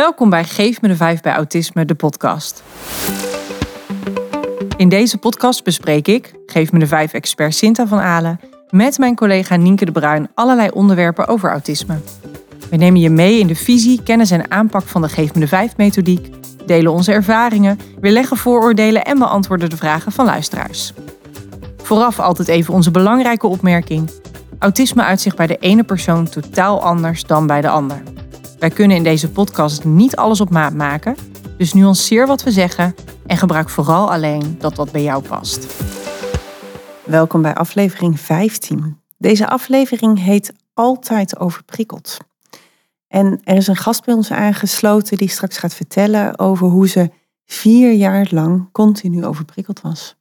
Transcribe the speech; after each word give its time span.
Welkom 0.00 0.30
bij 0.30 0.44
Geef 0.44 0.80
me 0.80 0.88
de 0.88 0.96
5 0.96 1.20
bij 1.20 1.34
Autisme, 1.34 1.84
de 1.84 1.94
podcast. 1.94 2.62
In 4.76 4.88
deze 4.88 5.18
podcast 5.18 5.64
bespreek 5.64 6.08
ik, 6.08 6.34
Geef 6.46 6.72
me 6.72 6.78
de 6.78 6.86
5 6.86 7.12
expert 7.12 7.54
Sinta 7.54 7.86
van 7.86 7.98
Alen, 7.98 8.40
met 8.70 8.98
mijn 8.98 9.14
collega 9.14 9.56
Nienke 9.56 9.84
de 9.84 9.92
Bruin 9.92 10.30
allerlei 10.34 10.68
onderwerpen 10.70 11.28
over 11.28 11.50
autisme. 11.50 11.98
We 12.70 12.76
nemen 12.76 13.00
je 13.00 13.10
mee 13.10 13.38
in 13.38 13.46
de 13.46 13.54
visie, 13.54 14.02
kennis 14.02 14.30
en 14.30 14.50
aanpak 14.50 14.82
van 14.82 15.02
de 15.02 15.08
Geef 15.08 15.34
me 15.34 15.40
de 15.40 15.48
5 15.48 15.76
methodiek, 15.76 16.28
delen 16.66 16.92
onze 16.92 17.12
ervaringen, 17.12 17.78
weerleggen 18.00 18.36
vooroordelen 18.36 19.04
en 19.04 19.18
beantwoorden 19.18 19.70
de 19.70 19.76
vragen 19.76 20.12
van 20.12 20.24
luisteraars. 20.24 20.92
Vooraf 21.82 22.18
altijd 22.18 22.48
even 22.48 22.74
onze 22.74 22.90
belangrijke 22.90 23.46
opmerking. 23.46 24.10
Autisme 24.58 25.02
uitzicht 25.02 25.36
bij 25.36 25.46
de 25.46 25.56
ene 25.56 25.84
persoon 25.84 26.28
totaal 26.28 26.82
anders 26.82 27.24
dan 27.24 27.46
bij 27.46 27.60
de 27.60 27.68
ander. 27.68 28.02
Wij 28.60 28.70
kunnen 28.70 28.96
in 28.96 29.02
deze 29.02 29.30
podcast 29.30 29.84
niet 29.84 30.16
alles 30.16 30.40
op 30.40 30.50
maat 30.50 30.74
maken, 30.74 31.16
dus 31.56 31.72
nuanceer 31.72 32.26
wat 32.26 32.42
we 32.42 32.50
zeggen 32.50 32.94
en 33.26 33.36
gebruik 33.36 33.68
vooral 33.68 34.12
alleen 34.12 34.56
dat 34.58 34.76
wat 34.76 34.92
bij 34.92 35.02
jou 35.02 35.28
past. 35.28 35.82
Welkom 37.04 37.42
bij 37.42 37.54
aflevering 37.54 38.20
15. 38.20 39.00
Deze 39.18 39.48
aflevering 39.48 40.18
heet 40.18 40.52
Altijd 40.74 41.38
overprikkeld. 41.38 42.16
En 43.08 43.40
er 43.44 43.56
is 43.56 43.66
een 43.66 43.76
gast 43.76 44.04
bij 44.04 44.14
ons 44.14 44.30
aangesloten 44.30 45.16
die 45.16 45.28
straks 45.28 45.58
gaat 45.58 45.74
vertellen 45.74 46.38
over 46.38 46.66
hoe 46.66 46.88
ze 46.88 47.10
vier 47.44 47.92
jaar 47.92 48.28
lang 48.30 48.72
continu 48.72 49.24
overprikkeld 49.24 49.80
was. 49.80 50.16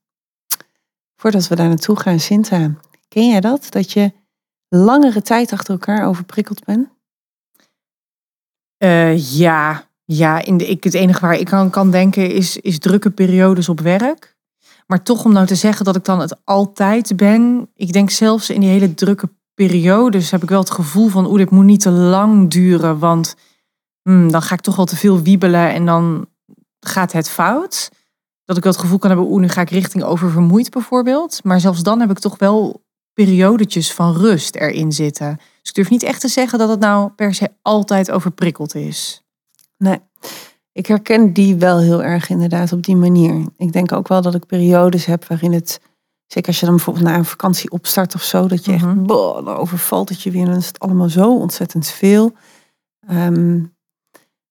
Voordat 1.16 1.48
we 1.48 1.56
daar 1.56 1.68
naartoe 1.68 2.00
gaan, 2.00 2.20
Sinta, 2.20 2.76
ken 3.08 3.28
jij 3.28 3.40
dat? 3.42 3.68
Dat 3.70 3.92
je 3.92 4.12
langere 4.70 5.22
tijd 5.22 5.52
achter 5.52 5.74
elkaar 5.74 6.08
overprikkeld 6.08 6.64
bent? 6.64 6.98
Uh, 8.84 9.38
ja, 9.38 9.88
ja 10.06 10.46
in 10.46 10.58
de, 10.58 10.68
ik, 10.68 10.84
het 10.84 10.94
enige 10.94 11.20
waar 11.20 11.40
ik 11.40 11.54
aan 11.54 11.70
kan 11.70 11.92
denken 11.92 12.32
is, 12.32 12.58
is 12.58 12.80
drukke 12.80 13.10
periodes 13.10 13.70
op 13.70 13.80
werk. 13.80 14.38
Maar 14.88 15.04
toch 15.04 15.26
om 15.26 15.34
nou 15.34 15.46
te 15.46 15.56
zeggen 15.56 15.86
dat 15.86 15.96
ik 15.96 16.06
dan 16.06 16.20
het 16.20 16.36
altijd 16.44 17.16
ben. 17.16 17.70
Ik 17.76 17.94
denk 17.94 18.10
zelfs 18.10 18.50
in 18.50 18.60
die 18.60 18.70
hele 18.70 18.94
drukke 18.94 19.30
periodes 19.54 20.32
heb 20.32 20.44
ik 20.44 20.50
wel 20.50 20.60
het 20.60 20.72
gevoel 20.72 21.08
van... 21.08 21.26
oeh, 21.26 21.38
dit 21.38 21.50
moet 21.50 21.66
niet 21.66 21.82
te 21.82 21.92
lang 21.92 22.50
duren, 22.50 23.00
want 23.00 23.36
hmm, 24.02 24.32
dan 24.32 24.42
ga 24.42 24.54
ik 24.54 24.62
toch 24.62 24.76
wel 24.76 24.86
te 24.86 24.96
veel 24.96 25.22
wiebelen 25.22 25.74
en 25.74 25.86
dan 25.86 26.28
gaat 26.80 27.12
het 27.12 27.30
fout. 27.30 27.90
Dat 28.46 28.58
ik 28.58 28.64
wel 28.64 28.72
het 28.72 28.82
gevoel 28.82 28.98
kan 28.98 29.10
hebben, 29.10 29.30
oeh, 29.30 29.42
nu 29.42 29.48
ga 29.48 29.62
ik 29.62 29.70
richting 29.70 30.04
oververmoeid 30.04 30.70
bijvoorbeeld. 30.70 31.44
Maar 31.44 31.60
zelfs 31.60 31.84
dan 31.84 32.00
heb 32.00 32.10
ik 32.10 32.20
toch 32.20 32.38
wel 32.38 32.84
periodetjes 33.14 33.94
van 33.94 34.14
rust 34.14 34.56
erin 34.56 34.92
zitten. 34.92 35.40
Dus 35.62 35.70
ik 35.70 35.74
durf 35.74 35.90
niet 35.90 36.04
echt 36.04 36.22
te 36.22 36.28
zeggen 36.28 36.60
dat 36.60 36.70
het 36.70 36.80
nou 36.80 37.10
per 37.10 37.34
se 37.34 37.50
altijd 37.62 38.12
overprikkeld 38.12 38.76
is. 38.76 39.24
Nee, 39.78 40.00
ik 40.72 40.86
herken 40.86 41.34
die 41.34 41.56
wel 41.56 41.80
heel 41.80 42.04
erg 42.04 42.30
inderdaad 42.30 42.72
op 42.72 42.84
die 42.84 42.96
manier. 42.96 43.46
Ik 43.58 43.72
denk 43.72 43.92
ook 43.92 44.08
wel 44.08 44.22
dat 44.22 44.36
ik 44.36 44.46
periodes 44.46 45.06
heb 45.06 45.26
waarin 45.26 45.54
het, 45.54 45.82
zeker 46.28 46.48
als 46.48 46.60
je 46.60 46.66
dan 46.66 46.76
bijvoorbeeld 46.76 47.06
na 47.06 47.16
een 47.16 47.26
vakantie 47.26 47.72
opstart 47.72 48.16
of 48.16 48.24
zo, 48.24 48.48
dat 48.48 48.66
je 48.66 48.72
echt, 48.72 48.86
mm 48.86 49.06
boh, 49.06 49.46
dan 49.46 49.56
overvalt 49.56 50.10
het 50.10 50.22
je 50.22 50.32
weer 50.32 50.46
dan 50.46 50.56
is 50.56 50.68
het 50.68 50.80
allemaal 50.80 51.10
zo 51.10 51.38
ontzettend 51.38 51.88
veel. 51.88 52.34
Ehm, 53.08 53.60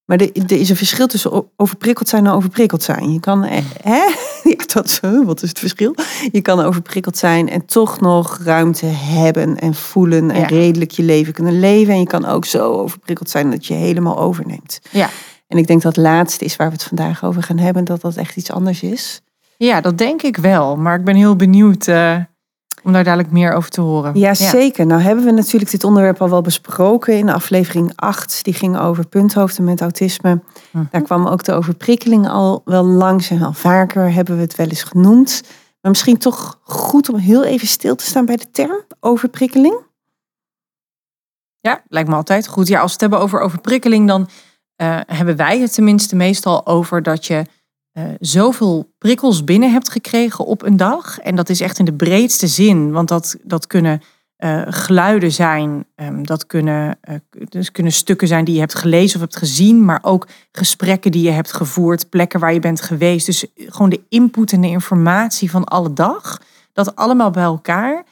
maar 0.04 0.20
er, 0.20 0.32
er, 0.32 0.52
is 0.52 0.68
een 0.68 0.76
verschil 0.76 1.06
tussen 1.06 1.50
overprikkeld 1.56 2.08
zijn 2.08 2.26
en 2.26 2.32
overprikkeld 2.32 2.82
zijn. 2.82 3.12
Je 3.12 3.20
kan, 3.20 3.44
eh, 3.44 3.64
hè? 3.82 4.06
Ja, 4.58 4.64
dat. 4.72 5.00
Wat 5.24 5.42
is 5.42 5.48
het 5.48 5.58
verschil? 5.58 5.94
Je 6.32 6.40
kan 6.40 6.60
overprikkeld 6.60 7.16
zijn 7.16 7.48
en 7.48 7.66
toch 7.66 8.00
nog 8.00 8.38
ruimte 8.44 8.86
hebben 8.86 9.58
en 9.58 9.74
voelen 9.74 10.30
en 10.30 10.46
redelijk 10.46 10.90
je 10.90 11.02
leven 11.02 11.32
kunnen 11.32 11.60
leven. 11.60 11.92
En 11.94 12.00
je 12.00 12.06
kan 12.06 12.24
ook 12.24 12.44
zo 12.44 12.72
overprikkeld 12.72 13.30
zijn 13.30 13.50
dat 13.50 13.66
je 13.66 13.74
helemaal 13.74 14.18
overneemt. 14.18 14.80
Ja. 14.90 15.10
En 15.46 15.58
ik 15.58 15.66
denk 15.66 15.82
dat 15.82 15.96
het 15.96 16.04
laatste 16.04 16.44
is 16.44 16.56
waar 16.56 16.66
we 16.66 16.72
het 16.72 16.84
vandaag 16.84 17.24
over 17.24 17.42
gaan 17.42 17.58
hebben, 17.58 17.84
dat 17.84 18.00
dat 18.00 18.16
echt 18.16 18.36
iets 18.36 18.50
anders 18.50 18.82
is. 18.82 19.20
Ja, 19.56 19.80
dat 19.80 19.98
denk 19.98 20.22
ik 20.22 20.36
wel. 20.36 20.76
Maar 20.76 20.98
ik 20.98 21.04
ben 21.04 21.16
heel 21.16 21.36
benieuwd. 21.36 21.86
Uh 21.86 22.16
om 22.82 22.92
daar 22.92 23.04
dadelijk 23.04 23.30
meer 23.30 23.52
over 23.52 23.70
te 23.70 23.80
horen. 23.80 24.18
Ja, 24.18 24.34
zeker. 24.34 24.86
Nou 24.86 25.00
hebben 25.00 25.24
we 25.24 25.30
natuurlijk 25.30 25.70
dit 25.70 25.84
onderwerp 25.84 26.20
al 26.20 26.30
wel 26.30 26.42
besproken 26.42 27.18
in 27.18 27.28
aflevering 27.28 27.92
8. 27.94 28.44
Die 28.44 28.54
ging 28.54 28.78
over 28.78 29.06
punthoofden 29.06 29.64
met 29.64 29.80
autisme. 29.80 30.40
Mhm. 30.70 30.84
Daar 30.90 31.02
kwam 31.02 31.26
ook 31.26 31.44
de 31.44 31.52
overprikkeling 31.52 32.28
al 32.28 32.62
wel 32.64 32.84
langs 32.84 33.30
en 33.30 33.42
al 33.42 33.52
vaker 33.52 34.12
hebben 34.12 34.36
we 34.36 34.42
het 34.42 34.56
wel 34.56 34.66
eens 34.66 34.82
genoemd. 34.82 35.42
Maar 35.80 35.90
misschien 35.90 36.18
toch 36.18 36.58
goed 36.62 37.08
om 37.08 37.16
heel 37.16 37.44
even 37.44 37.68
stil 37.68 37.94
te 37.94 38.04
staan 38.04 38.26
bij 38.26 38.36
de 38.36 38.50
term 38.50 38.82
overprikkeling. 39.00 39.86
Ja, 41.60 41.82
lijkt 41.88 42.08
me 42.08 42.14
altijd 42.14 42.48
goed. 42.48 42.68
Ja, 42.68 42.80
als 42.80 42.86
we 42.86 42.92
het 42.92 43.00
hebben 43.00 43.20
over 43.20 43.40
overprikkeling, 43.40 44.08
dan 44.08 44.28
uh, 44.82 45.00
hebben 45.06 45.36
wij 45.36 45.60
het 45.60 45.74
tenminste 45.74 46.16
meestal 46.16 46.66
over 46.66 47.02
dat 47.02 47.26
je 47.26 47.44
uh, 47.98 48.04
zoveel 48.20 48.94
prikkels 48.98 49.44
binnen 49.44 49.72
hebt 49.72 49.90
gekregen 49.90 50.44
op 50.44 50.62
een 50.62 50.76
dag. 50.76 51.18
En 51.18 51.34
dat 51.34 51.48
is 51.48 51.60
echt 51.60 51.78
in 51.78 51.84
de 51.84 51.92
breedste 51.92 52.46
zin, 52.46 52.92
want 52.92 53.08
dat, 53.08 53.36
dat 53.42 53.66
kunnen 53.66 54.02
uh, 54.38 54.62
geluiden 54.66 55.32
zijn, 55.32 55.86
um, 55.96 56.26
dat 56.26 56.46
kunnen, 56.46 56.98
uh, 57.10 57.14
dus 57.48 57.72
kunnen 57.72 57.92
stukken 57.92 58.28
zijn 58.28 58.44
die 58.44 58.54
je 58.54 58.60
hebt 58.60 58.74
gelezen 58.74 59.14
of 59.14 59.20
hebt 59.20 59.36
gezien, 59.36 59.84
maar 59.84 59.98
ook 60.02 60.26
gesprekken 60.52 61.10
die 61.10 61.22
je 61.22 61.30
hebt 61.30 61.52
gevoerd, 61.52 62.08
plekken 62.08 62.40
waar 62.40 62.52
je 62.52 62.60
bent 62.60 62.80
geweest. 62.80 63.26
Dus 63.26 63.46
gewoon 63.54 63.90
de 63.90 64.02
input 64.08 64.52
en 64.52 64.60
de 64.60 64.68
informatie 64.68 65.50
van 65.50 65.64
alle 65.64 65.92
dag, 65.92 66.40
dat 66.72 66.96
allemaal 66.96 67.30
bij 67.30 67.42
elkaar. 67.42 68.04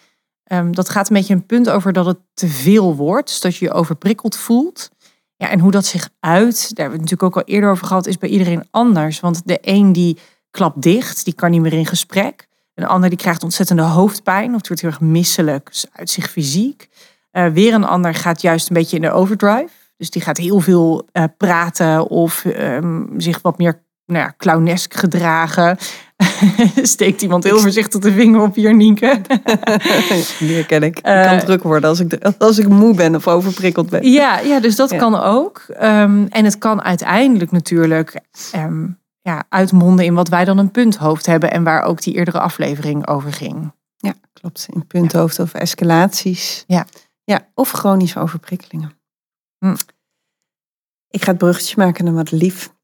Um, 0.52 0.74
dat 0.74 0.88
gaat 0.88 1.08
een 1.08 1.16
beetje 1.16 1.34
een 1.34 1.46
punt 1.46 1.70
over 1.70 1.92
dat 1.92 2.06
het 2.06 2.18
te 2.34 2.48
veel 2.48 2.96
wordt, 2.96 3.28
dus 3.28 3.40
dat 3.40 3.56
je 3.56 3.64
je 3.64 3.72
overprikkeld 3.72 4.36
voelt. 4.36 4.90
Ja, 5.36 5.50
en 5.50 5.60
hoe 5.60 5.70
dat 5.70 5.86
zich 5.86 6.08
uit, 6.20 6.56
daar 6.56 6.66
hebben 6.66 6.98
we 6.98 7.02
het 7.02 7.10
natuurlijk 7.10 7.22
ook 7.22 7.36
al 7.36 7.54
eerder 7.54 7.70
over 7.70 7.86
gehad, 7.86 8.06
is 8.06 8.18
bij 8.18 8.28
iedereen 8.28 8.64
anders. 8.70 9.20
Want 9.20 9.42
de 9.44 9.58
een 9.60 9.92
die 9.92 10.18
klapt 10.50 10.82
dicht, 10.82 11.24
die 11.24 11.34
kan 11.34 11.50
niet 11.50 11.60
meer 11.60 11.72
in 11.72 11.86
gesprek. 11.86 12.48
Een 12.74 12.86
ander 12.86 13.08
die 13.08 13.18
krijgt 13.18 13.42
ontzettende 13.42 13.82
hoofdpijn 13.82 14.50
of 14.50 14.56
het 14.56 14.68
wordt 14.68 14.82
heel 14.82 14.90
erg 14.90 15.00
misselijk, 15.00 15.66
dus 15.66 15.86
uit 15.92 16.10
zich 16.10 16.30
fysiek. 16.30 16.88
Uh, 17.32 17.46
weer 17.46 17.74
een 17.74 17.84
ander 17.84 18.14
gaat 18.14 18.42
juist 18.42 18.68
een 18.68 18.74
beetje 18.74 18.96
in 18.96 19.02
de 19.02 19.10
overdrive. 19.10 19.68
Dus 19.96 20.10
die 20.10 20.22
gaat 20.22 20.36
heel 20.36 20.60
veel 20.60 21.08
uh, 21.12 21.24
praten 21.36 22.06
of 22.06 22.44
um, 22.44 23.08
zich 23.16 23.42
wat 23.42 23.58
meer 23.58 23.84
nou 24.06 24.24
ja, 24.24 24.34
clownesk 24.36 24.94
gedragen. 24.94 25.78
Steekt 26.82 27.22
iemand 27.22 27.44
heel 27.44 27.58
voorzichtig 27.58 28.00
de 28.00 28.12
vinger 28.12 28.40
op 28.40 28.54
hier, 28.54 28.74
Nienke? 28.74 29.20
Die 30.38 30.66
ken 30.66 30.82
ik. 30.82 30.96
Ik 30.96 31.02
kan 31.02 31.34
uh, 31.34 31.38
druk 31.38 31.62
worden 31.62 31.88
als 31.88 32.00
ik, 32.00 32.24
als 32.38 32.58
ik 32.58 32.68
moe 32.68 32.94
ben 32.94 33.14
of 33.14 33.28
overprikkeld 33.28 33.90
ben. 33.90 34.10
Ja, 34.10 34.38
ja 34.38 34.60
dus 34.60 34.76
dat 34.76 34.96
kan 34.96 35.14
ook. 35.14 35.64
Um, 35.68 36.26
en 36.28 36.44
het 36.44 36.58
kan 36.58 36.82
uiteindelijk 36.82 37.50
natuurlijk 37.50 38.20
um, 38.54 38.98
ja, 39.20 39.44
uitmonden 39.48 40.04
in 40.04 40.14
wat 40.14 40.28
wij 40.28 40.44
dan 40.44 40.58
een 40.58 40.70
punthoofd 40.70 41.26
hebben. 41.26 41.50
En 41.50 41.64
waar 41.64 41.82
ook 41.82 42.02
die 42.02 42.14
eerdere 42.14 42.40
aflevering 42.40 43.06
over 43.06 43.32
ging. 43.32 43.72
Ja, 43.96 44.14
klopt. 44.32 44.66
In 44.72 44.86
punthoofd 44.86 45.38
of 45.38 45.54
escalaties. 45.54 46.64
Ja. 46.66 46.86
ja 47.24 47.48
of 47.54 47.70
chronische 47.70 48.18
overprikkelingen. 48.18 48.92
Hm. 49.58 49.76
Ik 51.08 51.24
ga 51.24 51.30
het 51.30 51.38
bruggetje 51.38 51.74
maken 51.76 52.04
naar 52.04 52.14
wat 52.14 52.30
lief. 52.30 52.74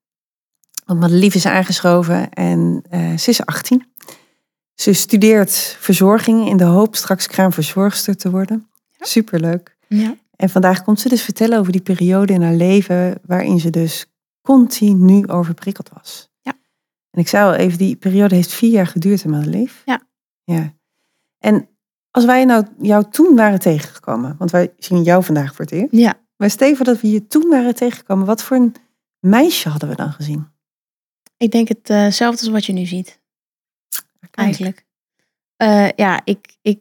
Want 0.84 1.00
Madelief 1.00 1.34
is 1.34 1.46
aangeschoven 1.46 2.30
en 2.30 2.82
uh, 2.90 3.16
ze 3.16 3.30
is 3.30 3.46
18. 3.46 3.84
Ze 4.74 4.92
studeert 4.92 5.76
verzorging 5.78 6.48
in 6.48 6.56
de 6.56 6.64
hoop 6.64 6.96
straks 6.96 7.26
kraamverzorgster 7.26 8.16
te 8.16 8.30
worden. 8.30 8.66
Ja. 8.90 9.06
Superleuk. 9.06 9.76
Ja. 9.88 10.14
En 10.36 10.50
vandaag 10.50 10.84
komt 10.84 11.00
ze 11.00 11.08
dus 11.08 11.22
vertellen 11.22 11.58
over 11.58 11.72
die 11.72 11.80
periode 11.80 12.32
in 12.32 12.42
haar 12.42 12.54
leven 12.54 13.20
waarin 13.26 13.60
ze 13.60 13.70
dus 13.70 14.06
continu 14.40 15.26
overprikkeld 15.26 15.90
was. 15.94 16.30
Ja. 16.40 16.52
En 17.10 17.20
ik 17.20 17.28
zei 17.28 17.44
al 17.44 17.54
even, 17.54 17.78
die 17.78 17.96
periode 17.96 18.34
heeft 18.34 18.52
vier 18.52 18.70
jaar 18.70 18.86
geduurd 18.86 19.24
in 19.24 19.30
Madelief. 19.30 19.82
Ja. 19.84 20.02
Ja. 20.44 20.74
En 21.38 21.68
als 22.10 22.24
wij 22.24 22.44
nou 22.44 22.66
jou 22.80 23.04
toen 23.10 23.36
waren 23.36 23.58
tegengekomen, 23.58 24.34
want 24.38 24.50
wij 24.50 24.72
zien 24.78 25.02
jou 25.02 25.24
vandaag 25.24 25.54
voor 25.54 25.64
het 25.64 25.74
eerst. 25.74 25.96
Ja. 25.96 26.14
Maar 26.36 26.50
Steven, 26.50 26.84
dat 26.84 27.00
we 27.00 27.10
je 27.10 27.26
toen 27.26 27.48
waren 27.48 27.74
tegengekomen, 27.74 28.26
wat 28.26 28.42
voor 28.42 28.56
een 28.56 28.74
meisje 29.20 29.68
hadden 29.68 29.88
we 29.88 29.94
dan 29.94 30.12
gezien? 30.12 30.51
Ik 31.42 31.50
denk 31.50 31.68
hetzelfde 31.68 32.40
als 32.40 32.48
wat 32.48 32.64
je 32.64 32.72
nu 32.72 32.86
ziet. 32.86 33.20
Eigenlijk. 34.30 34.86
Uh, 35.62 35.88
ja, 35.90 36.20
ik, 36.24 36.56
ik 36.60 36.80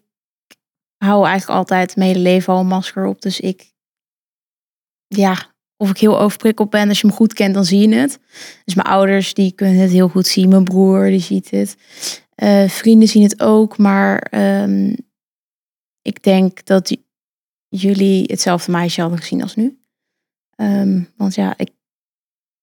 hou 0.98 1.26
eigenlijk 1.26 1.60
altijd 1.60 1.96
mijn 1.96 2.10
hele 2.10 2.22
leven 2.22 2.54
al 2.54 2.60
een 2.60 2.68
masker 2.68 3.06
op. 3.06 3.22
Dus 3.22 3.40
ik, 3.40 3.74
ja, 5.08 5.54
of 5.78 5.90
ik 5.90 5.98
heel 5.98 6.20
overprikkeld 6.20 6.70
ben. 6.70 6.90
Als 6.90 7.02
je 7.02 7.08
me 7.08 7.14
goed 7.14 7.34
kent, 7.34 7.54
dan 7.54 7.66
zie 7.66 7.90
je 7.90 7.96
het. 7.96 8.20
Dus 8.66 8.76
mijn 8.76 8.88
ouders, 8.88 9.34
die 9.34 9.52
kunnen 9.52 9.78
het 9.78 9.92
heel 9.92 10.10
goed 10.10 10.28
zien. 10.28 10.50
Mijn 10.50 10.64
broer, 10.64 11.06
die 11.06 11.20
ziet 11.20 11.50
het. 11.50 11.78
Uh, 12.36 12.70
vrienden 12.70 13.08
zien 13.08 13.24
het 13.24 13.42
ook. 13.42 13.78
Maar 13.78 14.34
um, 14.64 14.96
ik 16.02 16.24
denk 16.24 16.66
dat 16.66 16.98
jullie 17.68 18.24
hetzelfde 18.24 18.72
meisje 18.72 19.02
hadden 19.02 19.20
gezien 19.20 19.42
als 19.42 19.56
nu. 19.56 19.82
Um, 20.56 21.14
want 21.16 21.36
ja, 21.36 21.58
ik 21.58 21.72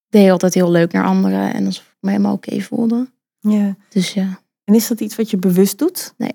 deed 0.09 0.31
altijd 0.31 0.55
heel 0.55 0.71
leuk 0.71 0.93
naar 0.93 1.05
anderen. 1.05 1.55
En 1.55 1.67
alsof 1.67 1.85
ik 1.85 1.97
me 2.01 2.11
helemaal 2.11 2.35
oké 2.35 2.49
okay 2.49 2.61
voelde. 2.61 3.11
Ja. 3.39 3.77
Dus 3.89 4.13
ja. 4.13 4.41
En 4.65 4.75
is 4.75 4.89
dat 4.89 5.01
iets 5.01 5.17
wat 5.17 5.31
je 5.31 5.37
bewust 5.37 5.79
doet? 5.79 6.15
Nee. 6.17 6.33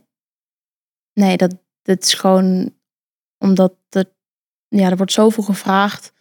Nee, 1.13 1.37
dat, 1.37 1.55
dat 1.81 2.03
is 2.03 2.13
gewoon 2.13 2.73
omdat 3.37 3.73
er, 3.89 4.05
ja, 4.67 4.89
er 4.89 4.97
wordt 4.97 5.11
zoveel 5.11 5.43
gevraagd. 5.43 6.13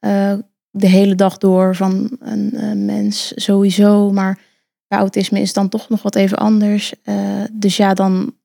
Uh, 0.00 0.34
de 0.70 0.86
hele 0.86 1.14
dag 1.14 1.38
door 1.38 1.76
van 1.76 2.16
een 2.18 2.54
eh, 2.54 2.72
mens 2.72 3.32
sowieso. 3.34 4.12
Maar 4.12 4.38
bij 4.86 4.98
autisme 4.98 5.40
is 5.40 5.46
het 5.46 5.54
dan 5.54 5.68
toch 5.68 5.88
nog 5.88 6.02
wat 6.02 6.14
even 6.14 6.38
anders. 6.38 7.02
Eh, 7.02 7.44
dus 7.52 7.76
ja, 7.76 7.94
dan 7.94 8.36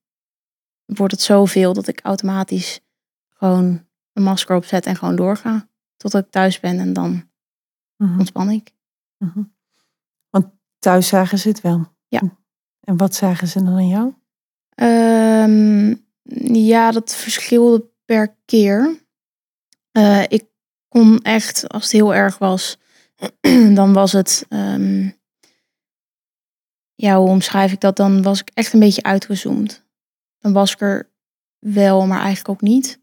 wordt 0.86 1.14
het 1.14 1.22
zoveel 1.22 1.74
dat 1.74 1.88
ik 1.88 2.00
automatisch 2.04 2.80
gewoon 3.30 3.86
een 4.14 4.24
masker 4.24 4.56
opzet 4.56 4.86
en 4.86 4.96
gewoon 4.96 5.16
doorga. 5.16 5.68
Totdat 5.98 6.26
ik 6.26 6.32
thuis 6.32 6.60
ben 6.60 6.80
en 6.80 6.94
dan 6.94 7.30
Mhm. 8.02 8.20
ontspan 8.20 8.50
ik. 8.50 8.72
Mhm. 9.18 9.44
Want 10.30 10.48
thuis 10.80 11.08
zagen 11.08 11.38
ze 11.40 11.48
het 11.48 11.62
wel. 11.62 11.86
Ja. 12.08 12.22
En 12.80 12.98
wat 12.98 13.16
zagen 13.16 13.48
ze 13.48 13.64
dan 13.64 13.74
aan 13.74 13.88
jou? 13.88 14.14
Ehm, 14.70 15.96
ja, 16.54 16.92
dat 16.92 17.16
verschilde 17.16 17.90
per 18.06 18.36
keer. 18.46 19.00
Eh, 19.92 20.24
ik 20.28 20.46
kon 20.88 21.22
echt, 21.22 21.70
als 21.70 21.84
het 21.84 21.92
heel 21.92 22.14
erg 22.14 22.38
was, 22.38 22.78
dan 23.80 23.94
was 23.94 24.12
het. 24.12 24.46
ehm, 24.50 25.10
ja, 26.96 27.18
hoe 27.18 27.30
omschrijf 27.30 27.72
ik 27.72 27.80
dat? 27.80 27.96
Dan 27.96 28.22
was 28.22 28.40
ik 28.42 28.50
echt 28.54 28.74
een 28.74 28.80
beetje 28.80 29.04
uitgezoomd. 29.04 29.86
Dan 30.40 30.54
was 30.54 30.74
ik 30.74 30.82
er 30.82 31.12
wel, 31.60 32.08
maar 32.08 32.20
eigenlijk 32.20 32.50
ook 32.50 32.62
niet. 32.62 33.00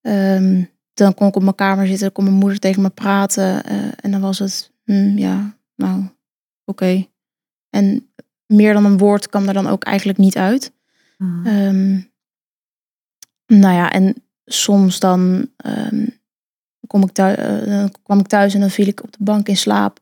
Ehm, 0.00 0.64
dan 0.98 1.14
kon 1.14 1.28
ik 1.28 1.36
op 1.36 1.42
mijn 1.42 1.54
kamer 1.54 1.86
zitten, 1.86 2.04
dan 2.04 2.12
kon 2.12 2.24
mijn 2.24 2.36
moeder 2.36 2.58
tegen 2.58 2.82
me 2.82 2.88
praten. 2.90 3.64
eh, 3.64 3.76
en 4.00 4.10
dan 4.10 4.20
was 4.20 4.38
het, 4.38 4.70
hm, 4.84 5.18
ja, 5.18 5.56
nou, 5.74 6.04
oké. 6.64 7.06
En 7.70 8.10
meer 8.46 8.72
dan 8.72 8.84
een 8.84 8.98
woord 8.98 9.28
kwam 9.28 9.48
er 9.48 9.54
dan 9.54 9.66
ook 9.66 9.84
eigenlijk 9.84 10.18
niet 10.18 10.36
uit. 10.36 10.72
Mhm. 11.18 11.46
Ehm, 11.46 12.00
nou 13.46 13.74
ja, 13.74 13.92
en 13.92 14.14
soms 14.44 14.98
dan, 14.98 15.50
ehm, 15.56 16.06
kom 16.86 17.02
ik 17.02 17.12
thuis, 17.12 17.36
dan 17.66 17.92
kwam 18.02 18.18
ik 18.18 18.26
thuis 18.26 18.54
en 18.54 18.60
dan 18.60 18.70
viel 18.70 18.86
ik 18.86 19.02
op 19.02 19.12
de 19.12 19.24
bank 19.24 19.48
in 19.48 19.56
slaap. 19.56 19.98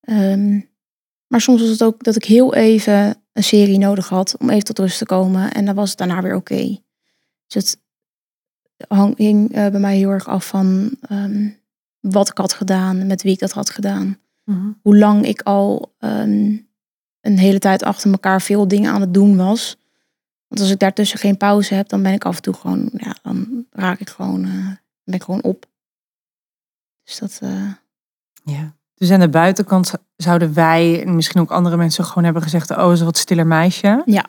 Ehm, 0.00 0.60
maar 1.26 1.40
soms 1.40 1.60
was 1.60 1.70
het 1.70 1.82
ook 1.82 2.04
dat 2.04 2.16
ik 2.16 2.24
heel 2.24 2.54
even 2.54 3.22
een 3.32 3.42
serie 3.44 3.78
nodig 3.78 4.08
had 4.08 4.36
om 4.38 4.50
even 4.50 4.64
tot 4.64 4.78
rust 4.78 4.98
te 4.98 5.06
komen. 5.06 5.52
En 5.52 5.64
dan 5.64 5.74
was 5.74 5.88
het 5.88 5.98
daarna 5.98 6.22
weer 6.22 6.34
oké. 6.34 6.78
Dus 7.46 7.64
het 7.64 7.78
hang, 8.88 9.16
hing 9.16 9.52
eh, 9.54 9.68
bij 9.70 9.80
mij 9.80 9.96
heel 9.96 10.10
erg 10.10 10.26
af 10.26 10.46
van 10.46 10.90
ehm, 11.00 11.48
wat 12.00 12.28
ik 12.28 12.38
had 12.38 12.52
gedaan, 12.52 13.06
met 13.06 13.22
wie 13.22 13.32
ik 13.32 13.38
dat 13.38 13.52
had 13.52 13.70
gedaan 13.70 14.18
Mhm. 14.44 14.68
hoe 14.82 14.98
lang 14.98 15.26
ik 15.26 15.42
al 15.42 15.94
ehm, 15.98 16.56
een 17.20 17.38
hele 17.38 17.58
tijd 17.58 17.82
achter 17.82 18.10
elkaar 18.10 18.42
veel 18.42 18.68
dingen 18.68 18.92
aan 18.92 19.00
het 19.00 19.14
doen 19.14 19.36
was. 19.36 19.76
Want 20.48 20.60
als 20.60 20.70
ik 20.70 20.78
daartussen 20.78 21.18
geen 21.18 21.36
pauze 21.36 21.74
heb, 21.74 21.88
dan 21.88 22.02
ben 22.02 22.12
ik 22.12 22.24
af 22.24 22.36
en 22.36 22.42
toe 22.42 22.54
gewoon, 22.54 22.90
ja, 22.96 23.14
dan 23.22 23.66
raak 23.70 24.00
ik 24.00 24.08
gewoon, 24.08 24.44
eh, 24.44 24.66
ben 25.04 25.14
ik 25.14 25.22
gewoon 25.22 25.42
op. 25.42 25.66
Dus 27.04 27.18
dat, 27.18 27.38
eh, 27.42 27.72
Ja. 28.44 28.74
Dus 28.94 29.10
aan 29.10 29.20
de 29.20 29.28
buitenkant 29.28 29.92
zouden 30.16 30.54
wij 30.54 31.02
en 31.06 31.14
misschien 31.14 31.40
ook 31.40 31.50
andere 31.50 31.76
mensen 31.76 32.04
gewoon 32.04 32.24
hebben 32.24 32.42
gezegd: 32.42 32.70
Oh, 32.70 32.86
ze 32.86 32.92
is 32.92 32.98
een 32.98 33.04
wat 33.04 33.16
stiller 33.18 33.46
meisje. 33.46 34.02
Ja. 34.04 34.26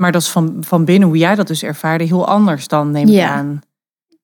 Maar 0.00 0.12
dat 0.12 0.22
is 0.22 0.28
van, 0.28 0.56
van 0.60 0.84
binnen, 0.84 1.08
hoe 1.08 1.16
jij 1.16 1.34
dat 1.34 1.46
dus 1.46 1.62
ervaarde, 1.62 2.04
heel 2.04 2.26
anders 2.26 2.68
dan, 2.68 2.90
neem 2.90 3.06
ik 3.08 3.12
Ja. 3.14 3.28
aan. 3.30 3.60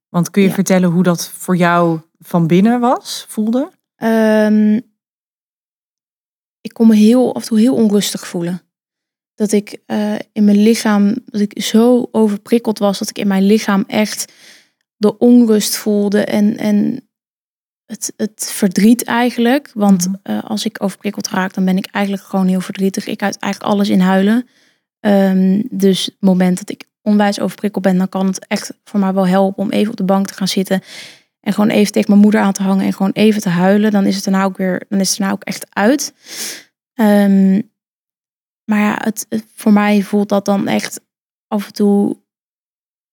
Want 0.08 0.30
kun 0.30 0.42
je 0.42 0.48
Ja. 0.48 0.54
vertellen 0.54 0.90
hoe 0.90 1.02
dat 1.02 1.28
voor 1.28 1.56
jou 1.56 2.00
van 2.18 2.46
binnen 2.46 2.80
was, 2.80 3.24
voelde? 3.28 3.70
Ehm, 3.96 4.80
ik 6.60 6.72
kon 6.72 6.86
me 6.86 6.94
heel 6.94 7.34
af 7.34 7.42
en 7.42 7.48
toe 7.48 7.58
heel 7.60 7.74
onrustig 7.74 8.26
voelen. 8.26 8.62
Dat 9.34 9.52
ik 9.52 9.78
eh, 9.86 10.14
in 10.32 10.44
mijn 10.44 10.62
lichaam, 10.62 11.14
dat 11.24 11.40
ik 11.40 11.62
zo 11.62 12.08
overprikkeld 12.12 12.78
was, 12.78 12.98
dat 12.98 13.08
ik 13.08 13.18
in 13.18 13.26
mijn 13.28 13.42
lichaam 13.46 13.84
echt 13.86 14.32
de 14.96 15.18
onrust 15.18 15.76
voelde 15.76 16.24
en, 16.24 16.56
en 16.56 17.08
het, 17.86 18.12
het 18.16 18.50
verdriet 18.52 19.04
eigenlijk. 19.04 19.70
Want 19.74 20.06
Mhm. 20.06 20.16
eh, 20.22 20.44
als 20.44 20.64
ik 20.64 20.82
overprikkeld 20.82 21.28
raak, 21.28 21.54
dan 21.54 21.64
ben 21.64 21.76
ik 21.76 21.86
eigenlijk 21.86 22.24
gewoon 22.24 22.46
heel 22.46 22.60
verdrietig. 22.60 23.06
Ik 23.06 23.22
uit 23.22 23.38
eigenlijk 23.38 23.72
alles 23.72 23.88
in 23.88 24.00
huilen. 24.00 24.48
Ehm, 25.06 25.62
dus 25.70 26.04
het 26.04 26.16
moment 26.18 26.58
dat 26.58 26.70
ik 26.70 26.84
onwijs 27.02 27.40
overprikkeld 27.40 27.84
ben, 27.84 27.98
dan 27.98 28.08
kan 28.08 28.26
het 28.26 28.46
echt 28.46 28.72
voor 28.84 29.00
mij 29.00 29.12
wel 29.12 29.26
helpen 29.26 29.62
om 29.62 29.70
even 29.70 29.90
op 29.90 29.96
de 29.96 30.04
bank 30.04 30.26
te 30.26 30.34
gaan 30.34 30.48
zitten 30.48 30.82
en 31.40 31.52
gewoon 31.52 31.70
even 31.70 31.92
tegen 31.92 32.10
mijn 32.10 32.22
moeder 32.22 32.40
aan 32.40 32.52
te 32.52 32.62
hangen 32.62 32.86
en 32.86 32.92
gewoon 32.92 33.12
even 33.12 33.40
te 33.40 33.48
huilen. 33.48 33.90
Dan 33.90 34.06
is 34.06 34.14
het 34.14 34.24
daarna 34.24 34.44
ook 34.44 34.56
weer, 34.56 34.82
dan 34.88 35.00
is 35.00 35.08
het 35.08 35.18
daarna 35.18 35.32
ook 35.34 35.44
echt 35.44 35.66
uit. 35.70 36.14
Ehm, 36.94 37.62
maar 38.64 38.80
ja, 38.80 38.98
het, 39.00 39.26
voor 39.54 39.72
mij 39.72 40.02
voelt 40.02 40.28
dat 40.28 40.44
dan 40.44 40.68
echt 40.68 41.00
af 41.48 41.66
en 41.66 41.72
toe. 41.72 42.16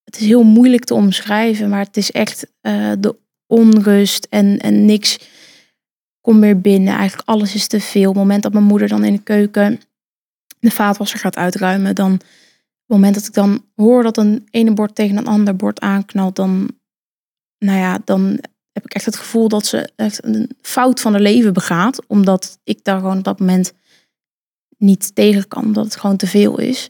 Het 0.03 0.19
is 0.19 0.25
heel 0.25 0.43
moeilijk 0.43 0.83
te 0.83 0.93
omschrijven, 0.93 1.69
maar 1.69 1.85
het 1.85 1.97
is 1.97 2.11
echt 2.11 2.47
eh, 2.61 2.91
de 2.99 3.15
onrust 3.47 4.27
en, 4.29 4.59
en 4.59 4.85
niks 4.85 5.19
komt 6.21 6.39
meer 6.39 6.61
binnen. 6.61 6.93
Eigenlijk 6.93 7.29
alles 7.29 7.55
is 7.55 7.67
te 7.67 7.79
veel. 7.79 8.07
Het 8.07 8.17
moment 8.17 8.43
dat 8.43 8.53
mijn 8.53 8.65
moeder 8.65 8.87
dan 8.87 9.03
in 9.03 9.13
de 9.13 9.23
keuken 9.23 9.79
de 10.63 10.71
vaatwasser 10.71 11.19
gaat 11.19 11.35
uitruimen, 11.35 11.95
dan 11.95 12.13
op 12.13 12.19
het 12.19 12.29
moment 12.87 13.15
dat 13.15 13.25
ik 13.25 13.33
dan 13.33 13.65
hoor 13.75 14.03
dat 14.03 14.17
een 14.17 14.47
ene 14.51 14.73
bord 14.73 14.95
tegen 14.95 15.17
een 15.17 15.27
ander 15.27 15.55
bord 15.55 15.79
aanknalt, 15.79 16.35
dan, 16.35 16.71
nou 17.57 17.77
ja, 17.79 17.97
dan 18.05 18.39
heb 18.71 18.85
ik 18.85 18.93
echt 18.93 19.05
het 19.05 19.15
gevoel 19.15 19.47
dat 19.47 19.65
ze 19.65 19.91
echt 19.95 20.23
een 20.23 20.49
fout 20.61 21.01
van 21.01 21.11
haar 21.11 21.21
leven 21.21 21.53
begaat, 21.53 22.07
omdat 22.07 22.59
ik 22.63 22.83
daar 22.83 22.99
gewoon 22.99 23.17
op 23.17 23.23
dat 23.23 23.39
moment 23.39 23.73
niet 24.77 25.15
tegen 25.15 25.47
kan, 25.47 25.63
omdat 25.63 25.85
het 25.85 25.95
gewoon 25.95 26.17
te 26.17 26.27
veel 26.27 26.59
is. 26.59 26.89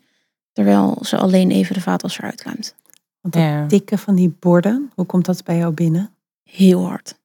Terwijl 0.51 0.97
ze 1.01 1.17
alleen 1.17 1.51
even 1.51 1.73
de 1.73 1.81
vaatwasser 1.81 2.23
uitruimt. 2.23 2.75
Want 3.21 3.33
dat 3.33 3.43
Ja. 3.43 3.67
tikken 3.67 3.99
van 3.99 4.15
die 4.15 4.29
borden, 4.39 4.91
hoe 4.95 5.05
komt 5.05 5.25
dat 5.25 5.43
bij 5.43 5.57
jou 5.57 5.73
binnen? 5.73 6.15
Heel 6.43 6.85
hard. 6.85 7.19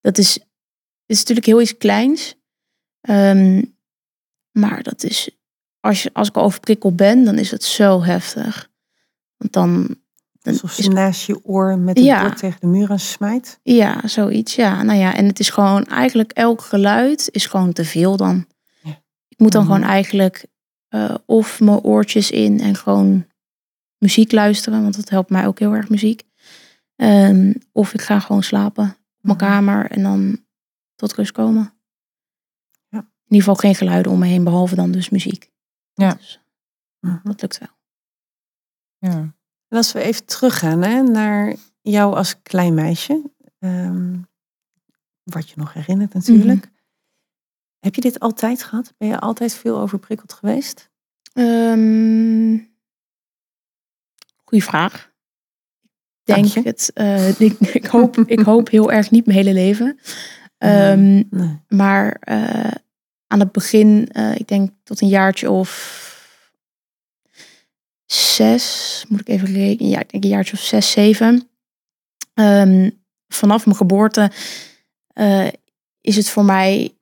Dat 0.00 0.18
is, 0.18 0.38
is 1.06 1.18
natuurlijk 1.18 1.46
heel 1.46 1.60
iets 1.60 1.76
kleins. 1.76 2.34
Ehm, 3.00 3.62
maar 4.52 4.82
dat 4.82 5.02
is, 5.04 5.30
als, 5.80 6.02
je, 6.02 6.10
als 6.12 6.28
ik 6.28 6.36
overprikkeld 6.36 6.96
ben, 6.96 7.24
dan 7.24 7.38
is 7.38 7.50
het 7.50 7.64
zo 7.64 8.02
heftig. 8.02 8.68
Want 9.36 9.52
dan, 9.52 9.96
dan 10.40 10.52
Alsof 10.52 10.78
is 10.78 10.84
ze 10.84 10.90
naast 10.90 11.26
je 11.26 11.44
oor 11.44 11.78
met 11.78 11.96
het 11.96 12.06
Ja. 12.06 12.30
tegen 12.30 12.60
de 12.60 12.66
muur 12.66 12.90
aan 12.90 12.98
smijt. 12.98 13.58
Ja, 13.62 14.06
zoiets. 14.08 14.54
Ja, 14.54 14.82
nou 14.82 14.98
ja, 14.98 15.14
en 15.14 15.26
het 15.26 15.38
is 15.40 15.50
gewoon 15.50 15.84
eigenlijk 15.84 16.32
elk 16.32 16.60
geluid 16.62 17.28
is 17.32 17.46
gewoon 17.46 17.72
te 17.72 17.84
veel 17.84 18.16
dan. 18.16 18.46
Ja. 18.82 19.02
Ik 19.28 19.38
moet 19.38 19.52
dan 19.52 19.64
Mhm. 19.64 19.72
gewoon 19.72 19.88
eigenlijk 19.88 20.46
eh, 20.88 21.14
of 21.26 21.60
mijn 21.60 21.78
oortjes 21.80 22.30
in 22.30 22.60
en 22.60 22.74
gewoon 22.76 23.26
muziek 23.98 24.32
luisteren, 24.32 24.82
want 24.82 24.96
dat 24.96 25.08
helpt 25.08 25.30
mij 25.30 25.46
ook 25.46 25.58
heel 25.58 25.72
erg 25.72 25.88
muziek. 25.88 26.22
Ehm, 26.96 27.52
of 27.72 27.94
ik 27.94 28.00
ga 28.00 28.20
gewoon 28.20 28.42
slapen 28.42 28.84
op 28.84 28.96
mijn 29.20 29.36
Mhm. 29.36 29.46
kamer 29.46 29.90
en 29.90 30.02
dan 30.02 30.38
tot 30.96 31.12
rust 31.14 31.32
komen. 31.32 31.72
Ja. 32.88 32.98
In 32.98 33.06
ieder 33.36 33.38
geval 33.38 33.54
geen 33.54 33.74
geluiden 33.74 34.12
om 34.12 34.18
me 34.18 34.26
heen, 34.26 34.44
behalve 34.44 34.74
dan 34.74 34.90
dus 34.90 35.08
muziek. 35.10 35.49
Ja. 36.00 36.14
Dus 36.14 36.40
Mhm. 37.00 37.18
dat 37.22 37.40
lukt 37.40 37.58
wel. 37.58 37.68
Ja. 38.98 39.18
En 39.68 39.76
als 39.76 39.92
we 39.92 40.00
even 40.00 40.24
teruggaan 40.24 40.82
hè, 40.82 41.02
naar 41.02 41.54
jou 41.80 42.14
als 42.16 42.42
klein 42.42 42.74
meisje. 42.74 43.30
ehm, 43.58 44.16
wat 45.22 45.48
je 45.48 45.54
nog 45.56 45.72
herinnert 45.72 46.14
natuurlijk. 46.14 46.64
Mhm. 46.64 46.74
Heb 47.78 47.94
je 47.94 48.00
dit 48.00 48.20
altijd 48.20 48.62
gehad? 48.62 48.94
Ben 48.98 49.08
je 49.08 49.18
altijd 49.18 49.54
veel 49.54 49.78
overprikkeld 49.78 50.32
geweest? 50.32 50.90
Ehm 51.32 52.58
goeie 54.44 54.64
vraag. 54.64 55.12
Ik 56.24 56.34
denk 56.34 56.44
je. 56.46 56.62
het. 56.62 56.90
eh, 56.94 57.40
ik, 57.40 57.58
ik, 57.58 57.86
hoop, 57.86 58.16
ik 58.16 58.40
hoop 58.40 58.68
heel 58.68 58.92
erg 58.92 59.10
niet 59.10 59.26
mijn 59.26 59.38
hele 59.38 59.52
leven. 59.52 59.98
Ehm, 60.58 61.22
Nee. 61.30 61.62
Maar 61.68 62.12
eh, 62.12 62.72
aan 63.30 63.40
het 63.40 63.52
begin, 63.52 64.08
eh, 64.12 64.34
ik 64.34 64.48
denk 64.48 64.70
tot 64.82 65.00
een 65.00 65.08
jaartje 65.08 65.50
of 65.50 65.98
zes, 68.06 69.04
moet 69.08 69.20
ik 69.20 69.28
even 69.28 69.52
rekenen. 69.52 69.90
Ja, 69.90 70.00
ik 70.00 70.10
denk 70.10 70.24
een 70.24 70.30
jaartje 70.30 70.52
of 70.52 70.60
zes, 70.62 70.90
zeven. 70.90 71.48
Ehm, 72.34 72.90
vanaf 73.28 73.64
mijn 73.64 73.76
geboorte 73.76 74.30
eh, 75.12 75.48
is 76.00 76.16
het 76.16 76.28
voor 76.28 76.44
mij. 76.44 76.94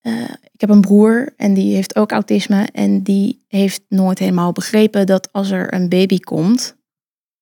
eh, 0.00 0.30
ik 0.52 0.60
heb 0.60 0.70
een 0.70 0.80
broer 0.80 1.32
en 1.36 1.54
die 1.54 1.74
heeft 1.74 1.96
ook 1.96 2.12
autisme. 2.12 2.68
En 2.72 3.02
die 3.02 3.44
heeft 3.48 3.82
nooit 3.88 4.18
helemaal 4.18 4.52
begrepen 4.52 5.06
dat 5.06 5.32
als 5.32 5.50
er 5.50 5.74
een 5.74 5.88
baby 5.88 6.18
komt 6.18 6.76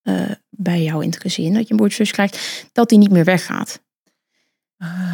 eh, 0.03 0.31
bij 0.51 0.83
jou 0.83 1.03
in 1.03 1.09
het 1.11 1.21
gezin, 1.21 1.55
dat 1.55 1.63
je 1.65 1.71
een 1.71 1.77
broertje 1.77 2.07
krijgt, 2.07 2.67
dat 2.73 2.89
die 2.89 2.99
niet 2.99 3.11
meer 3.11 3.25
weggaat. 3.25 3.83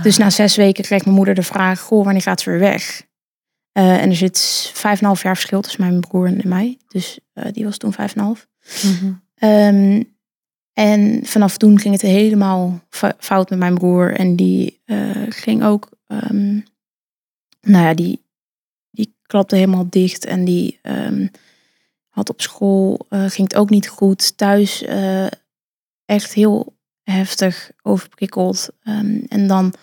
Dus 0.03 0.17
na 0.17 0.31
zes 0.31 0.57
weken 0.57 0.85
kreeg 0.85 1.05
mijn 1.05 1.17
moeder 1.17 1.35
de 1.35 1.43
vraag: 1.43 1.81
Goh, 1.81 2.05
wanneer 2.05 2.23
gaat 2.23 2.41
ze 2.41 2.51
weer 2.51 2.59
weg? 2.59 3.07
Eh, 3.77 4.03
en 4.03 4.11
er 4.11 4.17
zit 4.17 4.71
vijf 4.73 4.95
en 4.95 5.01
een 5.01 5.07
half 5.07 5.23
jaar 5.23 5.35
verschil 5.35 5.61
tussen 5.61 5.81
mijn 5.81 6.01
broer 6.01 6.27
en 6.27 6.49
mij. 6.49 6.79
Dus 6.89 7.19
eh, 7.33 7.53
die 7.53 7.65
was 7.65 7.77
toen 7.77 7.93
vijf 7.93 8.15
en 8.15 8.23
half. 8.23 8.47
Mhm. 8.83 9.13
Ehm, 9.35 10.03
en 10.73 11.27
vanaf 11.27 11.57
toen 11.57 11.79
ging 11.79 11.95
het 11.95 12.03
helemaal 12.03 12.81
fout 13.19 13.51
met 13.51 13.59
mijn 13.59 13.75
broer. 13.75 14.15
En 14.15 14.37
die 14.37 14.81
eh, 14.85 15.27
ging 15.29 15.65
ook, 15.65 15.89
ehm, 16.07 16.55
nou 17.61 17.85
ja, 17.85 17.95
die, 17.95 18.25
die 18.91 19.17
klapte 19.23 19.55
helemaal 19.55 19.87
dicht. 19.91 20.25
En 20.25 20.45
die 20.45 20.79
ehm, 20.83 21.27
had 22.09 22.31
op 22.31 22.41
school, 22.41 23.07
ging 23.09 23.49
het 23.49 23.57
ook 23.57 23.71
niet 23.71 23.89
goed. 23.89 24.37
Thuis 24.37 24.85
echt 26.05 26.33
heel 26.35 26.76
heftig 27.11 27.71
overprikkeld. 27.83 28.69
Ehm, 28.83 29.19
en 29.29 29.47
dan 29.47 29.75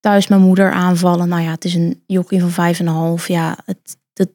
thuis 0.00 0.26
mijn 0.28 0.40
moeder 0.40 0.72
aanvallen. 0.72 1.28
Nou 1.28 1.42
ja, 1.42 1.50
het 1.50 1.64
is 1.64 1.74
een 1.74 2.02
jochie 2.06 2.40
van 2.40 2.50
vijf 2.50 2.78
en 2.80 2.86
een 2.86 2.92
half. 2.92 3.28
Ja, 3.28 3.58
het, 3.64 3.96
het 4.14 4.30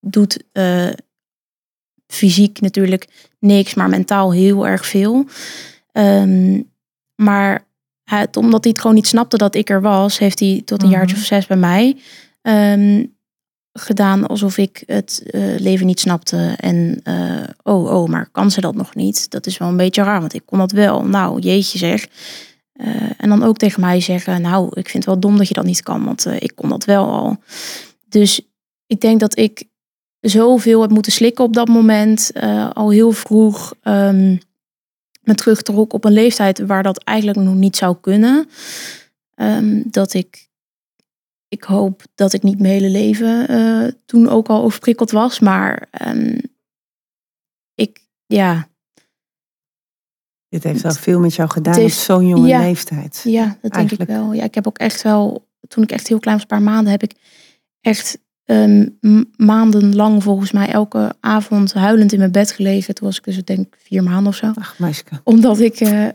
doet 0.00 0.44
eh, 0.52 0.90
fysiek 2.06 2.60
natuurlijk 2.60 3.08
niks, 3.38 3.74
maar 3.74 3.88
mentaal 3.88 4.32
heel 4.32 4.66
erg 4.66 4.86
veel. 4.86 5.26
Ehm, 5.92 6.60
maar 7.14 7.66
het, 8.04 8.36
omdat 8.36 8.62
hij 8.62 8.72
het 8.72 8.80
gewoon 8.80 8.96
niet 8.96 9.06
snapte 9.06 9.36
dat 9.36 9.54
ik 9.54 9.70
er 9.70 9.80
was, 9.80 10.18
heeft 10.18 10.40
hij 10.40 10.62
tot 10.64 10.82
een 10.82 10.88
Mhm. 10.88 10.96
jaartje 10.96 11.16
of 11.16 11.22
zes 11.22 11.46
bij 11.46 11.56
mij 11.56 11.96
ehm, 12.42 13.04
gedaan 13.72 14.26
alsof 14.26 14.58
ik 14.58 14.82
het 14.86 15.22
eh, 15.30 15.58
leven 15.58 15.86
niet 15.86 16.00
snapte. 16.00 16.54
En 16.56 17.00
eh, 17.02 17.42
oh, 17.62 17.92
oh, 17.92 18.08
maar 18.08 18.28
kan 18.32 18.50
ze 18.50 18.60
dat 18.60 18.74
nog 18.74 18.94
niet? 18.94 19.30
Dat 19.30 19.46
is 19.46 19.58
wel 19.58 19.68
een 19.68 19.76
beetje 19.76 20.02
raar, 20.02 20.20
want 20.20 20.34
ik 20.34 20.42
kon 20.44 20.58
dat 20.58 20.72
wel. 20.72 21.04
Nou, 21.04 21.40
jeetje 21.40 21.78
zeg. 21.78 22.06
Eh, 22.72 22.86
en 23.16 23.28
dan 23.28 23.42
ook 23.42 23.56
tegen 23.56 23.80
mij 23.80 24.00
zeggen, 24.00 24.42
nou, 24.42 24.66
ik 24.66 24.88
vind 24.88 25.04
het 25.04 25.04
wel 25.04 25.20
dom 25.20 25.36
dat 25.36 25.48
je 25.48 25.54
dat 25.54 25.64
niet 25.64 25.82
kan, 25.82 26.04
want 26.04 26.26
ik 26.26 26.52
kon 26.54 26.68
dat 26.68 26.84
wel 26.84 27.10
al. 27.10 27.36
Dus 28.08 28.40
ik 28.86 29.00
denk 29.00 29.20
dat 29.20 29.38
ik 29.38 29.64
zoveel 30.20 30.80
heb 30.80 30.90
moeten 30.90 31.12
slikken 31.12 31.44
op 31.44 31.54
dat 31.54 31.68
moment, 31.68 32.32
al 32.72 32.90
heel 32.90 33.12
vroeg 33.12 33.74
ehm 33.82 34.36
me 35.30 35.34
terugtrok 35.34 35.92
op 35.92 36.04
een 36.04 36.12
leeftijd 36.12 36.58
waar 36.58 36.82
dat 36.82 37.04
eigenlijk 37.04 37.38
nog 37.38 37.54
niet 37.54 37.76
zou 37.76 37.96
kunnen. 38.00 38.48
Ehm, 39.34 39.82
dat 39.84 40.14
ik, 40.14 40.48
ik 41.50 41.62
hoop 41.64 42.02
dat 42.14 42.32
ik 42.32 42.42
niet 42.42 42.58
mijn 42.58 42.72
hele 42.72 42.88
leven 42.90 43.48
eh, 43.48 43.92
toen 44.06 44.28
ook 44.28 44.48
al 44.48 44.62
overprikkeld 44.62 45.10
was, 45.10 45.38
maar 45.38 45.88
ehm, 45.90 46.38
ik, 47.74 48.00
ja, 48.26 48.68
Dit 50.48 50.64
heeft 50.64 50.82
wel 50.82 50.92
veel 50.92 51.20
met 51.20 51.34
jou 51.34 51.50
gedaan 51.50 51.82
op 51.82 51.90
zo'n 51.90 52.26
jonge 52.28 52.46
ja. 52.48 52.60
leeftijd. 52.60 53.20
Ja, 53.24 53.56
dat 53.62 53.72
denk 53.72 53.90
ik 53.90 54.02
wel. 54.02 54.32
Ja, 54.32 54.44
ik 54.44 54.54
heb 54.54 54.66
ook 54.66 54.78
echt 54.78 55.02
wel, 55.02 55.48
toen 55.68 55.82
ik 55.82 55.92
echt 55.92 56.08
heel 56.08 56.18
klein 56.18 56.36
was, 56.36 56.44
een 56.50 56.56
paar 56.56 56.62
maanden, 56.72 56.90
heb 56.90 57.02
ik 57.02 57.14
echt 57.80 58.18
ehm, 58.44 58.88
m- 59.00 59.24
maandenlang 59.36 60.22
volgens 60.22 60.52
mij 60.52 60.68
elke 60.68 61.14
avond 61.20 61.72
huilend 61.72 62.12
in 62.12 62.18
mijn 62.18 62.32
bed 62.32 62.52
gelegen. 62.52 62.94
Toen 62.94 63.06
was 63.06 63.16
ik 63.18 63.24
dus 63.24 63.44
denk 63.44 63.76
vier 63.78 64.02
maanden 64.02 64.26
of 64.26 64.36
zo. 64.36 64.52
Ach, 64.54 64.78
meisje. 64.78 65.04
Omdat 65.24 65.58
ik, 65.60 65.80
eh, 65.80 66.08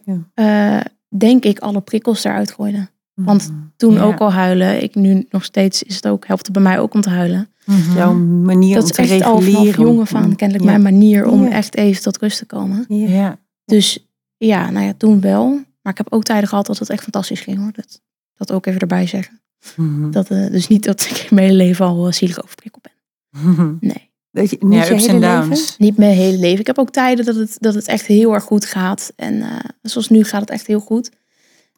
eh, 0.77 0.85
denk 1.17 1.43
ik, 1.45 1.59
alle 1.59 1.81
prikkels 1.81 2.23
eruit 2.23 2.51
gooide. 2.51 2.87
Want 3.15 3.51
Toen 3.77 3.93
Ja. 3.93 4.01
ook 4.01 4.19
al 4.19 4.31
huilen. 4.31 4.83
Ik 4.83 4.95
nu 4.95 5.25
nog 5.29 5.43
steeds 5.43 5.83
is 5.83 5.95
het 5.95 6.07
ook, 6.07 6.27
helpt 6.27 6.43
het 6.45 6.53
bij 6.53 6.61
mij 6.63 6.79
ook 6.79 6.93
om 6.93 7.01
te 7.01 7.09
huilen. 7.09 7.49
Mhm. 7.65 7.95
Jouw 7.97 8.13
manier 8.13 8.73
Dat 8.75 8.83
om 8.83 8.89
is 8.89 8.95
te 8.95 9.01
echt 9.01 9.23
al 9.23 9.39
reguleren. 9.39 9.73
vanaf 9.73 9.87
jongen 9.89 10.07
van 10.07 10.35
kennelijk 10.35 10.65
Ja. 10.69 10.71
mijn 10.77 10.81
manier 10.93 11.25
om 11.27 11.43
Ja. 11.43 11.49
echt 11.51 11.75
even 11.75 12.01
tot 12.03 12.17
rust 12.17 12.37
te 12.37 12.45
komen. 12.45 12.85
Ja. 12.87 13.39
Dus 13.65 14.07
ja, 14.37 14.69
nou 14.69 14.85
ja, 14.85 14.93
toen 14.97 15.21
wel. 15.21 15.47
Maar 15.81 15.91
ik 15.91 15.97
heb 15.97 16.13
ook 16.13 16.23
tijden 16.23 16.49
gehad 16.49 16.65
dat 16.65 16.79
het 16.79 16.89
echt 16.89 17.03
fantastisch 17.03 17.39
ging 17.41 17.57
hoor. 17.57 17.71
Dat, 17.73 18.01
dat 18.35 18.51
ook 18.51 18.65
even 18.65 18.79
erbij 18.79 19.07
zeggen. 19.07 19.41
Mhm. 19.75 20.11
Dat, 20.11 20.29
eh, 20.29 20.51
dus 20.51 20.67
niet 20.67 20.83
dat 20.83 21.01
ik 21.01 21.17
in 21.17 21.35
mijn 21.35 21.47
hele 21.47 21.63
leven 21.63 21.85
al 21.85 22.07
eh, 22.07 22.13
zielig 22.13 22.43
overprikkeld 22.43 22.83
ben. 22.83 22.93
Mhm. 23.41 23.73
Nee, 23.79 24.13
Weet 24.29 24.49
je, 24.49 24.57
niet 24.59 24.87
Ja, 24.87 24.91
ups 24.91 25.05
leven? 25.07 25.57
niet 25.77 25.97
mijn 25.97 26.15
hele 26.15 26.37
leven. 26.37 26.59
Ik 26.59 26.67
heb 26.67 26.77
ook 26.77 26.91
tijden 26.91 27.25
dat 27.25 27.35
het, 27.35 27.57
dat 27.59 27.73
het 27.73 27.87
echt 27.87 28.05
heel 28.05 28.33
erg 28.33 28.43
goed 28.43 28.65
gaat. 28.65 29.13
En 29.15 29.41
eh, 29.41 29.49
zoals 29.81 30.09
nu 30.09 30.23
gaat 30.23 30.41
het 30.41 30.49
echt 30.49 30.67
heel 30.67 30.79
goed. 30.79 31.11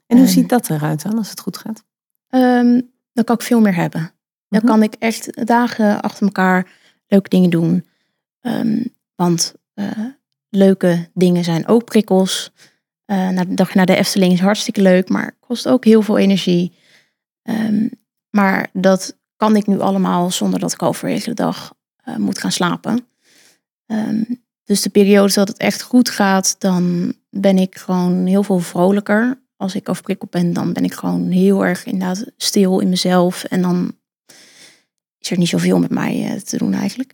En 0.07 0.17
hoe 0.17 0.25
Ehm, 0.25 0.33
ziet 0.35 0.49
dat 0.49 0.69
eruit 0.69 1.01
dan 1.03 1.17
als 1.17 1.29
het 1.29 1.39
goed 1.39 1.57
gaat? 1.57 1.83
Ehm, 2.29 2.81
dan 3.13 3.23
kan 3.23 3.35
ik 3.35 3.41
veel 3.41 3.59
meer 3.61 3.75
hebben. 3.75 4.11
Dan 4.49 4.59
Mhm. 4.61 4.67
kan 4.71 4.83
ik 4.83 4.93
echt 4.99 5.45
dagen 5.47 6.01
achter 6.01 6.25
elkaar 6.25 6.71
leuke 7.07 7.29
dingen 7.29 7.49
doen. 7.49 7.85
Ehm, 8.41 8.83
want 9.15 9.53
eh, 9.73 10.05
leuke 10.49 11.09
dingen 11.13 11.43
zijn 11.43 11.67
ook 11.67 11.85
prikkels. 11.85 12.51
Eh 13.05 13.29
naar 13.29 13.47
de 13.47 13.53
dag 13.53 13.73
naar 13.73 13.85
de 13.85 13.95
Efteling 13.95 14.33
is 14.33 14.39
hartstikke 14.39 14.81
leuk, 14.81 15.09
maar 15.09 15.35
kost 15.39 15.67
ook 15.67 15.85
heel 15.85 16.01
veel 16.01 16.17
energie. 16.17 16.73
Maar 18.29 18.69
dat 18.73 19.17
kan 19.35 19.55
ik 19.55 19.67
nu 19.67 19.79
allemaal 19.79 20.31
zonder 20.31 20.59
dat 20.59 20.71
ik 20.73 20.81
overwege 20.81 21.29
de 21.29 21.35
dag 21.35 21.73
eh, 21.95 22.15
moet 22.15 22.37
gaan 22.37 22.51
slapen. 22.51 23.07
Dus 24.63 24.81
de 24.81 24.89
periodes 24.89 25.33
dat 25.33 25.47
het 25.47 25.57
echt 25.57 25.81
goed 25.81 26.09
gaat, 26.09 26.55
dan 26.59 27.13
ben 27.29 27.57
ik 27.57 27.77
gewoon 27.77 28.25
heel 28.25 28.43
veel 28.43 28.59
vrolijker. 28.59 29.39
Als 29.57 29.75
ik 29.75 29.89
overprikkeld 29.89 30.29
ben, 30.29 30.53
dan 30.53 30.73
ben 30.73 30.83
ik 30.83 30.93
gewoon 30.93 31.29
heel 31.29 31.65
erg 31.65 31.85
inderdaad 31.85 32.25
stil 32.37 32.79
in 32.79 32.89
mezelf. 32.89 33.43
En 33.43 33.61
dan 33.61 33.95
is 35.19 35.31
er 35.31 35.37
niet 35.37 35.47
zoveel 35.49 35.79
met 35.79 35.89
mij 35.89 36.25
eh, 36.25 36.39
te 36.41 36.57
doen 36.57 36.73
eigenlijk. 36.73 37.13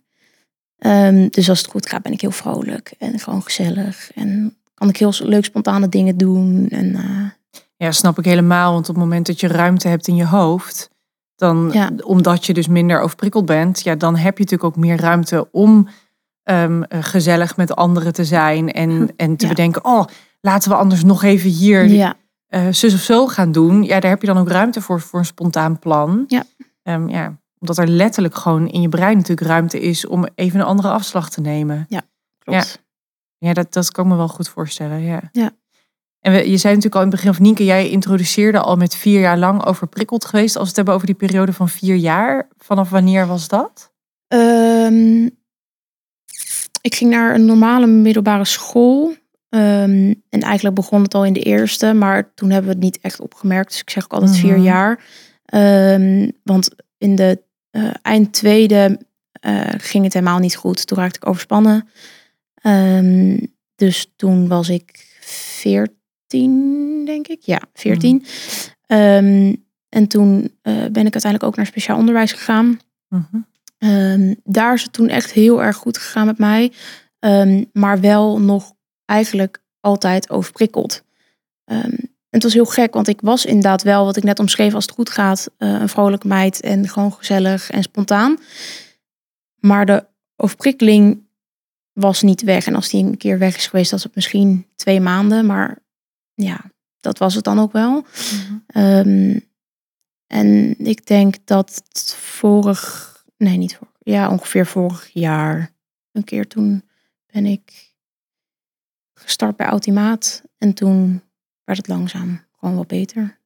Ehm, 0.78 1.28
dus 1.30 1.48
als 1.48 1.58
het 1.58 1.70
goed 1.70 1.88
gaat, 1.88 2.02
ben 2.02 2.12
ik 2.12 2.20
heel 2.20 2.30
vrolijk 2.30 2.94
en 2.98 3.18
gewoon 3.18 3.42
gezellig. 3.42 4.10
En 4.14 4.56
kan 4.74 4.88
ik 4.88 4.96
heel 4.96 5.12
leuk 5.18 5.44
spontane 5.44 5.88
dingen 5.88 6.16
doen. 6.16 6.68
En 6.68 6.94
eh, 6.94 7.60
Ja, 7.76 7.92
snap 7.92 8.18
ik 8.18 8.24
helemaal. 8.24 8.72
Want 8.72 8.88
op 8.88 8.94
het 8.94 9.04
moment 9.04 9.26
dat 9.26 9.40
je 9.40 9.46
ruimte 9.46 9.88
hebt 9.88 10.08
in 10.08 10.14
je 10.14 10.26
hoofd, 10.26 10.90
dan, 11.36 11.70
Ja. 11.72 11.90
omdat 12.04 12.46
je 12.46 12.54
dus 12.54 12.68
minder 12.68 13.00
overprikkeld 13.00 13.46
bent, 13.46 13.80
ja, 13.82 13.94
dan 13.94 14.16
heb 14.16 14.38
je 14.38 14.44
natuurlijk 14.44 14.76
ook 14.76 14.82
meer 14.84 14.96
ruimte 15.00 15.48
om 15.52 15.88
ehm, 16.42 16.82
eh, 16.82 16.98
gezellig 17.02 17.56
met 17.56 17.76
anderen 17.76 18.12
te 18.12 18.24
zijn. 18.24 18.72
En, 18.72 19.12
en 19.16 19.36
te 19.36 19.44
Ja. 19.44 19.50
bedenken, 19.50 19.84
oh, 19.84 20.04
laten 20.40 20.70
we 20.70 20.76
anders 20.76 21.04
nog 21.04 21.22
even 21.22 21.50
hier 21.50 21.84
ja, 21.86 22.14
eh, 22.54 22.66
zus 22.70 22.94
of 22.94 23.00
zo 23.00 23.26
gaan 23.26 23.52
doen. 23.52 23.82
Ja, 23.82 24.00
daar 24.00 24.10
heb 24.10 24.20
je 24.20 24.26
dan 24.26 24.38
ook 24.38 24.48
ruimte 24.48 24.80
voor, 24.80 25.00
voor 25.00 25.18
een 25.18 25.24
spontaan 25.24 25.78
plan. 25.78 26.24
Ja. 26.26 26.44
Ehm, 26.82 27.08
ja, 27.08 27.38
omdat 27.58 27.78
er 27.78 27.88
letterlijk 27.88 28.34
gewoon 28.34 28.68
in 28.68 28.80
je 28.80 28.88
brein 28.88 29.16
natuurlijk 29.16 29.46
ruimte 29.46 29.80
is 29.80 30.06
om 30.06 30.26
even 30.34 30.60
een 30.60 30.66
andere 30.66 30.88
afslag 30.88 31.30
te 31.30 31.40
nemen. 31.40 31.86
klopt. 32.38 32.82
Ja, 33.38 33.52
dat, 33.52 33.72
dat 33.72 33.90
kan 33.90 34.04
ik 34.04 34.10
me 34.10 34.16
wel 34.16 34.28
goed 34.28 34.48
voorstellen. 34.48 35.02
Ja. 35.02 35.20
Ja. 35.32 35.50
En 36.20 36.32
we, 36.32 36.50
je 36.50 36.56
zei 36.56 36.74
natuurlijk 36.74 36.94
al 36.94 37.00
in 37.00 37.06
het 37.06 37.16
begin 37.16 37.30
of 37.30 37.38
Nienke, 37.38 37.64
jij 37.64 37.90
introduceerde 37.90 38.58
al 38.58 38.76
met 38.76 38.94
vier 38.94 39.20
jaar 39.20 39.38
lang 39.38 39.64
overprikkeld 39.64 40.24
geweest. 40.24 40.56
Als 40.56 40.62
we 40.62 40.68
het 40.68 40.76
hebben 40.76 40.94
over 40.94 41.06
die 41.06 41.16
periode 41.16 41.52
van 41.52 41.68
vier 41.68 41.96
jaar, 41.96 42.48
vanaf 42.58 42.90
wanneer 42.90 43.26
was 43.26 43.48
dat? 43.48 43.92
Ehm, 44.28 45.24
ik 46.80 46.94
ging 46.94 47.10
naar 47.10 47.34
een 47.34 47.44
normale 47.44 47.86
middelbare 47.86 48.44
school. 48.44 49.14
Ehm, 49.54 50.14
en 50.30 50.40
eigenlijk 50.40 50.74
begon 50.74 51.02
het 51.02 51.14
al 51.14 51.24
in 51.24 51.32
de 51.32 51.40
eerste, 51.42 51.92
maar 51.92 52.34
toen 52.34 52.50
hebben 52.50 52.68
we 52.70 52.74
het 52.74 52.84
niet 52.84 52.98
echt 53.00 53.20
opgemerkt. 53.20 53.70
Dus 53.70 53.80
ik 53.80 53.90
zeg 53.90 54.04
ook 54.04 54.12
altijd 54.12 54.36
vier 54.36 54.54
Mhm. 54.54 54.62
jaar. 54.62 55.04
Ehm, 55.44 56.30
want 56.42 56.68
in 56.98 57.14
de 57.14 57.42
eh, 57.70 57.90
eind 58.02 58.32
tweede 58.32 59.00
eh, 59.32 59.60
ging 59.76 60.04
het 60.04 60.12
helemaal 60.12 60.38
niet 60.38 60.56
goed. 60.56 60.86
Toen 60.86 60.98
raakte 60.98 61.18
ik 61.22 61.28
overspannen. 61.28 61.88
Ehm, 62.54 63.38
dus 63.76 64.12
toen 64.16 64.48
was 64.48 64.68
ik 64.68 65.16
veertien, 65.20 67.02
denk 67.04 67.28
ik. 67.28 67.42
Ja, 67.42 67.60
veertien. 67.74 68.24
Ehm, 68.86 69.54
en 69.88 70.06
toen 70.08 70.42
eh, 70.62 70.74
ben 70.74 71.06
ik 71.06 71.12
uiteindelijk 71.12 71.42
ook 71.44 71.56
naar 71.56 71.66
speciaal 71.66 71.98
onderwijs 71.98 72.32
gegaan. 72.32 72.78
Mhm. 73.08 73.42
Daar 74.44 74.74
is 74.74 74.82
het 74.82 74.92
toen 74.92 75.08
echt 75.08 75.32
heel 75.32 75.62
erg 75.62 75.76
goed 75.76 75.98
gegaan 75.98 76.26
met 76.26 76.38
mij. 76.38 76.72
Maar 77.72 78.00
wel 78.00 78.40
nog 78.40 78.73
eigenlijk 79.04 79.62
altijd 79.80 80.30
overprikkeld. 80.30 81.02
En 81.64 82.14
het 82.30 82.42
was 82.42 82.52
heel 82.52 82.64
gek, 82.64 82.94
want 82.94 83.08
ik 83.08 83.20
was 83.20 83.44
inderdaad 83.44 83.82
wel, 83.82 84.04
wat 84.04 84.16
ik 84.16 84.22
net 84.22 84.38
omschreef, 84.38 84.74
als 84.74 84.84
het 84.84 84.94
goed 84.94 85.10
gaat, 85.10 85.50
eh, 85.56 85.68
een 85.68 85.88
vrolijke 85.88 86.26
meid 86.26 86.60
en 86.60 86.88
gewoon 86.88 87.12
gezellig 87.12 87.70
en 87.70 87.82
spontaan. 87.82 88.38
Maar 89.60 89.86
de 89.86 90.06
overprikkeling 90.36 91.26
was 91.92 92.22
niet 92.22 92.42
weg. 92.42 92.66
En 92.66 92.74
als 92.74 92.88
die 92.88 93.04
een 93.04 93.16
keer 93.16 93.38
weg 93.38 93.56
is 93.56 93.66
geweest, 93.66 93.90
was 93.90 94.02
het 94.02 94.14
misschien 94.14 94.66
twee 94.76 95.00
maanden. 95.00 95.46
Maar 95.46 95.78
ja, 96.34 96.60
dat 97.00 97.18
was 97.18 97.34
het 97.34 97.44
dan 97.44 97.58
ook 97.58 97.72
wel. 97.72 98.04
Ehm, 98.66 99.38
en 100.26 100.74
ik 100.78 101.06
denk 101.06 101.36
dat 101.44 101.82
vorig, 102.18 103.12
nee 103.36 103.56
niet 103.56 103.76
vorig, 103.76 103.94
ja 103.98 104.30
ongeveer 104.30 104.66
vorig 104.66 105.10
jaar, 105.12 105.72
een 106.12 106.24
keer 106.24 106.46
toen 106.46 106.84
ben 107.32 107.46
ik 107.46 107.93
gestart 109.24 109.56
bij 109.56 109.70
Ultimaat. 109.70 110.42
En 110.58 110.74
toen 110.74 111.22
werd 111.64 111.78
het 111.78 111.88
langzaam 111.88 112.40
gewoon 112.58 112.76
wat 112.76 112.86
beter. 112.86 113.38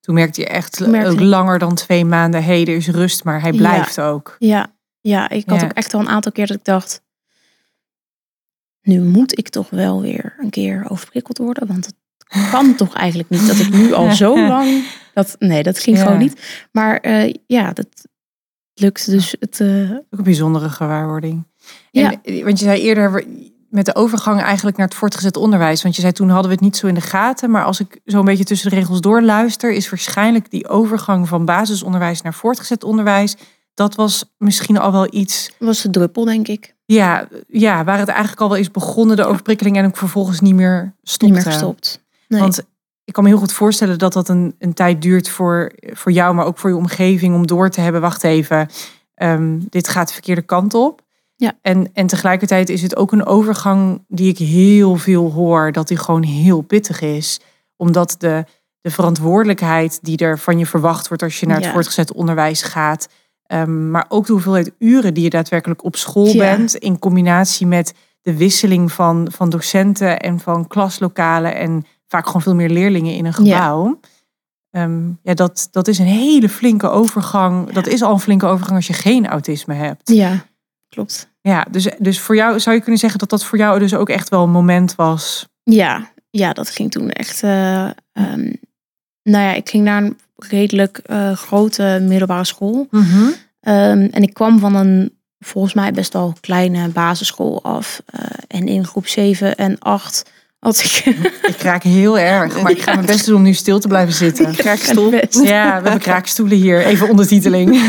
Toen 0.00 0.14
merkte 0.14 0.40
je 0.40 0.46
echt 0.46 0.86
merkte 0.86 1.10
ook 1.10 1.16
ik- 1.16 1.20
langer 1.26 1.58
dan 1.58 1.74
twee 1.74 2.04
maanden, 2.04 2.44
hey, 2.44 2.60
er 2.60 2.76
is 2.76 2.88
rust, 2.88 3.24
maar 3.24 3.40
hij 3.40 3.52
Ja. 3.52 3.56
blijft 3.58 4.00
ook. 4.00 4.36
Ja, 4.38 4.74
ja 5.00 5.28
ik 5.28 5.48
had 5.50 5.60
Ja. 5.60 5.64
ook 5.66 5.72
echt 5.72 5.92
wel 5.92 6.00
een 6.00 6.08
aantal 6.08 6.32
keer 6.32 6.46
dat 6.46 6.56
ik 6.56 6.64
dacht, 6.64 7.02
nu 8.82 9.00
moet 9.00 9.38
ik 9.38 9.48
toch 9.48 9.70
wel 9.70 10.00
weer 10.00 10.34
een 10.38 10.50
keer 10.50 10.86
overprikkeld 10.88 11.38
worden. 11.38 11.66
Want 11.66 11.86
het 11.86 11.94
kan 12.50 12.74
toch 12.74 12.94
eigenlijk 12.94 13.30
niet 13.30 13.46
dat 13.46 13.56
ik 13.58 13.70
nu 13.72 13.92
al 13.92 14.12
zo 14.12 14.34
lang, 14.48 14.84
dat, 15.14 15.36
nee 15.38 15.62
dat 15.62 15.78
ging 15.78 15.96
Ja. 15.96 16.02
gewoon 16.02 16.18
niet. 16.18 16.66
Maar 16.72 16.96
eh, 16.96 17.34
ja, 17.46 17.72
dat 17.72 17.88
lukte 18.74 19.10
dus. 19.10 19.36
Het, 19.40 19.60
eh, 19.60 19.90
Ook 19.90 20.04
een 20.18 20.24
bijzondere 20.24 20.68
gewaarwording. 20.68 21.46
Ja. 21.90 22.10
En, 22.12 22.20
eh, 22.22 22.44
want 22.44 22.58
je 22.58 22.64
zei 22.64 22.80
eerder 22.80 23.24
met 23.70 23.84
de 23.84 23.94
overgang 23.94 24.40
eigenlijk 24.42 24.76
naar 24.76 24.86
het 24.86 24.96
voortgezet 24.96 25.36
onderwijs. 25.36 25.82
Want 25.82 25.94
je 25.94 26.00
zei 26.00 26.12
toen 26.12 26.28
hadden 26.28 26.48
we 26.48 26.54
het 26.54 26.64
niet 26.64 26.76
zo 26.76 26.86
in 26.86 26.94
de 26.94 27.00
gaten. 27.00 27.50
Maar 27.50 27.64
als 27.64 27.80
ik 27.80 28.00
zo'n 28.04 28.24
beetje 28.24 28.44
tussen 28.44 28.70
de 28.70 28.76
regels 28.76 29.00
doorluister, 29.00 29.72
is 29.72 29.90
waarschijnlijk 29.90 30.50
die 30.50 30.68
overgang 30.68 31.28
van 31.28 31.44
basisonderwijs 31.44 32.22
naar 32.22 32.34
voortgezet 32.34 32.84
onderwijs. 32.84 33.36
Dat 33.74 33.94
was 33.94 34.34
misschien 34.38 34.78
al 34.78 34.92
wel 34.92 35.06
iets, 35.10 35.52
was 35.58 35.82
de 35.82 35.90
druppel, 35.90 36.24
denk 36.24 36.48
ik. 36.48 36.74
ja, 36.86 37.28
ja, 37.48 37.84
waar 37.84 37.98
het 37.98 38.08
eigenlijk 38.08 38.40
al 38.40 38.48
wel 38.48 38.58
is 38.58 38.70
begonnen, 38.70 39.16
de 39.16 39.24
overprikkeling, 39.24 39.76
en 39.76 39.86
ook 39.86 39.96
vervolgens 39.96 40.40
niet 40.40 40.54
meer 40.54 40.94
stopte. 41.02 41.24
Niet 41.24 41.34
meer 41.34 41.52
gestopt. 41.52 42.04
Nee. 42.28 42.40
Want 42.40 42.62
ik 43.04 43.12
kan 43.12 43.22
me 43.22 43.28
heel 43.28 43.38
goed 43.38 43.52
voorstellen 43.52 43.98
dat 43.98 44.12
dat 44.12 44.28
een, 44.28 44.54
een 44.58 44.74
tijd 44.74 45.02
duurt 45.02 45.28
voor, 45.28 45.72
voor 45.76 46.12
jou, 46.12 46.34
maar 46.34 46.44
ook 46.44 46.58
voor 46.58 46.70
je 46.70 46.76
omgeving 46.76 47.34
om 47.34 47.46
door 47.46 47.70
te 47.70 47.80
hebben. 47.80 48.00
Wacht 48.00 48.24
even, 48.24 48.68
ehm, 49.14 49.58
dit 49.68 49.88
gaat 49.88 50.06
de 50.06 50.12
verkeerde 50.12 50.42
kant 50.42 50.74
op. 50.74 51.05
Ja. 51.36 51.52
En, 51.62 51.90
en 51.92 52.06
tegelijkertijd 52.06 52.68
is 52.68 52.82
het 52.82 52.96
ook 52.96 53.12
een 53.12 53.26
overgang 53.26 54.04
die 54.08 54.28
ik 54.28 54.38
heel 54.38 54.96
veel 54.96 55.32
hoor, 55.32 55.72
dat 55.72 55.88
die 55.88 55.96
gewoon 55.96 56.22
heel 56.22 56.60
pittig 56.60 57.00
is. 57.00 57.40
Omdat 57.76 58.14
de, 58.18 58.44
de 58.80 58.90
verantwoordelijkheid 58.90 59.98
die 60.02 60.16
er 60.18 60.38
van 60.38 60.58
je 60.58 60.66
verwacht 60.66 61.08
wordt 61.08 61.22
als 61.22 61.40
je 61.40 61.46
naar 61.46 61.56
het 61.56 61.64
Ja. 61.64 61.72
voortgezet 61.72 62.12
onderwijs 62.12 62.62
gaat. 62.62 63.08
ehm, 63.46 63.90
maar 63.90 64.06
ook 64.08 64.26
de 64.26 64.32
hoeveelheid 64.32 64.72
uren 64.78 65.14
die 65.14 65.22
je 65.22 65.30
daadwerkelijk 65.30 65.84
op 65.84 65.96
school 65.96 66.26
Ja. 66.26 66.56
bent. 66.56 66.74
In 66.74 66.98
combinatie 66.98 67.66
met 67.66 67.94
de 68.20 68.36
wisseling 68.36 68.92
van, 68.92 69.28
van 69.32 69.50
docenten 69.50 70.18
en 70.20 70.40
van 70.40 70.66
klaslokalen. 70.66 71.56
En 71.56 71.84
vaak 72.06 72.26
gewoon 72.26 72.42
veel 72.42 72.54
meer 72.54 72.68
leerlingen 72.70 73.14
in 73.14 73.24
een 73.26 73.32
gebouw. 73.34 74.00
Ja, 74.70 74.88
ja 75.22 75.34
dat, 75.34 75.68
dat 75.70 75.88
is 75.88 75.98
een 75.98 76.06
hele 76.06 76.48
flinke 76.48 76.88
overgang. 76.88 77.72
Dat 77.72 77.86
is 77.86 78.02
al 78.02 78.12
een 78.12 78.20
flinke 78.20 78.46
overgang 78.46 78.76
als 78.76 78.86
je 78.86 78.92
geen 78.92 79.26
autisme 79.26 79.74
hebt. 79.74 80.10
Ja, 80.10 80.44
klopt. 80.96 81.28
Ja, 81.40 81.66
dus, 81.70 81.88
dus 81.98 82.20
voor 82.20 82.36
jou 82.36 82.60
zou 82.60 82.76
je 82.76 82.82
kunnen 82.82 83.00
zeggen 83.00 83.18
dat 83.18 83.30
dat 83.30 83.44
voor 83.44 83.58
jou 83.58 83.78
dus 83.78 83.94
ook 83.94 84.08
echt 84.08 84.28
wel 84.28 84.42
een 84.42 84.50
moment 84.50 84.94
was. 84.94 85.46
Ja, 85.62 86.10
ja 86.30 86.52
dat 86.52 86.70
ging 86.70 86.90
toen 86.90 87.10
echt. 87.10 87.42
eh, 87.42 87.84
ehm, 88.12 88.52
nou 89.22 89.44
ja, 89.44 89.52
ik 89.52 89.68
ging 89.68 89.84
naar 89.84 90.02
een 90.02 90.18
redelijk 90.36 90.98
eh, 90.98 91.32
grote 91.32 91.98
middelbare 92.02 92.44
school. 92.44 92.88
Ehm, 93.60 94.08
en 94.10 94.22
ik 94.22 94.34
kwam 94.34 94.58
van 94.58 94.74
een 94.74 95.18
volgens 95.38 95.74
mij 95.74 95.92
best 95.92 96.12
wel 96.12 96.34
kleine 96.40 96.88
basisschool 96.88 97.62
af. 97.62 98.02
Eh, 98.06 98.20
en 98.48 98.66
in 98.66 98.86
groep 98.86 99.06
7 99.06 99.56
en 99.56 99.78
8 99.78 100.30
had 100.58 100.78
ik. 100.78 101.04
Ik 101.46 101.56
kraak 101.58 101.82
heel 101.82 102.18
erg, 102.18 102.62
maar 102.62 102.70
ik 102.70 102.82
ga 102.82 102.94
mijn 102.94 103.06
best 103.06 103.26
doen 103.26 103.36
om 103.36 103.42
nu 103.42 103.54
stil 103.54 103.78
te 103.78 103.88
blijven 103.88 104.14
zitten. 104.14 104.54
Kraakstoel. 104.54 105.12
Ja, 105.12 105.66
we 105.66 105.82
hebben 105.82 105.98
kraakstoelen 105.98 106.56
hier. 106.56 106.84
Even 106.86 107.08
ondertiteling. 107.08 107.76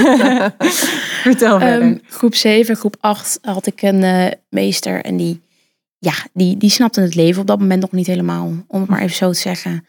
Vertel 1.24 1.60
verder. 1.60 1.82
Ehm, 1.82 1.98
groep 2.10 2.36
7, 2.36 2.76
groep 2.76 2.96
8 3.00 3.40
had 3.42 3.66
ik 3.68 3.82
een 3.82 4.04
eh, 4.04 4.32
meester 4.50 5.02
en 5.02 5.18
die, 5.18 5.42
ja, 5.98 6.14
die, 6.34 6.58
die 6.58 6.70
snapte 6.70 7.02
het 7.02 7.16
leven 7.16 7.42
op 7.42 7.48
dat 7.48 7.60
moment 7.60 7.82
nog 7.82 7.92
niet 7.92 8.08
helemaal, 8.08 8.54
om 8.68 8.80
het 8.80 8.90
maar 8.90 9.02
even 9.02 9.16
zo 9.16 9.32
te 9.32 9.40
zeggen. 9.40 9.86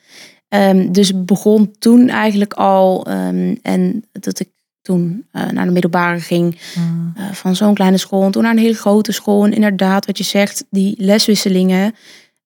Ehm, 0.48 0.92
dus 0.92 1.24
begon 1.24 1.74
toen 1.78 2.08
eigenlijk 2.08 2.52
al 2.52 3.06
ehm, 3.06 3.54
en 3.62 4.04
dat 4.12 4.40
ik 4.40 4.48
toen 4.82 5.26
eh, 5.32 5.46
naar 5.48 5.64
de 5.66 5.72
middelbare 5.72 6.20
ging, 6.20 6.58
Mm. 6.74 7.12
eh, 7.16 7.24
van 7.32 7.56
zo'n 7.56 7.74
kleine 7.74 7.98
school 7.98 8.24
en 8.24 8.30
toen 8.30 8.42
naar 8.42 8.52
een 8.52 8.58
hele 8.58 8.74
grote 8.74 9.12
school. 9.12 9.44
En 9.44 9.52
inderdaad, 9.52 10.06
wat 10.06 10.18
je 10.18 10.24
zegt, 10.24 10.64
die 10.70 10.94
leswisselingen 10.98 11.94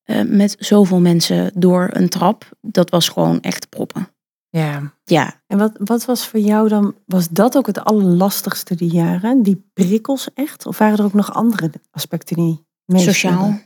eh, 0.02 0.22
met 0.22 0.56
zoveel 0.58 1.00
mensen 1.00 1.50
door 1.54 1.88
een 1.92 2.08
trap, 2.08 2.48
dat 2.60 2.90
was 2.90 3.08
gewoon 3.08 3.40
echt 3.40 3.68
proppen. 3.68 4.08
Ja. 4.48 4.94
Ja, 5.04 5.42
En 5.46 5.58
wat, 5.58 5.72
wat 5.84 6.04
was 6.04 6.26
voor 6.28 6.40
jou 6.40 6.68
dan, 6.68 6.94
was 7.06 7.28
dat 7.28 7.56
ook 7.56 7.66
het 7.66 7.84
allerlastigste 7.84 8.74
die 8.74 8.90
jaren? 8.90 9.42
Die 9.42 9.70
prikkels 9.72 10.28
echt? 10.34 10.66
Of 10.66 10.78
waren 10.78 10.98
er 10.98 11.04
ook 11.04 11.12
nog 11.12 11.34
andere 11.34 11.70
aspecten 11.90 12.36
die 12.36 12.64
sociaal. 13.00 13.60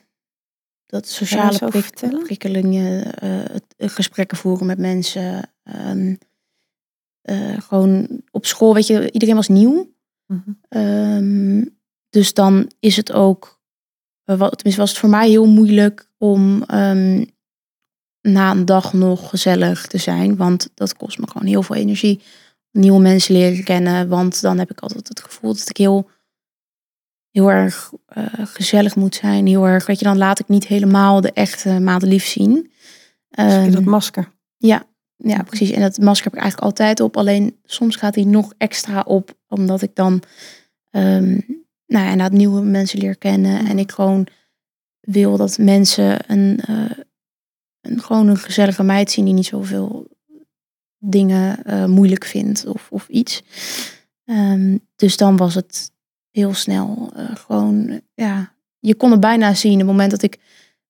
Dat 0.87 1.09
sociale 1.09 1.53
prik- 1.71 1.85
prikkelingen, 2.25 3.15
eh, 3.19 3.31
het- 3.53 3.75
het 3.77 3.93
gesprekken 3.93 4.37
voeren 4.37 4.67
met 4.67 4.79
mensen. 4.79 5.51
ehm, 5.63 6.15
eh, 7.23 7.61
gewoon 7.61 8.23
op 8.31 8.47
school, 8.47 8.75
weet 8.75 8.87
je, 8.87 9.13
iedereen 9.13 9.35
was 9.35 9.49
nieuw. 9.49 9.95
Mhm. 10.27 10.51
Ehm, 10.69 11.65
dus 12.11 12.35
dan 12.35 12.71
is 12.81 12.97
het 12.97 13.13
ook, 13.13 13.45
eh, 13.45 13.56
tenminste 14.27 14.81
was 14.81 14.91
het 14.91 14.99
voor 14.99 15.09
mij 15.09 15.29
heel 15.29 15.47
moeilijk 15.47 16.09
om 16.19 16.63
ehm, 16.63 17.25
na 18.21 18.51
een 18.51 18.65
dag 18.65 18.93
nog 18.93 19.29
gezellig 19.29 19.87
te 19.87 19.99
zijn. 19.99 20.37
Want 20.37 20.69
dat 20.75 20.97
kost 20.97 21.19
me 21.19 21.29
gewoon 21.29 21.49
heel 21.49 21.63
veel 21.63 21.77
energie. 21.77 22.23
Nieuwe 22.71 23.01
mensen 23.01 23.35
leren 23.35 23.65
kennen. 23.65 24.09
Want 24.09 24.41
dan 24.41 24.59
heb 24.59 24.71
ik 24.71 24.81
altijd 24.81 25.09
het 25.09 25.23
gevoel 25.23 25.53
dat 25.53 25.69
ik 25.69 25.77
heel, 25.77 26.11
heel 27.31 27.51
erg 27.51 27.93
eh, 28.07 28.25
gezellig 28.45 28.97
moet 28.97 29.15
zijn. 29.15 29.47
Heel 29.47 29.67
erg, 29.67 29.87
weet 29.87 29.99
je, 29.99 30.05
dan 30.05 30.19
laat 30.19 30.39
ik 30.39 30.49
niet 30.49 30.67
helemaal 30.67 31.21
de 31.21 31.33
echte 31.33 31.81
madelief 31.81 32.27
zien. 32.27 32.71
Je 33.31 33.69
dat 33.71 33.85
masker. 33.85 34.33
ja, 35.17 35.43
precies. 35.43 35.71
En 35.71 35.81
dat 35.81 35.99
masker 35.99 36.25
heb 36.25 36.35
ik 36.35 36.41
eigenlijk 36.41 36.71
altijd 36.71 37.01
op. 37.01 37.17
Alleen 37.17 37.59
soms 37.65 37.97
gaat 37.97 38.15
hij 38.15 38.25
nog 38.25 38.53
extra 38.59 39.01
op. 39.01 39.39
Omdat 39.49 39.83
ik 39.83 39.95
dan 39.95 40.23
ehm 40.91 41.39
nou 41.87 42.05
ja, 42.05 42.11
inderdaad 42.11 42.39
nieuwe 42.39 42.61
mensen 42.61 42.99
leer 42.99 43.17
kennen. 43.17 43.67
En 43.67 43.79
ik 43.79 43.93
gewoon 43.93 44.27
wil 45.01 45.37
dat 45.37 45.59
mensen 45.59 46.33
een, 46.33 46.61
eh, 46.67 46.99
een, 47.81 48.01
gewoon 48.03 48.29
een 48.29 48.37
gezellige 48.37 48.83
meid 48.83 49.11
zien 49.11 49.25
die 49.25 49.35
niet 49.35 49.47
zoveel 49.47 50.07
dingen 50.99 51.65
eh, 51.65 51.85
moeilijk 51.85 52.25
vindt 52.25 52.67
of, 52.67 52.87
of 52.91 53.09
iets. 53.09 53.43
Ehm, 54.25 54.79
dus 54.97 55.17
dan 55.17 55.37
was 55.37 55.55
het 55.55 55.91
heel 56.31 56.55
snel 56.55 57.11
eh, 57.15 57.37
gewoon, 57.37 58.01
ja, 58.15 58.55
je 58.79 58.95
kon 58.95 59.11
het 59.11 59.21
bijna 59.21 59.55
zien. 59.55 59.73
Op 59.73 59.79
het 59.79 59.87
moment 59.87 60.11
dat 60.11 60.23
ik 60.23 60.39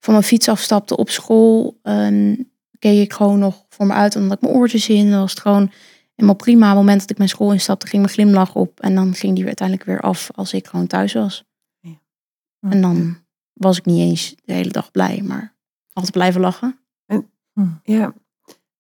van 0.01 0.13
mijn 0.13 0.27
fiets 0.27 0.49
afstapte 0.49 0.97
op 0.97 1.11
school, 1.11 1.79
ehm, 1.83 2.35
keek 2.79 3.03
ik 3.03 3.13
gewoon 3.13 3.39
nog 3.39 3.65
voor 3.69 3.87
me 3.87 3.93
uit. 3.93 4.15
Had 4.15 4.33
ik 4.33 4.41
mijn 4.41 4.55
oortjes 4.55 4.89
in. 4.89 5.11
Dan 5.11 5.21
was 5.21 5.31
het 5.31 5.41
gewoon 5.41 5.71
helemaal 6.17 6.37
prima. 6.41 6.65
Op 6.65 6.71
het 6.77 6.79
moment 6.79 7.01
dat 7.01 7.11
ik 7.11 7.17
mijn 7.19 7.29
school 7.29 7.53
instapte, 7.53 7.87
ging 7.87 8.03
mijn 8.03 8.15
glimlach 8.15 8.55
op. 8.55 8.81
En 8.81 8.95
dan 8.95 9.15
ging 9.15 9.27
die 9.35 9.45
weer 9.45 9.47
uiteindelijk 9.47 9.89
weer 9.89 10.01
af 10.01 10.31
als 10.35 10.53
ik 10.53 10.67
gewoon 10.67 10.87
thuis 10.87 11.13
was. 11.13 11.45
En 12.61 12.81
dan 12.81 13.17
was 13.53 13.79
ik 13.79 13.85
niet 13.85 13.99
eens 14.01 14.35
de 14.45 14.53
hele 14.53 14.71
dag 14.71 14.91
blij, 14.91 15.23
maar 15.23 15.55
altijd 15.93 16.13
blijven 16.13 16.41
lachen. 16.41 16.79
Ja. 17.83 18.15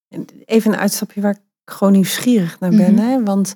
En 0.09 0.27
Even 0.45 0.73
een 0.73 0.79
uitstapje 0.79 1.21
waar 1.21 1.35
ik 1.35 1.41
gewoon 1.65 1.93
nieuwsgierig 1.93 2.61
naar 2.61 2.71
ben. 2.71 2.95
Mhm. 2.95 3.05
hè? 3.05 3.23
Want 3.23 3.55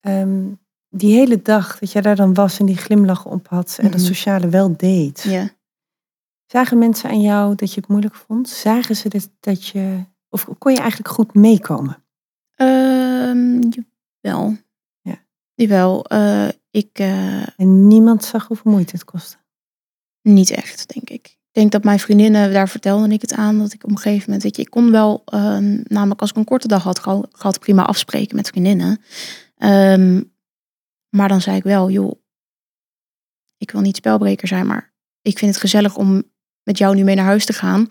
ehm, 0.00 0.44
die 0.88 1.14
hele 1.14 1.42
dag 1.42 1.78
dat 1.78 1.92
jij 1.92 2.02
daar 2.02 2.16
dan 2.16 2.34
was 2.34 2.58
en 2.58 2.66
die 2.66 2.76
glimlach 2.76 3.24
op 3.26 3.48
had 3.48 3.76
en 3.80 3.90
dat 3.90 4.00
Mhm. 4.00 4.06
sociale 4.06 4.48
wel 4.48 4.76
deed. 4.76 5.22
Ja. 5.22 5.50
Zagen 6.46 6.78
mensen 6.78 7.10
aan 7.10 7.20
jou 7.20 7.54
dat 7.54 7.72
je 7.74 7.80
het 7.80 7.88
moeilijk 7.88 8.14
vond? 8.14 8.48
Zagen 8.48 8.96
ze 8.96 9.08
dat, 9.08 9.30
dat 9.40 9.66
je... 9.66 10.04
Of 10.28 10.48
kon 10.58 10.72
je 10.72 10.78
eigenlijk 10.78 11.10
goed 11.10 11.34
meekomen? 11.34 12.04
Ehm 12.56 13.60
jawel. 14.20 14.56
Ja. 15.00 15.18
Jawel. 15.54 16.04
eh, 16.04 16.48
ik 16.70 16.88
eh, 16.98 17.58
En 17.58 17.86
niemand 17.86 18.24
zag 18.24 18.46
hoeveel 18.46 18.70
moeite 18.72 18.94
het 18.96 19.04
kostte. 19.04 19.36
niet 20.22 20.50
echt, 20.50 20.94
denk 20.94 21.10
ik. 21.10 21.26
Ik 21.26 21.62
denk 21.62 21.72
dat 21.72 21.84
mijn 21.84 21.98
vriendinnen, 21.98 22.52
daar 22.52 22.68
vertelde 22.68 23.08
ik 23.08 23.20
het 23.20 23.32
aan, 23.32 23.58
dat 23.58 23.72
ik 23.72 23.84
op 23.84 23.90
een 23.90 23.98
gegeven 23.98 24.22
moment, 24.24 24.42
weet 24.42 24.56
je, 24.56 24.62
ik 24.62 24.70
kon 24.70 24.90
wel, 24.90 25.22
ehm, 25.24 25.80
namelijk 25.82 26.20
als 26.20 26.30
ik 26.30 26.36
een 26.36 26.44
korte 26.44 26.68
dag 26.68 26.82
had 26.82 26.98
geha- 26.98 27.26
gehad, 27.32 27.58
prima 27.58 27.82
afspreken 27.84 28.36
met 28.36 28.48
vriendinnen. 28.48 29.00
Ehm, 29.56 30.22
maar 31.08 31.28
dan 31.28 31.40
zei 31.40 31.56
ik 31.56 31.62
wel, 31.62 31.90
joh, 31.90 32.20
ik 33.58 33.70
wil 33.70 33.80
niet 33.80 33.96
spelbreker 33.96 34.48
zijn, 34.48 34.66
maar 34.66 34.94
ik 35.22 35.38
vind 35.38 35.50
het 35.50 35.60
gezellig 35.60 35.96
om 35.96 36.22
met 36.62 36.78
jou 36.78 36.94
nu 36.94 37.04
mee 37.04 37.14
naar 37.14 37.24
huis 37.24 37.44
te 37.46 37.52
gaan. 37.52 37.88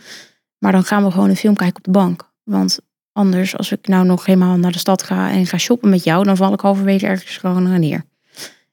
Maar 0.58 0.71
dan 0.71 0.84
gaan 0.84 1.04
we 1.04 1.12
gewoon 1.12 1.30
een 1.30 1.36
film 1.36 1.56
kijken 1.56 1.78
op 1.78 1.84
de 1.84 1.91
bank. 1.91 2.34
Want 2.43 2.80
anders, 3.15 3.58
als 3.58 3.71
ik 3.71 3.88
nou 3.88 4.06
nog 4.06 4.25
helemaal 4.25 4.58
naar 4.58 4.71
de 4.71 4.78
stad 4.80 5.04
ga 5.04 5.32
en 5.32 5.45
ga 5.45 5.58
shoppen 5.58 5.89
met 5.89 6.04
jou, 6.04 6.23
dan 6.23 6.38
val 6.38 6.54
ik 6.54 6.60
halverwege 6.60 7.08
ergens 7.08 7.38
gewoon 7.38 7.80
neer. 7.80 8.04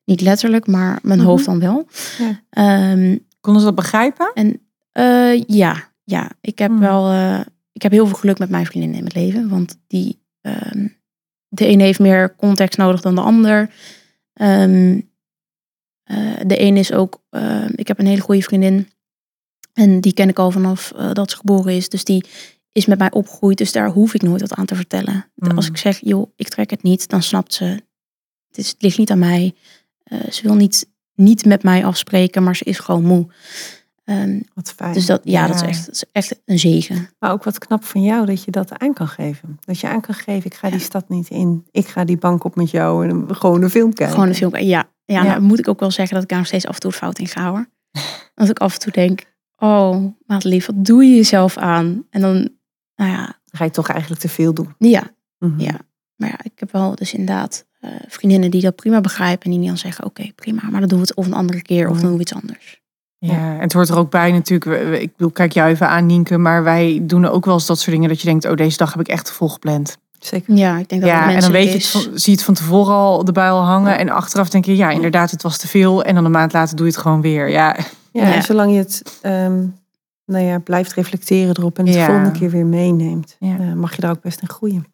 Niet 0.04 0.20
letterlijk, 0.20 0.66
maar 0.66 0.98
mijn 1.02 1.18
Mhm. 1.18 1.28
hoofd 1.28 1.44
dan 1.44 1.58
wel. 1.60 1.88
Ja. 2.18 2.40
Ehm, 2.50 3.18
Konden 3.40 3.60
ze 3.62 3.66
dat 3.68 3.76
begrijpen? 3.76 4.30
en 4.34 4.60
eh, 4.92 5.42
ja, 5.46 5.90
ja, 6.04 6.30
ik 6.40 6.58
heb 6.58 6.70
Hmm. 6.70 6.80
wel, 6.80 7.10
eh, 7.10 7.40
ik 7.72 7.82
heb 7.82 7.92
heel 7.92 8.06
veel 8.06 8.16
geluk 8.16 8.38
met 8.38 8.50
mijn 8.50 8.66
vriendinnen 8.66 8.98
in 8.98 9.08
mijn 9.12 9.26
leven. 9.26 9.48
Want 9.48 9.78
die, 9.86 10.22
ehm, 10.40 10.86
de 11.48 11.66
ene 11.66 11.82
heeft 11.82 11.98
meer 12.00 12.36
context 12.36 12.78
nodig 12.78 13.00
dan 13.00 13.14
de 13.14 13.20
ander. 13.20 13.70
Ehm, 14.32 15.00
eh, 16.02 16.16
de 16.46 16.56
ene 16.56 16.78
is 16.78 16.92
ook, 16.92 17.22
ik 17.74 17.88
heb 17.88 17.98
een 17.98 18.06
hele 18.06 18.20
goede 18.20 18.42
vriendin. 18.42 18.88
En 19.72 20.00
die 20.00 20.12
ken 20.12 20.28
ik 20.28 20.38
al 20.38 20.50
vanaf 20.50 20.92
dat 21.12 21.30
ze 21.30 21.36
geboren 21.36 21.74
is. 21.74 21.88
Dus 21.88 22.04
die 22.04 22.24
is 22.72 22.86
met 22.86 22.98
mij 22.98 23.10
opgegroeid. 23.10 23.58
Dus 23.58 23.72
daar 23.72 23.88
hoef 23.88 24.14
ik 24.14 24.22
nooit 24.22 24.40
wat 24.40 24.54
aan 24.54 24.66
te 24.66 24.74
vertellen. 24.74 25.30
Hmm. 25.34 25.56
Als 25.56 25.66
ik 25.68 25.76
zeg, 25.76 25.98
joh, 26.00 26.32
ik 26.36 26.48
trek 26.48 26.70
het 26.70 26.82
niet, 26.82 27.08
dan 27.08 27.22
snapt 27.22 27.54
ze. 27.54 27.64
Het, 28.48 28.58
is, 28.58 28.68
het 28.68 28.82
ligt 28.82 28.98
niet 28.98 29.10
aan 29.10 29.18
mij. 29.18 29.54
Eh, 30.02 30.30
ze 30.30 30.42
wil 30.42 30.54
niet, 30.54 30.90
niet 31.14 31.44
met 31.44 31.62
mij 31.62 31.84
afspreken, 31.84 32.42
maar 32.42 32.56
ze 32.56 32.64
is 32.64 32.78
gewoon 32.78 33.04
moe. 33.04 33.26
Ehm, 34.04 34.40
Wat 34.54 34.72
fijn. 34.76 34.92
dus 34.92 35.06
dat, 35.06 35.20
ja, 35.24 35.40
Ja. 35.40 35.46
Dat, 35.46 35.56
is 35.56 35.62
echt, 35.62 35.86
dat 35.86 35.94
is 35.94 36.04
echt 36.12 36.40
een 36.44 36.58
zegen. 36.58 37.10
Maar 37.18 37.32
ook 37.32 37.44
wat 37.44 37.58
knap 37.58 37.84
van 37.84 38.02
jou 38.02 38.26
dat 38.26 38.44
je 38.44 38.50
dat 38.50 38.78
aan 38.78 38.92
kan 38.92 39.08
geven. 39.08 39.58
Dat 39.60 39.80
je 39.80 39.88
aan 39.88 40.00
kan 40.00 40.14
geven, 40.14 40.44
ik 40.44 40.54
ga 40.54 40.70
die 40.70 40.80
stad 40.80 41.08
niet 41.08 41.28
in. 41.28 41.66
Ik 41.70 41.86
ga 41.86 42.04
die 42.04 42.16
bank 42.18 42.44
op 42.44 42.56
met 42.56 42.70
jou 42.70 43.08
en 43.08 43.36
gewoon 43.36 43.62
een 43.62 43.70
film 43.70 43.92
kijken. 43.94 44.14
Gewoon 44.14 44.28
een 44.28 44.34
film. 44.34 44.56
Ja, 44.56 44.60
ja, 44.60 44.84
Ja. 45.04 45.22
Nou, 45.22 45.40
moet 45.40 45.58
ik 45.58 45.68
ook 45.68 45.80
wel 45.80 45.90
zeggen 45.90 46.14
dat 46.14 46.22
ik 46.22 46.28
daar 46.28 46.38
nog 46.38 46.46
steeds 46.46 46.66
af 46.66 46.74
en 46.74 46.80
toe 46.80 46.92
fout 46.92 47.18
in 47.18 47.26
ga 47.26 47.50
hoor. 47.50 47.68
Dat 48.34 48.48
ik 48.48 48.58
af 48.58 48.74
en 48.74 48.80
toe 48.80 48.92
denk, 48.92 49.24
oh, 49.56 50.04
maatlief, 50.26 50.66
wat 50.66 50.84
doe 50.84 51.04
je 51.04 51.14
jezelf 51.14 51.56
aan? 51.56 52.06
En 52.10 52.20
dan, 52.20 52.50
nou 53.06 53.14
ja, 53.14 53.24
Dan 53.26 53.34
ga 53.52 53.64
je 53.64 53.70
toch 53.70 53.88
eigenlijk 53.88 54.20
te 54.20 54.28
veel 54.28 54.54
doen. 54.54 54.74
ja, 54.78 55.02
Mhm. 55.38 55.60
Ja. 55.60 55.78
maar 56.16 56.28
ja, 56.28 56.38
ik 56.42 56.52
heb 56.54 56.72
wel 56.72 56.94
dus 56.94 57.12
inderdaad 57.12 57.64
eh, 57.80 57.90
vriendinnen 58.08 58.50
die 58.50 58.62
dat 58.62 58.76
prima 58.76 59.00
begrijpen 59.00 59.50
en 59.52 59.58
die 59.58 59.68
dan 59.68 59.78
zeggen, 59.78 60.04
oké, 60.04 60.32
prima, 60.34 60.62
maar 60.70 60.80
dan 60.80 60.88
doen 60.88 60.98
we 60.98 61.04
het 61.04 61.14
of 61.14 61.26
een 61.26 61.32
andere 61.34 61.62
keer 61.62 61.88
of 61.88 61.94
dan 61.96 62.04
doen 62.06 62.14
we 62.14 62.20
iets 62.20 62.34
anders. 62.34 62.80
Ja, 63.18 63.54
en 63.54 63.60
het 63.60 63.72
hoort 63.72 63.88
er 63.88 63.96
ook 63.98 64.10
bij 64.10 64.32
natuurlijk. 64.32 65.00
Ik 65.00 65.12
bedoel, 65.16 65.30
kijk 65.32 65.52
jou 65.52 65.70
even 65.70 65.88
aan, 65.88 66.06
Nienke. 66.06 66.38
Maar 66.38 66.62
wij 66.64 66.98
doen 67.02 67.26
ook 67.26 67.44
wel 67.44 67.54
eens 67.54 67.66
dat 67.66 67.78
soort 67.78 67.90
dingen 67.90 68.08
dat 68.08 68.20
je 68.20 68.26
denkt, 68.26 68.44
oh, 68.48 68.54
deze 68.56 68.76
dag 68.76 68.90
heb 68.90 69.00
ik 69.00 69.08
echt 69.08 69.24
te 69.26 69.32
vol 69.32 69.48
gepland. 69.48 69.98
Zeker. 70.18 70.54
Ja, 70.54 70.78
ik 70.78 70.88
denk 70.88 71.00
dat 71.00 71.10
Ja, 71.10 71.24
het 71.26 71.34
en 71.34 71.40
dan 71.40 71.50
weet 71.52 71.66
je, 71.66 71.72
het 71.72 72.20
zie 72.20 72.22
je 72.24 72.30
het 72.30 72.42
van 72.42 72.54
tevoren 72.54 72.94
al 72.94 73.24
de 73.24 73.40
al 73.40 73.64
hangen. 73.64 73.98
En 73.98 74.08
achteraf 74.08 74.48
denk 74.50 74.64
je, 74.64 74.76
ja, 74.76 74.90
inderdaad, 74.90 75.30
het 75.30 75.42
was 75.42 75.58
te 75.58 75.68
veel. 75.68 76.04
En 76.04 76.14
dan 76.14 76.24
een 76.24 76.30
maand 76.30 76.52
later 76.52 76.76
doe 76.76 76.86
je 76.86 76.92
het 76.92 77.00
gewoon 77.00 77.20
weer. 77.20 77.48
Ja, 77.50 77.76
Ja, 78.12 78.26
Ja. 78.26 78.34
en 78.34 78.42
zolang 78.42 78.72
je 78.72 78.78
het 78.78 79.18
ehm, 79.22 79.64
nou 80.32 80.44
ja, 80.44 80.58
blijft 80.58 80.92
reflecteren 80.92 81.56
erop 81.58 81.78
en 81.78 81.86
het 81.86 81.94
Ja. 81.94 82.06
volgende 82.06 82.30
keer 82.38 82.50
weer 82.50 82.66
meeneemt, 82.66 83.36
Ja. 83.38 83.58
eh, 83.58 83.72
mag 83.72 83.94
je 83.94 84.00
daar 84.00 84.10
ook 84.10 84.22
best 84.22 84.40
in 84.40 84.48
groeien. 84.48 84.86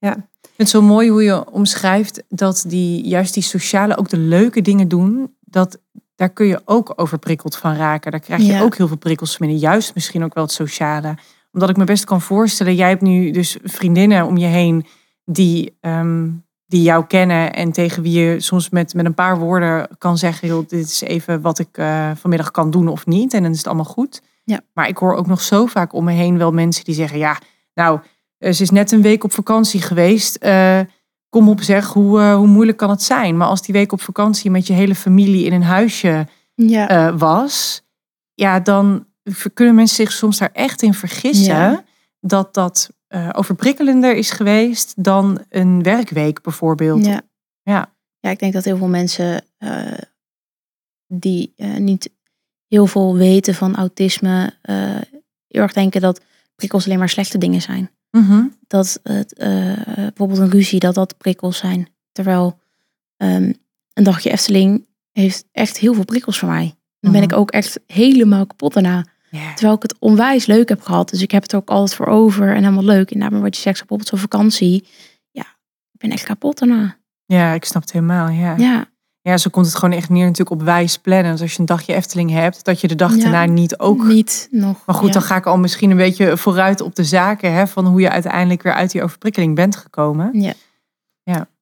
Ik 0.00 0.14
vind 0.42 0.56
het 0.56 0.68
zo 0.68 0.82
mooi 0.82 1.10
hoe 1.10 1.22
je 1.22 1.50
omschrijft 1.50 2.22
dat 2.28 2.64
die, 2.68 3.08
juist 3.08 3.34
die 3.34 3.42
sociale, 3.42 3.96
ook 3.96 4.08
de 4.08 4.16
leuke 4.18 4.60
dingen 4.62 4.88
doen, 4.88 5.34
dat 5.40 5.78
daar 6.14 6.28
kun 6.30 6.46
je 6.46 6.60
ook 6.64 6.92
overprikkeld 6.96 7.56
van 7.56 7.74
raken. 7.74 8.10
Daar 8.10 8.20
krijg 8.20 8.40
je 8.42 8.52
Ja. 8.52 8.60
ook 8.62 8.76
heel 8.76 8.88
veel 8.88 8.96
prikkels 8.96 9.36
van 9.36 9.46
binnen. 9.46 9.64
Juist 9.64 9.94
misschien 9.94 10.24
ook 10.24 10.34
wel 10.34 10.44
het 10.44 10.52
sociale. 10.52 11.14
Omdat 11.52 11.68
ik 11.70 11.76
me 11.76 11.84
best 11.84 12.04
kan 12.04 12.20
voorstellen, 12.20 12.74
jij 12.74 12.88
hebt 12.88 13.02
nu 13.02 13.30
dus 13.30 13.56
vriendinnen 13.62 14.26
om 14.26 14.36
je 14.36 14.46
heen 14.46 14.86
die, 15.24 15.76
ehm, 15.80 16.28
die 16.66 16.82
jou 16.82 17.06
kennen 17.06 17.52
en 17.54 17.72
tegen 17.72 18.02
wie 18.02 18.20
je 18.20 18.40
soms 18.40 18.70
met, 18.70 18.94
met 18.94 19.04
een 19.06 19.14
paar 19.14 19.38
woorden 19.38 19.88
kan 19.98 20.18
zeggen, 20.18 20.48
joh, 20.48 20.68
dit 20.68 20.86
is 20.86 21.00
even 21.00 21.40
wat 21.40 21.58
ik 21.58 21.68
eh, 21.72 22.10
vanmiddag 22.14 22.50
kan 22.50 22.70
doen 22.70 22.88
of 22.88 23.06
niet. 23.06 23.34
En 23.34 23.42
dan 23.42 23.50
is 23.50 23.56
het 23.58 23.66
allemaal 23.66 23.84
goed. 23.84 24.22
Ja. 24.48 24.60
Maar 24.72 24.88
ik 24.88 24.96
hoor 24.96 25.14
ook 25.14 25.26
nog 25.26 25.40
zo 25.40 25.66
vaak 25.66 25.92
om 25.92 26.04
me 26.04 26.12
heen 26.12 26.38
wel 26.38 26.52
mensen 26.52 26.84
die 26.84 26.94
zeggen, 26.94 27.18
ja, 27.18 27.38
nou, 27.74 28.00
eh, 28.38 28.52
ze 28.52 28.62
is 28.62 28.70
net 28.70 28.92
een 28.92 29.02
week 29.02 29.24
op 29.24 29.32
vakantie 29.32 29.82
geweest. 29.82 30.36
Eh, 30.36 30.80
kom 31.28 31.48
op 31.48 31.60
zeg, 31.60 31.86
hoe, 31.92 32.20
eh, 32.20 32.34
hoe 32.34 32.46
moeilijk 32.46 32.78
kan 32.78 32.90
het 32.90 33.02
zijn? 33.02 33.36
Maar 33.36 33.48
als 33.48 33.62
die 33.62 33.74
week 33.74 33.92
op 33.92 34.00
vakantie 34.00 34.50
met 34.50 34.66
je 34.66 34.72
hele 34.72 34.94
familie 34.94 35.44
in 35.44 35.52
een 35.52 35.62
huisje 35.62 36.26
Ja, 36.54 37.16
was, 37.16 37.82
ja, 38.34 38.60
dan 38.60 39.06
kunnen 39.54 39.74
mensen 39.74 39.96
zich 39.96 40.12
soms 40.12 40.38
daar 40.38 40.50
echt 40.52 40.82
in 40.82 40.94
vergissen 40.94 41.54
Ja. 41.54 41.84
dat 42.20 42.54
dat 42.54 42.90
overprikkelender 43.32 44.16
is 44.16 44.30
geweest 44.30 45.04
dan 45.04 45.44
een 45.48 45.82
werkweek 45.82 46.42
bijvoorbeeld. 46.42 47.04
ja. 47.06 47.20
Ja. 47.62 47.94
ja, 48.18 48.30
ik 48.30 48.38
denk 48.38 48.52
dat 48.52 48.64
heel 48.64 48.76
veel 48.76 48.88
mensen 48.88 49.44
die 51.06 51.54
niet 51.78 52.10
heel 52.68 52.86
veel 52.86 53.16
weten 53.16 53.54
van 53.54 53.76
autisme, 53.76 54.54
eh, 54.62 54.76
heel 55.48 55.62
erg 55.62 55.72
denken 55.72 56.00
dat 56.00 56.20
prikkels 56.56 56.86
alleen 56.86 56.98
maar 56.98 57.08
slechte 57.08 57.38
dingen 57.38 57.62
zijn. 57.62 57.90
Mhm. 58.10 58.42
Dat 58.66 59.00
het, 59.02 59.34
eh, 59.34 59.72
bijvoorbeeld 59.94 60.38
een 60.40 60.50
ruzie, 60.50 60.78
dat 60.80 60.94
dat 60.94 61.16
prikkels 61.18 61.56
zijn. 61.58 61.88
Terwijl 62.12 62.58
ehm, 63.16 63.52
een 63.94 64.04
dagje 64.04 64.30
Efteling 64.30 64.86
heeft 65.12 65.44
echt 65.52 65.78
heel 65.78 65.94
veel 65.94 66.04
prikkels 66.04 66.38
voor 66.38 66.48
mij. 66.48 66.74
Dan 67.00 67.12
ben 67.12 67.20
Mhm. 67.20 67.30
ik 67.30 67.36
ook 67.36 67.50
echt 67.50 67.80
helemaal 67.86 68.46
kapot 68.46 68.72
daarna. 68.72 69.04
Terwijl 69.54 69.74
ik 69.76 69.82
het 69.82 69.96
onwijs 69.98 70.46
leuk 70.46 70.68
heb 70.68 70.80
gehad. 70.82 71.08
Dus 71.10 71.22
ik 71.22 71.30
heb 71.30 71.42
het 71.42 71.54
ook 71.54 71.68
altijd 71.70 71.94
voor 71.96 72.06
over 72.06 72.48
en 72.48 72.62
helemaal 72.62 72.84
leuk. 72.84 73.10
En 73.10 73.18
maar 73.18 73.40
wat 73.40 73.56
je 73.56 73.62
zegt, 73.62 73.78
bijvoorbeeld 73.78 74.08
zo'n 74.08 74.18
vakantie. 74.18 74.86
Ja, 75.30 75.42
ik 75.92 75.98
ben 76.00 76.10
echt 76.10 76.24
kapot 76.24 76.58
daarna. 76.58 76.96
ja, 77.26 77.52
ik 77.52 77.64
snap 77.64 77.82
het 77.82 77.92
helemaal. 77.92 78.28
Ja. 78.28 78.56
Ja, 78.56 78.86
ja, 79.28 79.36
zo 79.36 79.50
komt 79.50 79.66
het 79.66 79.74
gewoon 79.74 79.94
echt 79.96 80.08
neer 80.08 80.24
natuurlijk 80.24 80.60
op 80.60 80.62
wijs 80.62 80.98
plannen. 80.98 81.32
Dus 81.32 81.40
als 81.40 81.52
je 81.52 81.60
een 81.60 81.66
dagje 81.66 81.94
Efteling 81.94 82.30
hebt, 82.30 82.64
dat 82.64 82.80
je 82.80 82.88
de 82.88 82.94
dag 82.94 83.14
Ja. 83.16 83.22
daarna 83.22 83.44
niet 83.44 83.78
ook 83.78 84.04
niet 84.04 84.48
nog. 84.50 84.82
Maar 84.86 84.94
goed, 84.96 85.06
ja. 85.06 85.12
dan 85.12 85.22
ga 85.22 85.36
ik 85.36 85.46
al 85.46 85.58
misschien 85.58 85.90
een 85.90 85.96
beetje 85.96 86.36
vooruit 86.36 86.80
op 86.80 86.94
de 86.94 87.04
zaken 87.04 87.52
hè, 87.52 87.66
van 87.66 87.86
hoe 87.86 88.00
je 88.00 88.10
uiteindelijk 88.10 88.62
weer 88.62 88.72
uit 88.72 88.90
die 88.90 89.02
overprikkeling 89.02 89.54
bent 89.54 89.76
gekomen. 89.76 90.40
Ja. 90.40 90.52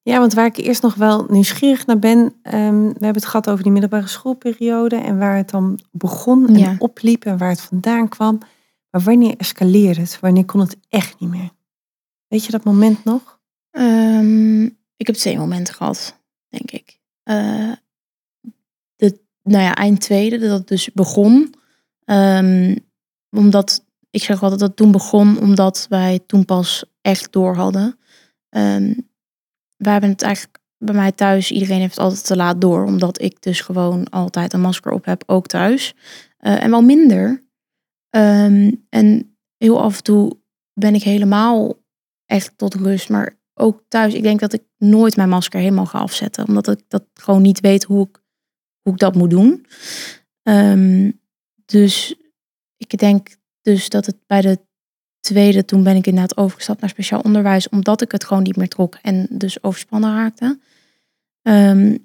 Ja, 0.02 0.18
want 0.18 0.34
waar 0.34 0.46
ik 0.46 0.56
eerst 0.56 0.82
nog 0.82 0.94
wel 0.94 1.26
nieuwsgierig 1.28 1.86
naar 1.86 1.98
ben, 1.98 2.34
ehm, 2.42 2.80
we 2.80 2.86
hebben 2.92 3.14
het 3.14 3.24
gehad 3.26 3.50
over 3.50 3.62
die 3.62 3.72
middelbare 3.72 4.06
schoolperiode 4.06 4.96
en 4.96 5.18
waar 5.18 5.36
het 5.36 5.50
dan 5.50 5.78
begon 5.90 6.48
en 6.48 6.58
Ja. 6.58 6.74
opliep 6.78 7.24
en 7.24 7.38
waar 7.38 7.48
het 7.48 7.60
vandaan 7.60 8.08
kwam. 8.08 8.38
Maar 8.90 9.00
wanneer 9.02 9.34
escaleerde 9.36 10.00
het? 10.00 10.18
Wanneer 10.20 10.44
kon 10.44 10.60
het 10.60 10.76
echt 10.88 11.20
niet 11.20 11.30
meer? 11.30 11.50
Weet 12.28 12.44
je 12.44 12.50
dat 12.52 12.64
moment 12.64 13.04
nog? 13.04 13.38
Ehm, 13.70 14.64
ik 14.96 15.06
heb 15.06 15.14
twee 15.14 15.38
momenten 15.38 15.74
gehad, 15.74 16.16
denk 16.48 16.70
ik. 16.70 16.98
Eh, 17.26 17.72
de, 18.96 19.20
nou 19.42 19.62
ja, 19.62 19.74
eind 19.74 20.00
tweede, 20.00 20.38
dat 20.38 20.58
het 20.58 20.68
dus 20.68 20.92
begon. 20.92 21.54
Ehm, 22.04 22.76
omdat, 23.30 23.84
ik 24.10 24.22
zeg 24.22 24.42
altijd 24.42 24.60
dat 24.60 24.76
toen 24.76 24.92
begon, 24.92 25.40
omdat 25.40 25.86
wij 25.88 26.20
toen 26.26 26.44
pas 26.44 26.84
echt 27.00 27.32
door 27.32 27.54
hadden. 27.54 27.98
Ehm, 28.48 28.92
wij 29.76 29.92
hebben 29.92 30.10
het 30.10 30.22
eigenlijk 30.22 30.58
bij 30.78 30.94
mij 30.94 31.12
thuis, 31.12 31.50
iedereen 31.50 31.80
heeft 31.80 31.94
het 31.94 32.04
altijd 32.04 32.26
te 32.26 32.36
laat 32.36 32.60
door. 32.60 32.84
Omdat 32.84 33.22
ik 33.22 33.42
dus 33.42 33.60
gewoon 33.60 34.08
altijd 34.08 34.52
een 34.52 34.60
masker 34.60 34.92
op 34.92 35.04
heb, 35.04 35.22
ook 35.26 35.46
thuis. 35.46 35.94
Eh, 36.38 36.62
en 36.62 36.70
wel 36.70 36.82
minder. 36.82 37.42
Ehm, 38.10 38.72
en 38.88 39.36
heel 39.56 39.80
af 39.80 39.96
en 39.96 40.02
toe 40.02 40.38
ben 40.72 40.94
ik 40.94 41.02
helemaal 41.02 41.74
echt 42.26 42.58
tot 42.58 42.74
rust. 42.74 43.08
Maar 43.08 43.38
ook 43.54 43.82
thuis, 43.88 44.14
ik 44.14 44.22
denk 44.22 44.40
dat 44.40 44.52
ik 44.52 44.62
nooit 44.78 45.16
mijn 45.16 45.28
masker 45.28 45.60
helemaal 45.60 45.86
ga 45.86 45.98
afzetten. 45.98 46.48
Omdat 46.48 46.68
ik 46.68 46.80
dat 46.88 47.04
gewoon 47.14 47.42
niet 47.42 47.60
weet 47.60 47.84
hoe 47.84 48.08
ik, 48.08 48.22
hoe 48.82 48.92
ik 48.92 48.98
dat 48.98 49.14
moet 49.14 49.30
doen. 49.30 49.66
Ehm, 50.42 51.10
dus 51.64 52.14
ik 52.76 52.98
denk 52.98 53.36
dus 53.62 53.88
dat 53.88 54.06
het 54.06 54.16
bij 54.26 54.40
de 54.40 54.58
tweede, 55.20 55.64
toen 55.64 55.82
ben 55.82 55.96
ik 55.96 56.06
inderdaad 56.06 56.36
overgestapt 56.36 56.80
naar 56.80 56.90
speciaal 56.90 57.20
onderwijs. 57.20 57.68
Omdat 57.68 58.00
ik 58.00 58.12
het 58.12 58.24
gewoon 58.24 58.42
niet 58.42 58.56
meer 58.56 58.68
trok 58.68 58.98
en 59.02 59.26
dus 59.30 59.62
overspannen 59.62 60.14
raakte. 60.14 60.58
Ehm, 61.42 61.96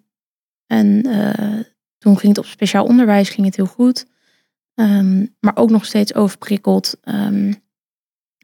en 0.67 1.01
eh, 1.05 1.59
toen 1.97 2.17
ging 2.17 2.35
het 2.35 2.45
op 2.45 2.51
speciaal 2.51 2.85
onderwijs 2.85 3.29
ging 3.29 3.45
het 3.45 3.55
heel 3.55 3.65
goed. 3.65 4.05
Ehm, 4.73 5.25
maar 5.39 5.55
ook 5.55 5.69
nog 5.69 5.85
steeds 5.85 6.13
overprikkeld. 6.13 6.97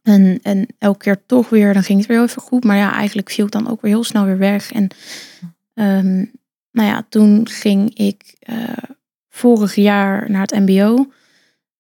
En, 0.08 0.40
en 0.42 0.68
elke 0.78 1.00
keer 1.00 1.26
toch 1.26 1.50
weer, 1.50 1.74
dan 1.74 1.84
ging 1.84 2.00
het 2.00 2.08
weer 2.08 2.18
heel 2.18 2.26
even 2.26 2.42
goed. 2.42 2.64
Maar 2.64 2.78
ja, 2.78 2.94
eigenlijk 2.94 3.30
viel 3.30 3.46
ik 3.46 3.52
dan 3.52 3.70
ook 3.70 3.82
weer 3.82 3.92
heel 3.92 4.04
snel 4.04 4.26
weer 4.26 4.38
weg. 4.38 4.72
En 4.72 4.88
ehm, 5.74 6.26
nou 6.72 6.88
ja, 6.88 7.06
toen 7.10 7.48
ging 7.50 7.98
ik 7.98 8.36
eh, 8.40 8.58
vorig 9.30 9.76
jaar 9.76 10.32
naar 10.32 10.42
het 10.42 10.60
mbo. 10.60 11.12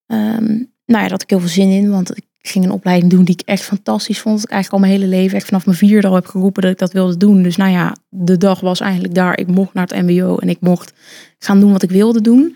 Ehm, 0.05 0.45
nou 0.45 0.65
ja, 0.85 1.01
daar 1.01 1.09
had 1.09 1.21
ik 1.21 1.29
heel 1.29 1.39
veel 1.39 1.49
zin 1.49 1.69
in. 1.69 1.89
Want 1.89 2.17
ik 2.17 2.25
ging 2.41 2.65
een 2.65 2.71
opleiding 2.71 3.11
doen 3.11 3.23
die 3.23 3.35
ik 3.35 3.47
echt 3.47 3.63
fantastisch 3.63 4.19
vond. 4.19 4.35
Dat 4.35 4.45
ik 4.45 4.51
eigenlijk 4.51 4.83
al 4.83 4.89
mijn 4.89 5.01
hele 5.01 5.15
leven, 5.15 5.37
echt 5.37 5.47
vanaf 5.47 5.65
mijn 5.65 5.77
vierde 5.77 6.07
al 6.07 6.15
heb 6.15 6.25
geroepen 6.25 6.61
dat 6.61 6.71
ik 6.71 6.77
dat 6.77 6.93
wilde 6.93 7.17
doen. 7.17 7.43
Dus 7.43 7.55
nou 7.55 7.71
ja, 7.71 7.95
de 8.09 8.37
dag 8.37 8.59
was 8.59 8.79
eigenlijk 8.79 9.13
daar. 9.13 9.39
Ik 9.39 9.47
mocht 9.47 9.73
naar 9.73 9.87
het 9.87 10.01
mbo 10.01 10.37
en 10.37 10.49
ik 10.49 10.61
mocht 10.61 10.93
gaan 11.39 11.59
doen 11.59 11.71
wat 11.71 11.83
ik 11.83 11.91
wilde 11.91 12.21
doen. 12.21 12.55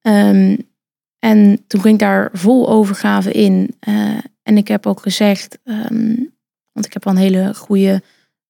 Ehm, 0.00 0.56
en 1.18 1.64
toen 1.66 1.80
ging 1.80 1.94
ik 1.94 2.00
daar 2.00 2.30
vol 2.32 2.68
overgave 2.68 3.32
in. 3.32 3.74
Eh, 3.78 4.18
en 4.46 4.56
ik 4.56 4.68
heb 4.68 4.86
ook 4.86 5.00
gezegd, 5.00 5.58
ehm, 5.64 6.16
want 6.72 6.86
ik 6.86 6.92
heb 6.92 7.06
al 7.06 7.12
een 7.12 7.18
hele 7.18 7.54
goede 7.54 8.02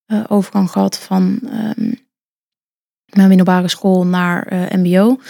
eh, 0.06 0.24
overgang 0.28 0.70
gehad 0.70 0.98
van 0.98 1.38
ehm, 1.42 1.92
mijn 3.12 3.28
middelbare 3.28 3.68
school 3.68 4.06
naar 4.06 4.46
eh, 4.46 4.78
MBO. 4.78 5.20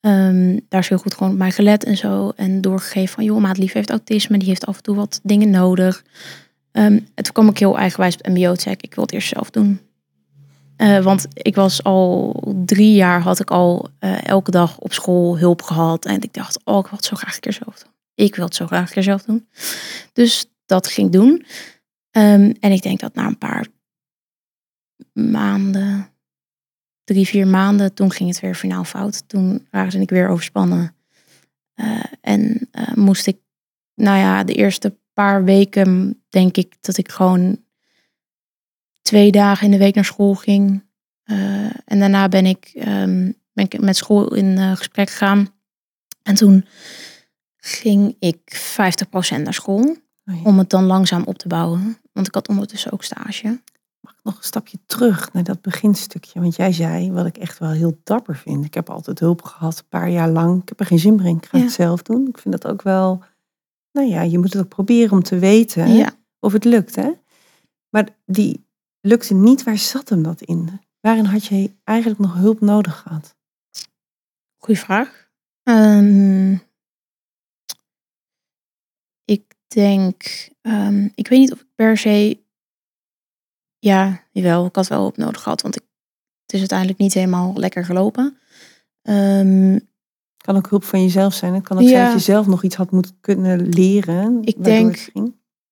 Ehm, 0.00 0.58
daar 0.68 0.80
is 0.80 0.88
heel 0.88 0.98
goed 0.98 1.14
gewoon 1.14 1.32
op 1.32 1.38
mij 1.38 1.50
gelet 1.50 1.84
en 1.84 1.96
zo. 1.96 2.32
En 2.36 2.60
doorgegeven 2.60 3.14
van, 3.14 3.24
joh, 3.24 3.40
maatlief 3.40 3.72
heeft 3.72 3.90
autisme, 3.90 4.38
die 4.38 4.48
heeft 4.48 4.66
af 4.66 4.76
en 4.76 4.82
toe 4.82 4.96
wat 4.96 5.20
dingen 5.22 5.50
nodig. 5.50 6.04
En 6.72 7.06
toen 7.14 7.32
kwam 7.32 7.48
ik 7.48 7.58
heel 7.58 7.78
eigenwijs 7.78 8.16
op 8.16 8.26
MBO 8.26 8.54
te 8.54 8.70
ik 8.70 8.94
wil 8.94 9.04
het 9.04 9.12
eerst 9.12 9.28
zelf 9.28 9.50
doen. 9.50 9.80
Eh, 10.76 10.98
want 10.98 11.26
ik 11.32 11.54
was 11.54 11.82
al 11.82 12.42
drie 12.64 12.94
jaar, 12.94 13.20
had 13.20 13.40
ik 13.40 13.50
al 13.50 13.88
elke 14.22 14.50
dag 14.50 14.78
op 14.78 14.92
school 14.92 15.38
hulp 15.38 15.62
gehad. 15.62 16.04
En 16.04 16.20
ik 16.20 16.34
dacht, 16.34 16.60
oh, 16.64 16.78
ik 16.78 16.86
wil 16.86 16.98
zo 17.02 17.16
graag 17.16 17.34
een 17.34 17.40
keer 17.40 17.52
zelf 17.52 17.78
doen. 17.78 17.93
Ik 18.14 18.34
wil 18.34 18.44
het 18.44 18.54
zo 18.54 18.66
graag 18.66 18.86
een 18.86 18.94
keer 18.94 19.02
zelf 19.02 19.22
doen. 19.22 19.48
Dus 20.12 20.46
dat 20.66 20.86
ging 20.86 21.10
doen. 21.10 21.46
Ehm, 22.10 22.52
en 22.60 22.72
ik 22.72 22.82
denk 22.82 23.00
dat 23.00 23.14
na 23.14 23.26
een 23.26 23.38
paar 23.38 23.66
maanden, 25.12 26.08
drie, 27.04 27.26
vier 27.26 27.46
maanden, 27.46 27.94
toen 27.94 28.12
ging 28.12 28.28
het 28.28 28.40
weer 28.40 28.54
finaal 28.54 28.84
fout. 28.84 29.28
Toen 29.28 29.66
raakte 29.70 30.00
ik 30.00 30.10
weer 30.10 30.28
overspannen. 30.28 30.96
Eh, 31.74 32.04
en 32.20 32.68
eh, 32.70 32.94
moest 32.94 33.26
ik, 33.26 33.38
nou 33.94 34.18
ja, 34.18 34.44
de 34.44 34.54
eerste 34.54 34.96
paar 35.12 35.44
weken 35.44 36.22
denk 36.28 36.56
ik 36.56 36.76
dat 36.80 36.96
ik 36.96 37.10
gewoon 37.10 37.64
twee 39.02 39.30
dagen 39.30 39.64
in 39.64 39.70
de 39.70 39.78
week 39.78 39.94
naar 39.94 40.04
school 40.04 40.34
ging. 40.34 40.84
Eh, 41.22 41.64
en 41.84 41.98
daarna 41.98 42.28
ben 42.28 42.46
ik, 42.46 42.70
ehm, 42.74 43.32
ben 43.52 43.64
ik 43.64 43.80
met 43.80 43.96
school 43.96 44.34
in 44.34 44.76
gesprek 44.76 45.10
gegaan. 45.10 45.48
En 46.22 46.34
toen 46.34 46.66
ging 47.66 48.16
ik 48.18 48.74
50% 49.38 49.42
naar 49.42 49.54
school. 49.54 49.96
Oh 50.24 50.34
ja. 50.34 50.42
Om 50.42 50.58
het 50.58 50.70
dan 50.70 50.84
langzaam 50.84 51.22
op 51.24 51.38
te 51.38 51.48
bouwen. 51.48 51.98
Want 52.12 52.26
ik 52.26 52.34
had 52.34 52.48
ondertussen 52.48 52.92
ook 52.92 53.02
stage. 53.04 53.60
Mag 54.00 54.12
ik 54.12 54.20
nog 54.22 54.36
een 54.36 54.42
stapje 54.44 54.78
terug 54.86 55.32
naar 55.32 55.44
dat 55.44 55.60
beginstukje? 55.60 56.40
Want 56.40 56.56
jij 56.56 56.72
zei, 56.72 57.12
wat 57.12 57.26
ik 57.26 57.36
echt 57.36 57.58
wel 57.58 57.70
heel 57.70 58.00
dapper 58.04 58.36
vind. 58.36 58.64
Ik 58.64 58.74
heb 58.74 58.90
altijd 58.90 59.18
hulp 59.18 59.42
gehad, 59.42 59.78
een 59.78 59.88
paar 59.88 60.10
jaar 60.10 60.30
lang. 60.30 60.62
Ik 60.62 60.68
heb 60.68 60.80
er 60.80 60.86
geen 60.86 60.98
zin 60.98 61.14
meer 61.14 61.26
in, 61.26 61.36
ik 61.36 61.46
ga 61.46 61.58
Ja. 61.58 61.64
het 61.64 61.72
zelf 61.72 62.02
doen. 62.02 62.28
Ik 62.28 62.38
vind 62.38 62.60
dat 62.60 62.72
ook 62.72 62.82
wel... 62.82 63.22
Nou 63.92 64.08
ja, 64.08 64.22
je 64.22 64.38
moet 64.38 64.52
het 64.52 64.62
ook 64.62 64.68
proberen 64.68 65.12
om 65.12 65.22
te 65.22 65.38
weten 65.38 65.92
Ja. 65.94 66.12
of 66.40 66.52
het 66.52 66.64
lukt, 66.64 66.94
hè? 66.96 67.10
Maar 67.90 68.08
die 68.26 68.66
lukte 69.00 69.34
niet. 69.34 69.62
Waar 69.62 69.78
zat 69.78 70.08
hem 70.08 70.22
dat 70.22 70.40
in? 70.40 70.80
Waarin 71.00 71.24
had 71.24 71.44
je 71.44 71.70
eigenlijk 71.84 72.20
nog 72.20 72.34
hulp 72.34 72.60
nodig 72.60 72.98
gehad? 72.98 73.36
Goeie 74.58 74.80
vraag. 74.80 75.28
Ehm, 75.62 76.56
ik 79.24 79.54
denk, 79.74 80.48
ehm, 80.60 81.08
ik 81.14 81.28
weet 81.28 81.38
niet 81.38 81.52
of 81.52 81.60
ik 81.60 81.66
per 81.74 81.96
se, 81.96 82.42
ja, 83.78 84.22
jawel, 84.32 84.66
ik 84.66 84.74
had 84.76 84.88
wel 84.88 85.06
op 85.06 85.16
nodig 85.16 85.42
gehad, 85.42 85.62
want 85.62 85.76
ik, 85.76 85.82
het 86.42 86.52
is 86.52 86.58
uiteindelijk 86.58 86.98
niet 86.98 87.14
helemaal 87.14 87.52
lekker 87.56 87.84
gelopen. 87.84 88.38
Ehm, 89.02 89.78
kan 90.36 90.56
ook 90.56 90.68
hulp 90.68 90.84
van 90.84 91.02
jezelf 91.02 91.34
zijn. 91.34 91.54
Het 91.54 91.62
kan 91.64 91.76
ook 91.76 91.82
zijn 91.88 92.04
dat 92.04 92.12
je 92.12 92.32
zelf 92.32 92.46
nog 92.46 92.62
iets 92.62 92.76
had 92.76 92.90
moeten 92.90 93.16
kunnen 93.20 93.68
leren. 93.68 94.42
Ik 94.42 94.64
denk- 94.64 94.96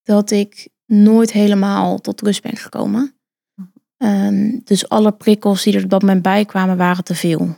dat 0.02 0.30
ik 0.30 0.68
nooit 0.86 1.32
helemaal 1.32 1.98
tot 1.98 2.20
rust 2.20 2.42
ben 2.42 2.56
gekomen. 2.56 3.14
Ehm, 3.96 4.58
dus 4.64 4.88
alle 4.88 5.12
prikkels 5.12 5.62
die 5.62 5.76
er 5.76 5.84
op 5.84 5.90
dat 5.90 6.00
moment 6.00 6.22
bij 6.22 6.44
kwamen, 6.44 6.76
waren 6.76 7.04
te 7.04 7.14
veel. 7.14 7.56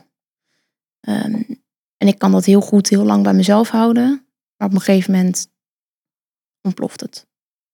En 1.97 2.07
ik 2.07 2.17
kan 2.19 2.31
dat 2.31 2.45
heel 2.45 2.61
goed 2.61 2.89
heel 2.89 3.03
lang 3.03 3.23
bij 3.23 3.33
mezelf 3.33 3.69
houden. 3.69 4.25
Maar 4.57 4.67
op 4.67 4.73
een 4.73 4.81
gegeven 4.81 5.11
moment 5.13 5.47
ontploft 6.65 6.99
het. 7.01 7.27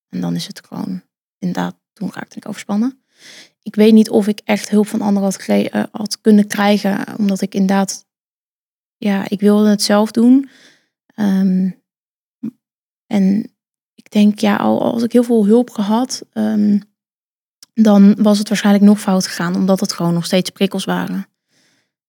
En 0.10 0.22
dan 0.22 0.36
is 0.36 0.48
het 0.48 0.66
gewoon, 0.68 1.04
inderdaad, 1.38 1.76
toen 1.94 2.12
raakte 2.14 2.38
ik 2.38 2.48
overspannen. 2.48 3.04
Ik 3.62 3.76
weet 3.76 3.94
niet 3.94 4.10
of 4.10 4.28
ik 4.28 4.42
echt 4.44 4.70
hulp 4.70 4.88
van 4.88 5.02
anderen 5.02 5.24
had, 5.30 5.42
gere- 5.42 5.70
eh, 5.70 5.84
had 5.92 6.22
kunnen 6.22 6.48
krijgen. 6.48 7.18
Omdat 7.18 7.42
ik 7.42 7.54
inderdaad, 7.54 8.06
ja, 8.98 9.30
ik 9.30 9.40
wilde 9.40 9.70
het 9.70 9.82
zelf 9.82 10.12
doen. 10.12 10.50
Ehm, 11.06 11.70
en 13.08 13.54
ik 13.94 14.12
denk, 14.12 14.40
ja, 14.40 14.56
al 14.56 14.82
als 14.82 15.04
ik 15.04 15.12
heel 15.12 15.24
veel 15.24 15.46
hulp 15.46 15.70
gehad, 15.70 16.22
ehm, 16.32 16.80
dan 17.74 18.16
was 18.24 18.38
het 18.38 18.48
waarschijnlijk 18.48 18.86
nog 18.86 19.00
fout 19.00 19.28
gegaan, 19.28 19.56
omdat 19.56 19.80
het 19.80 19.94
gewoon 19.94 20.14
nog 20.14 20.26
steeds 20.26 20.50
prikkels 20.50 20.86
waren. 20.86 21.28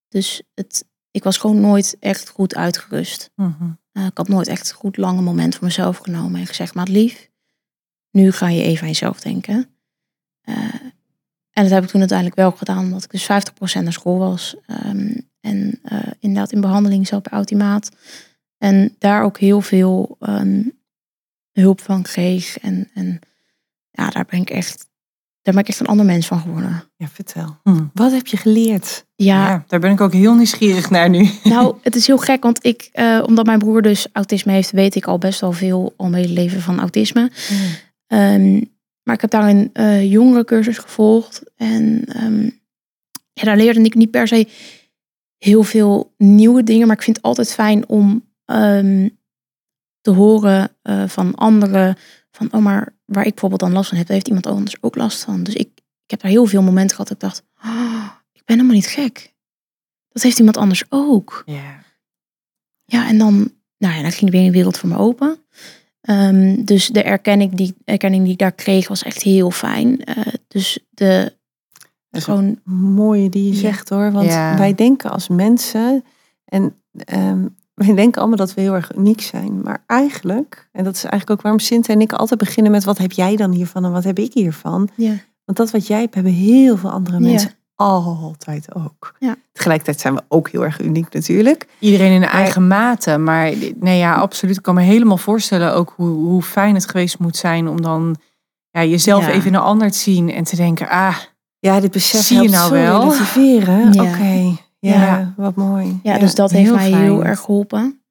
Dus 0.09 0.43
het, 0.55 0.85
ik 1.11 1.23
was 1.25 1.37
gewoon 1.37 1.61
nooit 1.61 1.97
echt 2.01 2.29
goed 2.29 2.55
uitgerust. 2.55 3.31
Mhm. 3.35 3.71
Eh, 3.93 4.07
ik 4.07 4.17
had 4.17 4.29
nooit 4.29 4.49
echt 4.49 4.73
goed 4.73 4.97
lange 4.97 5.23
moment 5.23 5.55
voor 5.55 5.65
mezelf 5.65 5.99
genomen 5.99 6.41
en 6.41 6.47
gezegd, 6.47 6.75
maar 6.75 6.89
lief, 6.89 7.31
nu 8.11 8.33
ga 8.33 8.49
je 8.49 8.63
even 8.63 8.83
aan 8.83 8.89
jezelf 8.89 9.21
denken. 9.21 9.69
Eh, 10.41 10.55
en 11.51 11.63
dat 11.63 11.71
heb 11.71 11.83
ik 11.83 11.89
toen 11.89 12.01
uiteindelijk 12.01 12.39
wel 12.39 12.51
gedaan, 12.51 12.85
omdat 12.85 13.05
ik 13.05 13.11
dus 13.11 13.25
50% 13.25 13.83
naar 13.83 13.93
school 13.93 14.19
was. 14.19 14.57
ehm, 14.67 15.15
en 15.41 15.81
eh, 15.83 16.11
inderdaad 16.19 16.53
in 16.53 16.61
behandeling 16.61 17.07
zat 17.07 17.23
bij 17.23 17.39
Ultimaat. 17.39 17.91
En 18.59 18.97
daar 18.99 19.23
ook 19.23 19.39
heel 19.39 19.61
veel 19.61 20.17
ehm, 20.21 20.63
hulp 21.53 21.81
van 21.81 22.03
kreeg. 22.03 22.59
En, 22.59 22.91
en 22.95 23.19
ja, 23.91 24.11
daar 24.11 24.25
ben 24.25 24.41
ik 24.41 24.51
echt, 24.51 24.91
daar 25.43 25.55
ben 25.55 25.63
ik 25.63 25.69
echt 25.69 25.81
een 25.81 25.87
ander 25.87 26.07
mens 26.07 26.27
van 26.27 26.41
geworden. 26.41 26.85
Ja, 26.97 27.09
vertel. 27.09 27.57
Hm. 27.63 27.85
Wat 27.95 28.13
heb 28.13 28.27
je 28.27 28.37
geleerd? 28.37 29.07
Ja, 29.15 29.49
Ja, 29.49 29.65
daar 29.67 29.81
ben 29.81 29.93
ik 29.93 30.01
ook 30.01 30.13
heel 30.13 30.35
nieuwsgierig 30.35 30.91
naar 30.91 31.11
nu. 31.11 31.31
Nou, 31.45 31.77
het 31.83 31.95
is 31.95 32.07
heel 32.07 32.19
gek, 32.19 32.43
want 32.43 32.65
ik, 32.65 32.89
eh, 32.93 33.23
omdat 33.27 33.47
mijn 33.47 33.59
broer 33.59 33.83
dus 33.83 34.07
autisme 34.13 34.53
heeft, 34.53 34.71
weet 34.71 34.95
ik 34.95 35.07
al 35.07 35.19
best 35.19 35.41
wel 35.41 35.53
veel 35.53 35.95
al 35.97 36.09
mijn 36.09 36.23
hele 36.23 36.35
leven 36.35 36.61
van 36.61 36.81
autisme. 36.81 37.31
Ehm, 38.07 38.61
maar 39.03 39.15
ik 39.15 39.21
heb 39.21 39.31
daar 39.31 39.49
een 39.49 39.71
eh 39.73 40.11
jongerencursus 40.13 40.79
gevolgd. 40.79 41.43
En 41.57 42.05
ehm, 42.07 42.45
ja, 43.33 43.45
daar 43.45 43.57
leerde 43.57 43.83
ik 43.83 43.95
niet 43.95 44.11
per 44.11 44.29
se 44.29 44.49
heel 45.39 45.63
veel 45.63 46.15
nieuwe 46.17 46.63
dingen. 46.63 46.87
Maar 46.87 46.97
ik 46.97 47.03
vind 47.03 47.17
het 47.17 47.25
altijd 47.25 47.53
fijn 47.53 47.89
om 47.89 48.29
ehm, 48.45 49.09
te 50.01 50.11
horen 50.11 50.71
eh, 50.83 51.09
van 51.09 51.35
anderen. 51.35 51.97
Van, 52.31 52.49
oh, 52.53 52.63
maar 52.63 52.95
waar 53.13 53.25
ik 53.27 53.31
bijvoorbeeld 53.31 53.61
dan 53.61 53.73
last 53.73 53.89
van 53.89 53.97
heb, 53.99 54.07
daar 54.07 54.17
heeft 54.17 54.29
iemand 54.29 54.47
anders 54.47 54.77
ook 54.81 54.97
last 54.97 55.25
van. 55.25 55.43
Dus 55.43 55.55
ik, 55.55 55.69
ik 56.05 56.11
heb 56.11 56.21
daar 56.21 56.31
heel 56.31 56.47
veel 56.47 56.63
momenten 56.63 56.97
gehad 56.97 57.09
dat 57.09 57.23
ik 57.23 57.29
dacht, 57.29 57.43
"Oh, 57.65 58.09
ik 58.33 58.43
ben 58.45 58.57
helemaal 58.57 58.77
niet 58.77 58.87
gek. 58.87 59.35
Dat 60.09 60.23
heeft 60.23 60.39
iemand 60.39 60.57
anders 60.57 60.85
ook. 60.89 61.43
Ja. 61.47 61.83
Ja, 62.85 63.09
en 63.09 63.19
dan, 63.19 63.53
nou 63.79 63.95
ja, 63.95 64.03
dan 64.03 64.13
ging 64.13 64.31
weer 64.31 64.47
een 64.47 64.53
wereld 64.53 64.79
voor 64.79 64.89
me 64.89 64.97
open. 64.99 65.37
Ehm, 66.01 66.65
dus 66.65 66.89
de 66.89 67.03
erkenning 67.03 67.55
die, 67.55 67.75
erkenning 67.85 68.23
die 68.23 68.33
ik 68.33 68.39
daar 68.39 68.53
kreeg 68.53 68.89
was 68.89 69.03
echt 69.03 69.23
heel 69.23 69.51
fijn. 69.51 70.05
Eh, 70.05 70.33
dus 70.49 70.79
de, 70.91 71.37
Dat 72.11 72.21
is 72.21 72.25
gewoon, 72.27 72.61
mooie 72.95 73.29
die 73.29 73.45
je 73.45 73.53
Ja. 73.55 73.59
zegt 73.61 73.89
hoor. 73.89 74.13
Want 74.13 74.27
Ja. 74.29 74.57
wij 74.59 74.75
denken 74.75 75.11
als 75.11 75.29
mensen, 75.29 76.05
en 76.45 76.83
ehm, 76.93 77.47
wij 77.75 77.95
denken 77.95 78.21
allemaal 78.21 78.39
dat 78.39 78.55
we 78.55 78.61
heel 78.61 78.75
erg 78.75 78.95
uniek 78.97 79.21
zijn. 79.21 79.61
Maar 79.63 79.83
eigenlijk, 79.87 80.69
en 80.73 80.85
dat 80.85 80.95
is 80.95 81.03
eigenlijk 81.03 81.31
ook 81.31 81.43
waarom 81.43 81.61
Sint 81.61 81.89
en 81.89 82.01
ik 82.01 82.13
altijd 82.13 82.41
beginnen 82.41 82.73
met 82.73 82.85
wat 82.85 82.99
heb 82.99 83.13
jij 83.13 83.37
dan 83.37 83.51
hiervan 83.51 83.85
en 83.85 83.93
wat 83.93 84.05
heb 84.05 84.19
ik 84.19 84.33
hiervan. 84.33 84.89
ja, 84.95 85.15
Want 85.45 85.59
dat 85.59 85.71
wat 85.71 85.87
jij 85.87 86.01
hebt, 86.01 86.15
hebben 86.15 86.33
heel 86.33 86.77
veel 86.77 86.91
andere 86.91 87.19
Ja. 87.19 87.23
mensen 87.23 87.51
altijd 87.75 88.75
ook. 88.75 89.15
Ja. 89.19 89.37
Tegelijkertijd 89.53 90.01
zijn 90.01 90.15
we 90.15 90.23
ook 90.29 90.49
heel 90.51 90.65
erg 90.65 90.81
uniek 90.81 91.13
natuurlijk. 91.15 91.67
Iedereen 91.79 92.13
in 92.13 92.21
de 92.21 92.27
eigen 92.27 92.67
mate. 92.67 93.19
Maar 93.19 93.53
nee, 93.81 93.99
ja, 93.99 94.15
absoluut. 94.15 94.57
Ik 94.57 94.63
kan 94.63 94.75
me 94.75 94.83
helemaal 94.83 95.17
voorstellen 95.17 95.75
ook 95.75 95.93
hoe, 95.97 96.09
hoe 96.09 96.43
fijn 96.43 96.75
het 96.75 96.87
geweest 96.91 97.19
moet 97.19 97.37
zijn 97.37 97.69
om 97.69 97.83
dan 97.83 98.17
ja, 98.71 98.85
jezelf 98.85 99.27
Ja. 99.27 99.31
even 99.33 99.47
in 99.47 99.55
een 99.55 99.61
ander 99.61 99.91
te 99.91 99.99
zien 99.99 100.31
en 100.33 100.45
te 100.45 100.57
denken, 100.57 100.89
ah, 100.89 101.17
Ja, 101.59 101.81
dit 101.81 101.91
besef 101.91 102.21
Zie 102.21 102.43
je 102.43 102.51
helpt 102.51 102.57
nou 102.57 102.69
zo 102.69 102.75
wel? 102.91 103.01
relativeren. 103.01 104.01
Oké, 104.01 104.57
ja, 104.87 104.93
Ja. 104.93 105.35
wat 105.37 105.55
mooi. 105.55 106.01
ja, 106.03 106.19
dus 106.19 106.35
dat 106.35 106.51
heeft 106.51 106.71
mij 106.71 106.91
fijn. 106.91 107.03
heel 107.03 107.25
erg 107.25 107.41
geholpen. 107.41 108.03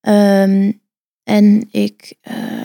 Ehm, 0.00 0.72
en 1.22 1.68
ik 1.70 2.14
eh, 2.20 2.64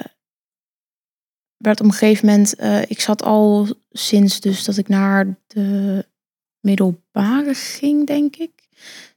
werd 1.58 1.80
op 1.80 1.86
een 1.86 1.92
gegeven 1.94 2.28
moment, 2.28 2.56
eh, 2.56 2.82
ik 2.82 3.00
zat 3.00 3.24
al 3.24 3.68
sinds 3.92 4.40
dus 4.40 4.64
dat 4.64 4.78
ik 4.78 4.88
naar 4.88 5.38
de 5.48 6.06
middelbare 6.60 7.54
ging, 7.54 8.08
denk 8.08 8.36
ik. 8.36 8.52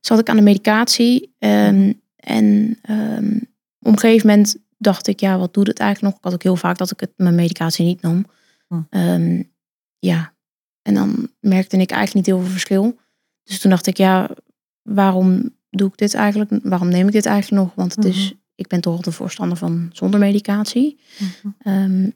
Zat 0.01 0.19
ik 0.19 0.29
aan 0.29 0.37
de 0.37 0.43
medicatie. 0.43 1.35
Ehm, 1.39 1.93
en 2.17 2.79
ehm, 2.83 3.37
op 3.79 3.93
een 3.93 3.99
gegeven 3.99 4.27
moment 4.27 4.57
dacht 4.79 5.07
ik, 5.07 5.21
ja, 5.21 5.39
wat 5.39 5.55
doet 5.55 5.67
het 5.67 5.79
eigenlijk 5.79 6.09
nog? 6.11 6.19
Ik 6.19 6.25
had 6.25 6.35
ook 6.35 6.43
heel 6.43 6.57
vaak 6.57 6.79
dat 6.79 6.91
ik 6.91 7.01
het, 7.01 7.13
mijn 7.17 7.35
medicatie 7.35 7.85
niet 7.85 8.03
nam. 8.03 8.27
Hm. 8.69 8.81
Ehm, 8.91 9.43
ja, 9.99 10.35
en 10.83 10.95
dan 10.95 11.31
merkte 11.41 11.77
ik 11.77 11.91
eigenlijk 11.91 12.15
niet 12.15 12.35
heel 12.35 12.45
veel 12.45 12.53
verschil. 12.53 12.97
Dus 13.45 13.61
toen 13.61 13.71
dacht 13.71 13.87
ik, 13.87 13.97
ja, 13.97 14.31
waarom 14.83 15.51
doe 15.71 15.89
ik 15.89 15.97
dit 15.97 16.15
eigenlijk? 16.15 16.51
Waarom 16.63 16.89
neem 16.89 17.07
ik 17.07 17.13
dit 17.13 17.27
eigenlijk 17.27 17.63
nog? 17.63 17.75
Want 17.75 17.97
het 17.97 18.05
is, 18.05 18.35
ik 18.55 18.67
ben 18.67 18.81
toch 18.81 19.01
de 19.01 19.13
voorstander 19.13 19.59
van 19.59 19.91
zonder 19.93 20.21
medicatie. 20.21 21.01
Mhm. 21.19 21.53
Ehm, 21.59 22.11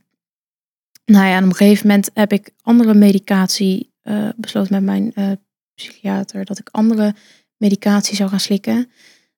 nou 1.04 1.26
ja, 1.26 1.36
en 1.36 1.44
op 1.44 1.50
een 1.50 1.56
gegeven 1.56 1.86
moment 1.86 2.10
heb 2.14 2.32
ik 2.32 2.50
andere 2.62 2.94
medicatie 2.94 3.92
eh, 4.02 4.28
besloten 4.36 4.72
met 4.72 4.82
mijn 4.82 5.12
eh, 5.14 5.30
psychiater 5.74 6.44
dat 6.44 6.58
ik 6.58 6.68
andere 6.70 7.14
medicatie 7.56 8.16
zou 8.16 8.28
gaan 8.28 8.40
slikken. 8.40 8.90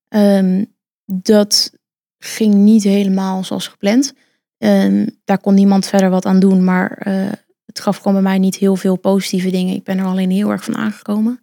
Ehm, 0.09 0.65
dat 1.05 1.73
ging 2.19 2.55
niet 2.55 2.83
helemaal 2.83 3.45
zoals 3.45 3.69
gepland. 3.69 4.13
Ehm, 4.59 5.07
daar 5.25 5.39
kon 5.39 5.55
niemand 5.55 5.87
verder 5.87 6.11
wat 6.11 6.27
aan 6.27 6.41
doen, 6.41 6.65
maar 6.65 6.93
eh, 6.93 7.33
het 7.65 7.81
gaf 7.81 7.97
gewoon 7.97 8.13
bij 8.13 8.23
mij 8.23 8.39
niet 8.39 8.57
heel 8.57 8.77
veel 8.77 8.97
positieve 8.97 9.51
dingen. 9.51 9.75
Ik 9.75 9.85
ben 9.85 9.99
er 9.99 10.05
alleen 10.05 10.31
heel 10.31 10.51
erg 10.51 10.65
van 10.65 10.77
aangekomen. 10.77 11.41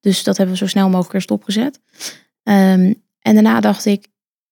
Dus 0.00 0.22
dat 0.24 0.36
hebben 0.36 0.54
we 0.54 0.60
zo 0.60 0.66
snel 0.66 0.86
mogelijk 0.88 1.12
weer 1.12 1.20
stopgezet. 1.20 1.80
Ehm, 2.42 2.94
en 3.20 3.34
daarna 3.34 3.60
dacht 3.60 3.84
ik, 3.84 4.08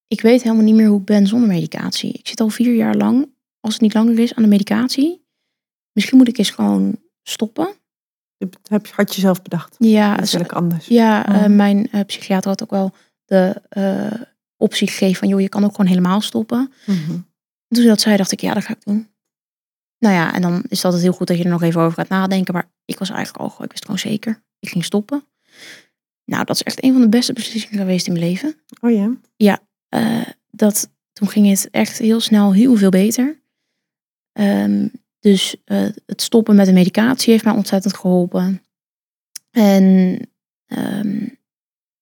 ik 0.06 0.20
weet 0.20 0.42
helemaal 0.42 0.64
niet 0.64 0.74
meer 0.74 0.86
hoe 0.88 0.98
ik 0.98 1.04
ben 1.04 1.26
zonder 1.26 1.48
medicatie. 1.48 2.12
Ik 2.12 2.28
zit 2.28 2.40
al 2.40 2.48
vier 2.48 2.74
jaar 2.74 2.94
lang, 2.94 3.28
als 3.60 3.72
het 3.72 3.82
niet 3.82 3.94
langer 3.94 4.18
is, 4.18 4.34
aan 4.34 4.42
de 4.42 4.48
medicatie. 4.48 5.26
Misschien 5.92 6.18
moet 6.18 6.28
ik 6.28 6.38
eens 6.38 6.50
gewoon 6.50 6.98
stoppen. 7.22 7.74
Dat 8.38 8.58
heb, 8.62 8.86
had 8.86 9.14
je 9.14 9.20
zelf 9.20 9.42
bedacht. 9.42 9.74
Ja, 9.78 10.14
Dat 10.14 10.24
is 10.24 10.30
zo- 10.30 10.36
eigenlijk 10.36 10.52
anders. 10.64 10.86
ja 10.86 11.26
eh, 11.26 11.50
mijn 11.50 11.90
eh, 11.90 12.00
psychiater 12.04 12.48
had 12.50 12.62
ook 12.62 12.70
wel 12.70 12.92
de 13.24 13.62
eh, 13.68 14.20
optie 14.56 14.88
gegeven 14.88 15.16
van, 15.16 15.28
joh, 15.28 15.40
je 15.40 15.48
kan 15.48 15.64
ook 15.64 15.70
gewoon 15.70 15.86
helemaal 15.86 16.20
stoppen. 16.20 16.72
Mhm. 16.86 17.10
En 17.68 17.76
toen 17.76 17.82
ze 17.82 17.88
dat 17.88 18.00
zei, 18.00 18.16
dacht 18.16 18.32
ik, 18.32 18.40
ja, 18.40 18.54
dat 18.54 18.64
ga 18.64 18.72
ik 18.72 18.84
doen. 18.84 19.08
Nou 19.98 20.14
ja, 20.14 20.34
en 20.34 20.42
dan 20.42 20.54
is 20.68 20.76
het 20.76 20.84
altijd 20.84 21.02
heel 21.02 21.12
goed 21.12 21.26
dat 21.26 21.36
je 21.38 21.44
er 21.44 21.50
nog 21.50 21.62
even 21.62 21.80
over 21.80 21.92
gaat 21.98 22.08
nadenken. 22.08 22.54
Maar 22.54 22.70
ik 22.84 22.98
was 22.98 23.10
eigenlijk 23.10 23.44
al, 23.58 23.64
ik 23.64 23.70
wist 23.70 23.84
gewoon 23.84 23.98
zeker. 23.98 24.42
Ik 24.58 24.68
ging 24.68 24.84
stoppen. 24.84 25.24
Nou, 26.24 26.44
dat 26.44 26.56
is 26.56 26.62
echt 26.62 26.84
een 26.84 26.92
van 26.92 27.00
de 27.00 27.08
beste 27.08 27.32
beslissingen 27.32 27.78
geweest 27.78 28.06
in 28.06 28.12
mijn 28.12 28.24
leven. 28.24 28.56
Oh 28.80 28.90
ja. 28.90 29.16
Eh, 29.88 30.26
dat, 30.50 30.90
toen 31.12 31.28
ging 31.28 31.48
het 31.48 31.68
echt 31.70 31.98
heel 31.98 32.20
snel 32.20 32.52
heel 32.52 32.76
veel 32.76 32.90
beter. 32.90 33.42
Ehm, 34.32 34.88
dus 35.20 35.56
eh, 35.64 35.88
het 36.06 36.22
stoppen 36.22 36.54
met 36.54 36.66
de 36.66 36.72
medicatie 36.72 37.32
heeft 37.32 37.44
mij 37.44 37.54
ontzettend 37.54 37.96
geholpen. 37.96 38.62
En 39.50 40.18
ehm, 40.66 41.26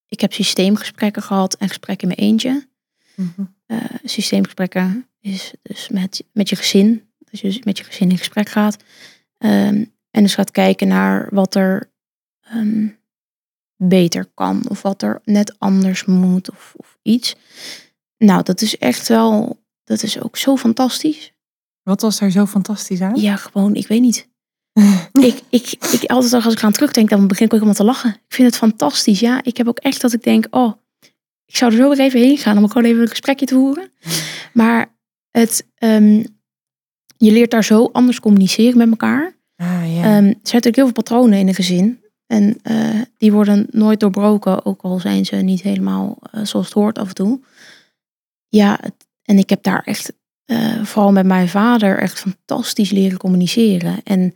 ik 0.07 0.21
heb 0.21 0.33
systeemgesprekken 0.33 1.23
gehad 1.23 1.55
en 1.55 1.69
gesprekken 1.69 2.09
in 2.09 2.15
mijn 2.17 2.31
eentje. 2.31 2.69
Mhm. 3.15 3.43
Eh, 3.67 3.85
systeemgesprekken 4.05 5.07
is 5.21 5.53
dus 5.63 5.89
met, 5.89 6.25
met 6.33 6.49
je 6.49 6.57
gezin. 6.57 7.11
Dat 7.19 7.41
je 7.41 7.47
dus 7.47 7.63
met 7.63 7.79
je 7.79 7.85
gezin 7.85 8.11
in 8.11 8.19
gesprek 8.19 8.49
gaat. 8.49 8.77
Ehm, 9.39 9.85
en 10.11 10.23
dus 10.23 10.35
gaat 10.35 10.51
kijken 10.51 10.89
naar 10.89 11.29
wat 11.31 11.55
er 11.55 11.91
beter 13.89 14.27
kan. 14.35 14.63
Of 14.69 14.83
wat 14.83 15.03
er 15.03 15.21
net 15.25 15.55
anders 15.59 16.05
moet 16.05 16.51
of, 16.51 16.73
of 16.77 16.99
iets. 17.03 17.37
Nou, 18.19 18.43
dat 18.43 18.61
is 18.61 18.79
echt 18.79 19.09
wel... 19.09 19.61
Dat 19.85 20.03
is 20.03 20.21
ook 20.21 20.37
zo 20.37 20.57
fantastisch. 20.57 21.33
wat 21.83 22.01
was 22.01 22.19
daar 22.19 22.31
zo 22.31 22.47
fantastisch 22.47 23.01
aan? 23.01 23.21
Ja, 23.21 23.37
gewoon, 23.37 23.75
ik 23.75 23.87
weet 23.87 24.01
niet. 24.01 24.29
ik, 25.13 25.43
ik, 25.49 25.71
ik, 25.93 26.05
altijd 26.07 26.33
als 26.33 26.55
ik 26.55 26.63
aan 26.63 26.73
terugdenk, 26.73 27.09
dan 27.09 27.27
begin 27.27 27.47
ik 27.47 27.53
ook 27.53 27.61
helemaal 27.61 27.81
te 27.81 27.85
lachen. 27.85 28.11
Ik 28.11 28.35
vind 28.35 28.49
het 28.49 28.57
fantastisch. 28.57 29.21
Ja, 29.21 29.41
ik 29.45 29.57
heb 29.57 29.69
ook 29.69 29.79
echt 29.79 30.01
dat 30.01 30.13
ik 30.13 30.23
denk, 30.23 30.47
oh, 30.51 30.73
ik 31.47 31.57
zou 31.57 31.73
er 31.73 31.79
zo 31.79 31.89
weer 31.89 32.01
even 32.01 32.21
heen 32.21 32.39
gaan 32.39 32.59
om 32.59 32.69
gewoon 32.69 32.85
even 32.85 33.03
een 33.03 33.09
gesprekje 33.09 33.47
te 33.47 33.55
voeren. 33.55 33.93
Maar 34.53 34.95
het, 35.31 35.67
ehm, 35.75 36.25
je 37.17 37.33
leert 37.33 37.51
daar 37.51 37.65
zo 37.65 37.89
anders 37.93 38.21
communiceren 38.21 38.79
met 38.79 38.91
elkaar. 38.91 39.37
Ah, 39.57 39.95
ja. 39.95 40.03
Ehm, 40.03 40.05
er 40.05 40.23
zijn 40.23 40.35
natuurlijk 40.43 40.77
heel 40.77 40.85
veel 40.85 40.93
patronen 40.93 41.39
in 41.39 41.49
een 41.49 41.55
gezin. 41.55 42.02
En 42.33 42.59
eh, 42.63 43.01
die 43.17 43.33
worden 43.33 43.67
nooit 43.71 44.01
doorbroken, 44.01 44.65
ook 44.65 44.81
al 44.83 44.99
zijn 44.99 45.25
ze 45.25 45.37
niet 45.37 45.63
helemaal 45.63 46.19
eh, 46.31 46.45
zoals 46.45 46.67
het 46.67 46.75
hoort 46.75 46.99
af 46.99 47.09
en 47.09 47.15
toe. 47.15 47.41
Ja, 48.49 48.79
het- 48.81 49.07
en 49.23 49.39
ik 49.39 49.51
heb 49.51 49.63
daar 49.63 49.83
echt, 49.85 50.13
eh, 50.45 50.83
vooral 50.85 51.13
met 51.13 51.27
mijn 51.27 51.49
vader, 51.49 51.99
echt 51.99 52.19
fantastisch 52.19 52.91
leren 52.91 53.19
communiceren. 53.19 54.03
En 54.03 54.35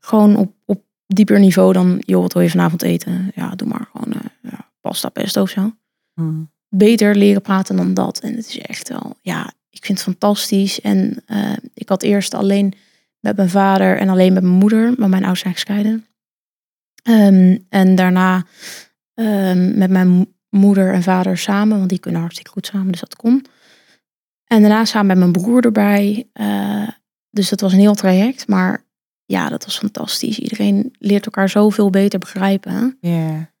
gewoon 0.00 0.36
op, 0.36 0.52
op 0.64 0.82
dieper 1.06 1.38
niveau 1.40 1.72
dan, 1.72 2.02
joh, 2.06 2.20
wat 2.22 2.32
wil 2.32 2.42
je 2.42 2.50
vanavond 2.50 2.82
eten? 2.82 3.30
Ja, 3.34 3.54
doe 3.54 3.68
maar 3.68 3.88
gewoon 3.92 4.14
ja, 4.42 4.70
pasta, 4.80 5.08
pesto 5.08 5.42
of 5.42 5.50
zo. 5.50 5.72
Hmm. 6.14 6.50
Beter 6.68 7.16
leren 7.16 7.42
praten 7.42 7.76
dan 7.76 7.94
dat. 7.94 8.18
En 8.20 8.34
het 8.34 8.48
is 8.48 8.58
echt 8.58 8.88
wel, 8.88 9.16
ja, 9.22 9.52
ik 9.70 9.84
vind 9.84 9.98
het 9.98 10.06
fantastisch. 10.08 10.80
En 10.80 11.24
ik 11.74 11.88
had 11.88 12.02
eerst 12.02 12.34
alleen 12.34 12.72
met 13.20 13.36
mijn 13.36 13.50
vader 13.50 13.98
en 13.98 14.08
alleen 14.08 14.32
met 14.32 14.42
mijn 14.42 14.54
moeder, 14.54 14.94
maar 14.96 15.08
mijn 15.08 15.22
ouders 15.22 15.40
zijn 15.40 15.54
gescheiden. 15.54 16.06
Ehm, 17.04 17.58
en 17.68 17.94
daarna 17.94 18.44
ehm, 19.14 19.78
met 19.78 19.90
mijn 19.90 20.08
mo- 20.08 20.24
moeder 20.50 20.92
en 20.92 21.02
vader 21.02 21.38
samen, 21.38 21.76
want 21.78 21.88
die 21.88 21.98
kunnen 21.98 22.20
hartstikke 22.20 22.50
goed 22.50 22.66
samen, 22.66 22.90
dus 22.90 23.00
dat 23.00 23.16
kon. 23.16 23.44
En 24.44 24.60
daarna 24.60 24.84
samen 24.84 25.06
met 25.06 25.18
mijn 25.18 25.32
broer 25.32 25.64
erbij. 25.64 26.28
eh, 26.32 26.88
dus 27.30 27.48
dat 27.48 27.60
was 27.60 27.72
een 27.72 27.78
heel 27.78 27.94
traject, 27.94 28.48
maar 28.48 28.84
ja, 29.24 29.48
dat 29.48 29.64
was 29.64 29.78
fantastisch. 29.78 30.38
Iedereen 30.38 30.94
leert 30.98 31.24
elkaar 31.24 31.48
zoveel 31.48 31.90
beter 31.90 32.18
begrijpen. 32.18 32.96
Ja, 33.00 33.52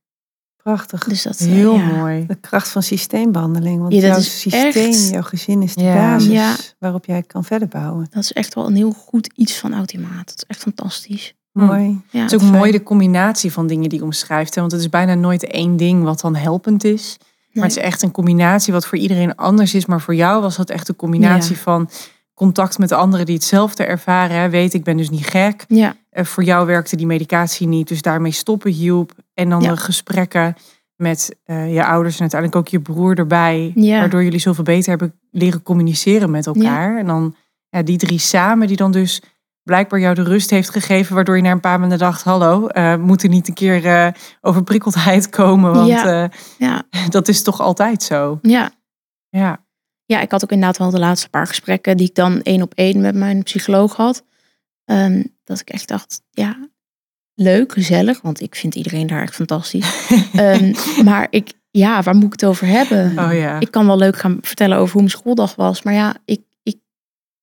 Prachtig. 0.56 1.04
Dus 1.04 1.22
dat, 1.22 1.40
eh, 1.40 1.46
heel 1.46 1.74
ja. 1.76 1.86
mooi. 1.86 2.26
De 2.26 2.34
kracht 2.34 2.68
van 2.68 2.82
systeembehandeling. 2.82 3.80
Want 3.80 3.92
Ja, 3.92 4.00
dat 4.00 4.08
jouw 4.10 4.18
is 4.18 4.40
systeem, 4.40 4.86
echt- 4.90 5.08
jouw 5.10 5.22
gezin 5.22 5.62
is 5.62 5.74
de 5.74 5.82
Ja. 5.82 5.94
basis 5.94 6.32
Ja. 6.32 6.54
waarop 6.78 7.04
jij 7.04 7.22
kan 7.22 7.44
verder 7.44 7.68
bouwen. 7.68 8.06
Dat 8.10 8.22
is 8.22 8.32
echt 8.32 8.54
wel 8.54 8.66
een 8.66 8.76
heel 8.76 8.92
goed 8.92 9.32
iets 9.36 9.58
van 9.58 9.74
Automaat. 9.74 10.26
Dat 10.26 10.36
is 10.36 10.44
echt 10.46 10.60
fantastisch. 10.60 11.34
Mooi. 11.54 12.00
Ja, 12.10 12.20
Het 12.20 12.32
is 12.32 12.34
ook 12.34 12.40
fijn. 12.46 12.58
mooi 12.58 12.70
de 12.70 12.82
combinatie 12.82 13.52
van 13.52 13.66
dingen 13.66 13.88
die 13.88 13.98
je 13.98 14.04
omschrijft. 14.04 14.54
Hè? 14.54 14.60
Want 14.60 14.72
het 14.72 14.80
is 14.80 14.88
bijna 14.88 15.14
nooit 15.14 15.46
één 15.46 15.76
ding 15.76 16.02
wat 16.02 16.20
dan 16.20 16.34
helpend 16.36 16.84
is. 16.84 17.16
Maar 17.52 17.62
het 17.64 17.76
is 17.76 17.82
echt 17.82 18.02
een 18.02 18.10
combinatie 18.10 18.72
wat 18.72 18.86
voor 18.86 18.98
iedereen 18.98 19.34
anders 19.36 19.74
is. 19.74 19.86
Maar 19.86 20.00
voor 20.00 20.14
jou 20.14 20.42
was 20.42 20.56
dat 20.56 20.70
echt 20.70 20.88
een 20.88 20.96
combinatie 20.96 21.54
Ja. 21.54 21.60
van 21.62 21.88
contact 22.34 22.78
met 22.78 22.92
anderen 22.92 23.26
die 23.26 23.34
hetzelfde 23.34 23.84
ervaren. 23.84 24.36
Hè? 24.36 24.50
Weet, 24.50 24.74
ik 24.74 24.84
ben 24.84 24.96
dus 24.96 25.10
niet 25.10 25.26
gek. 25.26 25.64
Ja, 25.68 25.96
Eh, 26.10 26.24
voor 26.24 26.44
jou 26.44 26.66
werkte 26.66 26.96
die 26.96 27.06
medicatie 27.06 27.66
niet. 27.66 27.88
Dus 27.88 28.02
daarmee 28.02 28.32
stoppen 28.32 28.70
hielp. 28.72 29.12
En 29.34 29.48
dan 29.48 29.62
Ja. 29.62 29.70
de 29.70 29.76
gesprekken 29.76 30.54
met 30.96 31.36
eh, 31.44 31.74
je 31.74 31.84
ouders 31.84 32.14
en 32.14 32.20
uiteindelijk 32.20 32.60
ook 32.60 32.68
je 32.68 32.80
broer 32.80 33.18
erbij. 33.18 33.72
Ja. 33.74 33.98
Waardoor 33.98 34.24
jullie 34.24 34.38
zoveel 34.38 34.64
beter 34.64 34.88
hebben 34.90 35.14
leren 35.30 35.62
communiceren 35.62 36.30
met 36.30 36.46
elkaar. 36.46 36.98
En 36.98 37.06
dan 37.06 37.34
ja, 37.68 37.82
die 37.82 37.96
drie 37.98 38.18
samen 38.18 38.66
die 38.66 38.76
dan 38.76 38.90
dus 38.92 39.22
blijkbaar 39.64 40.00
jou 40.00 40.14
de 40.14 40.22
rust 40.22 40.50
heeft 40.50 40.70
gegeven. 40.70 41.14
Waardoor 41.14 41.36
je 41.36 41.42
na 41.42 41.50
een 41.50 41.60
paar 41.60 41.80
maanden 41.80 41.98
dacht, 41.98 42.22
hallo, 42.22 42.66
eh 42.66 42.96
moet 42.96 43.22
er 43.22 43.28
niet 43.28 43.48
een 43.48 43.54
keer 43.54 43.86
eh 43.86 44.08
overprikkeldheid 44.40 45.28
komen. 45.30 45.72
Want 45.72 45.88
Ja. 45.88 46.22
eh, 46.22 46.28
ja, 46.58 46.82
dat 47.08 47.28
is 47.28 47.42
toch 47.42 47.60
altijd 47.60 48.02
zo. 48.02 48.38
ja. 48.42 48.70
Ja, 49.28 49.64
ja, 50.04 50.20
ik 50.20 50.30
had 50.30 50.44
ook 50.44 50.50
inderdaad 50.52 50.78
wel 50.78 50.90
de 50.90 50.98
laatste 50.98 51.28
paar 51.28 51.46
gesprekken 51.46 51.96
die 51.96 52.08
ik 52.08 52.14
dan 52.14 52.42
één 52.42 52.62
op 52.62 52.72
één 52.74 53.00
met 53.00 53.14
mijn 53.14 53.42
psycholoog 53.42 53.96
had. 53.96 54.24
Ehm, 54.84 55.22
dat 55.44 55.60
ik 55.60 55.70
echt 55.70 55.88
dacht, 55.88 56.22
ja, 56.30 56.68
leuk, 57.34 57.72
gezellig, 57.72 58.20
want 58.20 58.40
ik 58.40 58.54
vind 58.54 58.74
iedereen 58.74 59.06
daar 59.06 59.22
echt 59.22 59.34
fantastisch. 59.34 60.08
Ehm, 60.32 60.72
maar 61.04 61.26
ik, 61.30 61.52
ja, 61.70 62.02
waar 62.02 62.14
moet 62.14 62.24
ik 62.24 62.32
het 62.32 62.44
over 62.44 62.66
hebben? 62.66 63.18
oh 63.18 63.32
ja. 63.34 63.60
Ik 63.60 63.70
kan 63.70 63.86
wel 63.86 63.98
leuk 63.98 64.16
gaan 64.18 64.38
vertellen 64.40 64.78
over 64.78 64.92
hoe 64.92 65.02
mijn 65.02 65.14
schooldag 65.14 65.54
was, 65.54 65.82
maar 65.82 65.94
ja, 65.94 66.14
ik, 66.24 66.40
ik, 66.62 66.76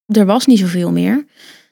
er 0.06 0.26
was 0.26 0.46
niet 0.46 0.60
zoveel 0.60 0.92
meer. 0.92 1.26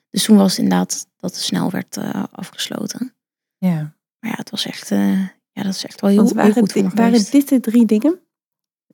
Dus 0.10 0.24
toen 0.24 0.38
was 0.38 0.52
het 0.52 0.60
inderdaad 0.60 1.08
dat 1.18 1.32
het 1.34 1.42
snel 1.44 1.70
werd 1.72 1.98
eh, 1.98 2.24
afgesloten. 2.32 3.14
ja. 3.58 3.98
Maar 4.20 4.32
ja, 4.32 4.38
het 4.38 4.50
was 4.50 4.66
echt, 4.66 4.92
eh, 4.92 5.20
ja, 5.52 5.64
dat 5.64 5.74
is 5.74 5.86
echt 5.86 6.02
wel 6.02 6.10
heel, 6.10 6.20
Want 6.20 6.30
heel 6.30 6.38
waren, 6.44 6.54
goed 6.54 6.72
voor 6.72 6.82
me 6.82 6.90
dit, 6.90 6.98
waren 6.98 7.26
dit 7.32 7.50
de 7.50 7.60
drie 7.60 7.86
dingen? 7.86 8.20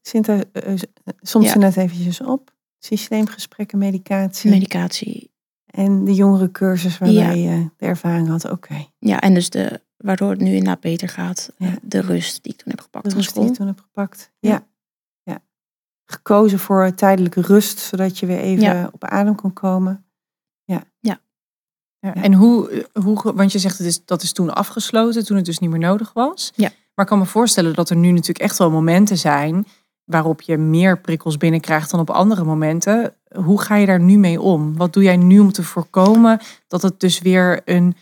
Sinta, 0.02 0.44
eh, 0.52 0.74
soms 1.22 1.46
Ja. 1.54 1.58
net 1.58 1.78
eventjes 1.78 2.22
op. 2.22 2.54
Systeemgesprekken, 2.80 3.78
medicatie. 3.78 4.50
Medicatie, 4.50 5.32
en 5.66 6.06
de 6.06 6.14
jongere 6.14 6.52
cursus 6.52 6.98
waarbij 6.98 7.38
Ja. 7.38 7.54
je 7.56 7.70
de 7.78 7.86
ervaring 7.86 8.28
had. 8.28 8.50
Oké, 8.52 8.86
Ja, 9.00 9.20
en 9.22 9.34
dus 9.34 9.50
de, 9.50 9.82
waardoor 9.98 10.30
het 10.30 10.40
nu 10.40 10.50
inderdaad 10.52 10.80
beter 10.80 11.10
gaat. 11.10 11.52
Ja. 11.58 11.74
De 11.82 12.00
rust 12.02 12.44
die 12.44 12.54
ik 12.54 12.58
toen 12.60 12.72
heb 12.72 12.82
gepakt 12.82 13.10
de 13.10 13.16
rust 13.16 13.34
die 13.34 13.44
je 13.44 13.52
toen 13.52 13.68
hebt 13.68 13.82
gepakt. 13.82 14.32
Ja. 14.40 14.68
Ja. 15.24 15.40
Gekozen 16.06 16.60
voor 16.60 16.94
tijdelijke 16.94 17.42
rust, 17.42 17.80
zodat 17.80 18.20
je 18.20 18.26
weer 18.26 18.40
even 18.40 18.94
op 18.94 19.04
adem 19.04 19.36
kon 19.36 19.54
komen. 19.54 20.05
Ja. 20.66 20.84
Ja. 21.00 22.14
En 22.14 22.34
hoe, 22.34 22.88
hoe, 23.04 23.34
want 23.36 23.52
je 23.52 23.60
zegt 23.60 23.78
het 23.78 23.88
is, 23.88 24.06
dat 24.06 24.22
is 24.22 24.32
toen 24.32 24.54
afgesloten, 24.54 25.26
toen 25.26 25.36
het 25.36 25.46
dus 25.46 25.60
niet 25.60 25.70
meer 25.70 25.80
nodig 25.80 26.14
was. 26.14 26.52
Ja. 26.56 26.70
Maar 26.70 27.06
ik 27.06 27.12
kan 27.12 27.20
me 27.20 27.26
voorstellen 27.26 27.74
dat 27.74 27.90
er 27.90 27.96
nu 27.96 28.12
natuurlijk 28.12 28.40
echt 28.40 28.58
wel 28.58 28.72
momenten 28.72 29.18
zijn 29.18 29.66
waarop 30.04 30.42
je 30.42 30.58
meer 30.58 31.00
prikkels 31.02 31.38
binnenkrijgt 31.38 31.92
dan 31.92 32.00
op 32.00 32.10
andere 32.10 32.44
momenten. 32.44 33.16
Hoe 33.36 33.62
ga 33.62 33.76
je 33.76 33.86
daar 33.86 34.00
nu 34.00 34.18
mee 34.18 34.42
om? 34.42 34.78
Wat 34.78 34.94
doe 34.94 35.04
jij 35.04 35.18
nu 35.18 35.40
om 35.40 35.52
te 35.52 35.64
voorkomen 35.64 36.40
dat 36.68 36.82
het 36.82 37.00
dus 37.00 37.20
weer 37.20 37.62
een, 37.66 37.96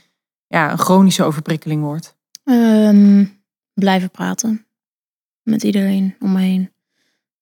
ja, 0.47 0.71
een 0.71 0.78
chronische 0.78 1.23
overprikkeling 1.23 1.82
wordt? 1.82 2.15
Ehm, 2.43 3.26
blijven 3.73 4.12
praten 4.12 4.67
met 5.41 5.63
iedereen 5.63 6.15
om 6.19 6.32
me 6.32 6.39
heen. 6.39 6.73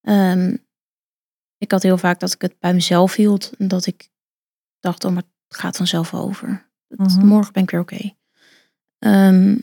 Ehm, 0.01 0.55
ik 1.57 1.71
had 1.71 1.83
heel 1.83 1.97
vaak 1.97 2.19
dat 2.19 2.33
ik 2.33 2.41
het 2.41 2.59
bij 2.59 2.73
mezelf 2.73 3.15
hield. 3.15 3.51
Dat 3.57 3.85
ik 3.85 4.10
dacht, 4.81 5.05
oh, 5.05 5.11
maar 5.11 5.23
het 5.47 5.57
gaat 5.57 5.77
vanzelf 5.77 6.13
over. 6.13 6.69
Mhm. 6.87 7.25
Morgen 7.25 7.53
ben 7.53 7.63
ik 7.63 7.69
weer 7.71 7.79
oké. 7.79 8.13
Ehm, 8.99 9.57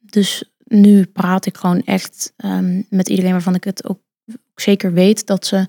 dus 0.00 0.52
nu 0.64 1.06
praat 1.06 1.46
ik 1.46 1.56
gewoon 1.56 1.82
echt 1.82 2.32
ehm, 2.36 2.82
met 2.88 3.08
iedereen 3.08 3.32
waarvan 3.32 3.54
ik 3.54 3.64
het 3.64 3.88
ook 3.88 4.00
zeker 4.54 4.92
weet 4.92 5.26
dat 5.26 5.46
ze 5.46 5.66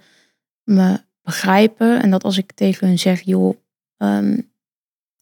me 0.63 0.99
begrijpen. 1.21 2.01
En 2.01 2.11
dat 2.11 2.23
als 2.23 2.37
ik 2.37 2.51
tegen 2.51 2.87
hun 2.87 2.99
zeg, 2.99 3.21
joh, 3.21 3.57
ehm, 3.97 4.39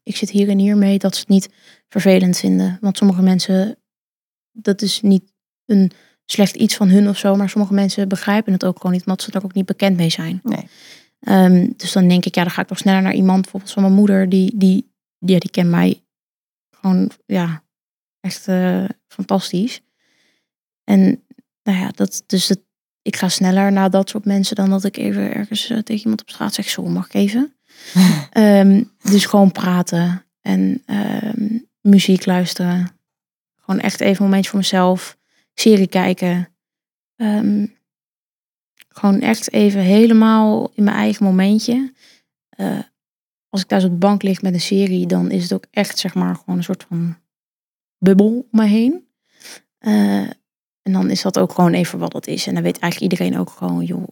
ik 0.02 0.16
zit 0.16 0.30
hier 0.30 0.48
en 0.48 0.58
hier 0.58 0.76
mee, 0.76 0.98
dat 0.98 1.14
ze 1.14 1.20
het 1.20 1.28
niet 1.28 1.48
vervelend 1.88 2.38
vinden. 2.38 2.78
Want 2.80 2.96
sommige 2.96 3.22
mensen, 3.22 3.78
dat 4.52 4.82
is 4.82 5.00
niet 5.00 5.32
een 5.66 5.92
slecht 6.24 6.56
iets 6.56 6.76
van 6.76 6.88
hun 6.88 7.08
of 7.08 7.18
zo, 7.18 7.34
maar 7.36 7.48
sommige 7.48 7.74
mensen 7.74 8.08
begrijpen 8.08 8.52
het 8.52 8.64
ook 8.64 8.76
gewoon 8.76 8.92
niet, 8.92 9.06
omdat 9.06 9.22
ze 9.22 9.32
er 9.32 9.44
ook 9.44 9.54
niet 9.54 9.66
bekend 9.66 9.96
mee 9.96 10.10
zijn. 10.10 10.40
Nee. 10.42 10.68
Ehm, 11.22 11.68
dus 11.76 11.92
dan 11.92 12.08
denk 12.08 12.24
ik, 12.24 12.34
ja, 12.34 12.42
dan 12.42 12.52
ga 12.52 12.62
ik 12.62 12.68
toch 12.68 12.78
sneller 12.78 13.02
naar 13.02 13.14
iemand, 13.14 13.42
bijvoorbeeld 13.42 13.72
van 13.72 13.82
mijn 13.82 13.94
moeder, 13.94 14.28
die, 14.28 14.56
die, 14.56 14.92
die, 15.18 15.34
ja, 15.34 15.38
die 15.38 15.50
kent 15.50 15.70
mij 15.70 16.02
gewoon, 16.70 17.10
ja, 17.26 17.62
echt 18.20 18.48
eh, 18.48 18.84
fantastisch. 19.08 19.80
En 20.84 21.24
nou 21.62 21.78
ja, 21.78 21.90
dat, 21.94 22.22
dus 22.26 22.48
het, 22.48 22.60
ik 23.02 23.16
ga 23.16 23.28
sneller 23.28 23.72
naar 23.72 23.90
dat 23.90 24.08
soort 24.08 24.24
mensen 24.24 24.56
dan 24.56 24.70
dat 24.70 24.84
ik 24.84 24.96
even 24.96 25.34
ergens 25.34 25.70
eh, 25.70 25.78
tegen 25.78 26.02
iemand 26.02 26.20
op 26.20 26.30
straat 26.30 26.54
zeg, 26.54 26.68
zo 26.68 26.82
mag 26.82 27.06
ik 27.06 27.14
even. 27.14 27.54
Ehm, 28.30 28.82
dus 29.02 29.26
gewoon 29.26 29.52
praten 29.52 30.24
en 30.40 30.82
ehm, 30.86 31.58
muziek 31.80 32.26
luisteren. 32.26 32.90
Gewoon 33.56 33.80
echt 33.80 34.00
even 34.00 34.16
een 34.16 34.30
momentje 34.30 34.50
voor 34.50 34.58
mezelf. 34.58 35.18
Serie 35.54 35.86
kijken. 35.86 36.46
Gewoon 38.92 39.20
echt 39.20 39.52
even 39.52 39.80
helemaal 39.80 40.70
in 40.74 40.84
mijn 40.84 40.96
eigen 40.96 41.24
momentje. 41.24 41.92
Eh, 42.48 42.78
als 43.48 43.60
ik 43.60 43.66
thuis 43.66 43.84
op 43.84 43.90
de 43.90 43.96
bank 43.96 44.22
lig 44.22 44.42
met 44.42 44.54
een 44.54 44.60
serie, 44.60 45.06
dan 45.06 45.30
is 45.30 45.42
het 45.42 45.52
ook 45.52 45.64
echt 45.70 45.98
zeg 45.98 46.14
maar 46.14 46.34
gewoon 46.36 46.56
een 46.56 46.64
soort 46.64 46.84
van 46.88 47.16
bubbel 47.98 48.26
om 48.28 48.46
me 48.60 48.66
heen. 48.66 49.06
Eh, 49.78 50.20
en 50.82 50.92
dan 50.92 51.10
is 51.10 51.22
dat 51.22 51.38
ook 51.38 51.52
gewoon 51.52 51.72
even 51.72 51.98
wat 51.98 52.12
het 52.12 52.26
is. 52.26 52.46
En 52.46 52.54
dan 52.54 52.62
weet 52.62 52.78
eigenlijk 52.78 53.12
iedereen 53.12 53.38
ook 53.38 53.50
gewoon, 53.50 53.84
joh, 53.84 54.08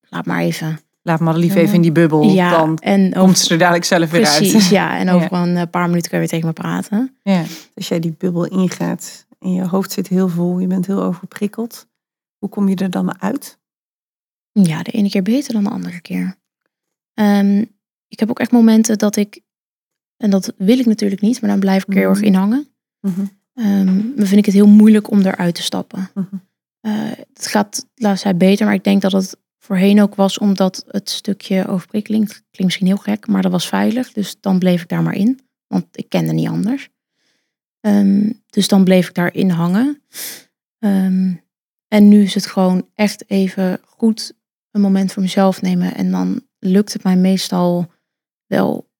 laat 0.00 0.26
maar 0.26 0.40
even. 0.40 0.80
Laat 1.02 1.20
Madelief 1.20 1.54
Ja. 1.54 1.60
even 1.60 1.74
in 1.74 1.80
die 1.82 1.92
bubbel, 1.92 2.22
ja, 2.22 2.50
dan 2.50 2.78
en 2.78 3.12
komt 3.12 3.38
ze 3.38 3.52
er 3.52 3.58
dadelijk 3.58 3.84
zelf 3.84 4.10
weer 4.10 4.26
uit. 4.26 4.36
Precies, 4.36 4.68
ja. 4.68 4.98
En 4.98 5.08
over 5.14 5.30
Ja. 5.36 5.42
een 5.60 5.70
paar 5.70 5.88
minuten 5.88 6.10
kun 6.10 6.20
je 6.20 6.28
weer 6.28 6.40
tegen 6.40 6.46
me 6.46 6.52
praten. 6.52 7.16
Ja. 7.22 7.44
Als 7.74 7.88
jij 7.88 8.00
die 8.00 8.14
bubbel 8.18 8.44
ingaat 8.46 9.26
en 9.38 9.52
je 9.52 9.66
hoofd 9.66 9.92
zit 9.92 10.08
heel 10.08 10.28
vol, 10.28 10.58
je 10.58 10.66
bent 10.66 10.86
heel 10.86 11.02
overprikkeld. 11.02 11.86
Hoe 12.38 12.48
kom 12.48 12.68
je 12.68 12.76
er 12.76 12.90
dan 12.90 13.20
uit? 13.20 13.58
Ja, 14.52 14.82
de 14.82 14.90
ene 14.90 15.08
keer 15.08 15.22
beter 15.22 15.52
dan 15.52 15.64
de 15.64 15.70
andere 15.70 16.00
keer. 16.00 16.36
Ehm, 17.14 17.64
ik 18.08 18.18
heb 18.18 18.30
ook 18.30 18.38
echt 18.40 18.50
momenten 18.52 18.98
dat 18.98 19.16
ik, 19.16 19.40
en 20.16 20.30
dat 20.30 20.52
wil 20.56 20.78
ik 20.78 20.86
natuurlijk 20.86 21.20
niet, 21.20 21.40
maar 21.40 21.50
dan 21.50 21.60
blijf 21.60 21.82
ik 21.82 21.88
er 21.88 21.94
heel 22.00 22.08
erg 22.08 22.18
Mhm. 22.18 22.26
in 22.26 22.34
hangen. 22.34 22.68
Mhm. 23.00 23.26
Ehm, 23.54 23.86
dan 24.16 24.26
vind 24.26 24.38
ik 24.38 24.44
het 24.44 24.54
heel 24.54 24.68
moeilijk 24.68 25.10
om 25.10 25.20
eruit 25.20 25.54
te 25.54 25.62
stappen. 25.62 26.10
Mhm. 26.14 26.34
Eh, 26.80 27.10
het 27.34 27.46
gaat 27.46 27.86
de 27.94 28.02
laatste 28.02 28.24
tijd 28.26 28.38
beter, 28.38 28.66
maar 28.66 28.74
ik 28.74 28.84
denk 28.84 29.02
dat 29.02 29.12
het 29.12 29.36
voorheen 29.58 30.00
ook 30.02 30.14
was 30.14 30.38
omdat 30.38 30.84
het 30.88 31.10
stukje 31.10 31.66
overprikkeling, 31.66 32.22
het 32.22 32.32
klinkt 32.32 32.58
misschien 32.64 32.86
heel 32.86 32.96
gek, 32.96 33.26
maar 33.26 33.42
dat 33.42 33.52
was 33.52 33.68
veilig. 33.68 34.12
Dus 34.12 34.40
dan 34.40 34.58
bleef 34.58 34.82
ik 34.82 34.88
daar 34.88 35.02
maar 35.02 35.14
in, 35.14 35.40
want 35.66 35.84
ik 35.92 36.08
kende 36.08 36.32
niet 36.32 36.48
anders. 36.48 36.88
Ehm, 37.80 38.32
dus 38.46 38.68
dan 38.68 38.84
bleef 38.84 39.08
ik 39.08 39.14
daarin 39.14 39.50
hangen. 39.50 40.02
En 41.88 42.08
nu 42.08 42.22
is 42.22 42.34
het 42.34 42.46
gewoon 42.46 42.88
echt 42.94 43.30
even 43.30 43.80
goed 43.84 44.32
een 44.70 44.80
moment 44.80 45.12
voor 45.12 45.22
mezelf 45.22 45.62
nemen. 45.62 45.94
En 45.94 46.10
dan 46.10 46.42
lukt 46.58 46.92
het 46.92 47.02
mij 47.02 47.16
meestal 47.16 47.90
wel 48.46 48.90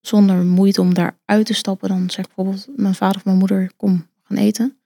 zonder 0.00 0.44
moeite 0.44 0.80
om 0.80 0.94
daar 0.94 1.18
uit 1.24 1.46
te 1.46 1.54
stappen. 1.54 1.88
Dan 1.88 2.10
zegt 2.10 2.34
bijvoorbeeld 2.34 2.68
mijn 2.76 2.94
vader 2.94 3.16
of 3.16 3.24
mijn 3.24 3.36
moeder, 3.36 3.72
kom, 3.76 4.06
gaan 4.22 4.36
eten. 4.36 4.76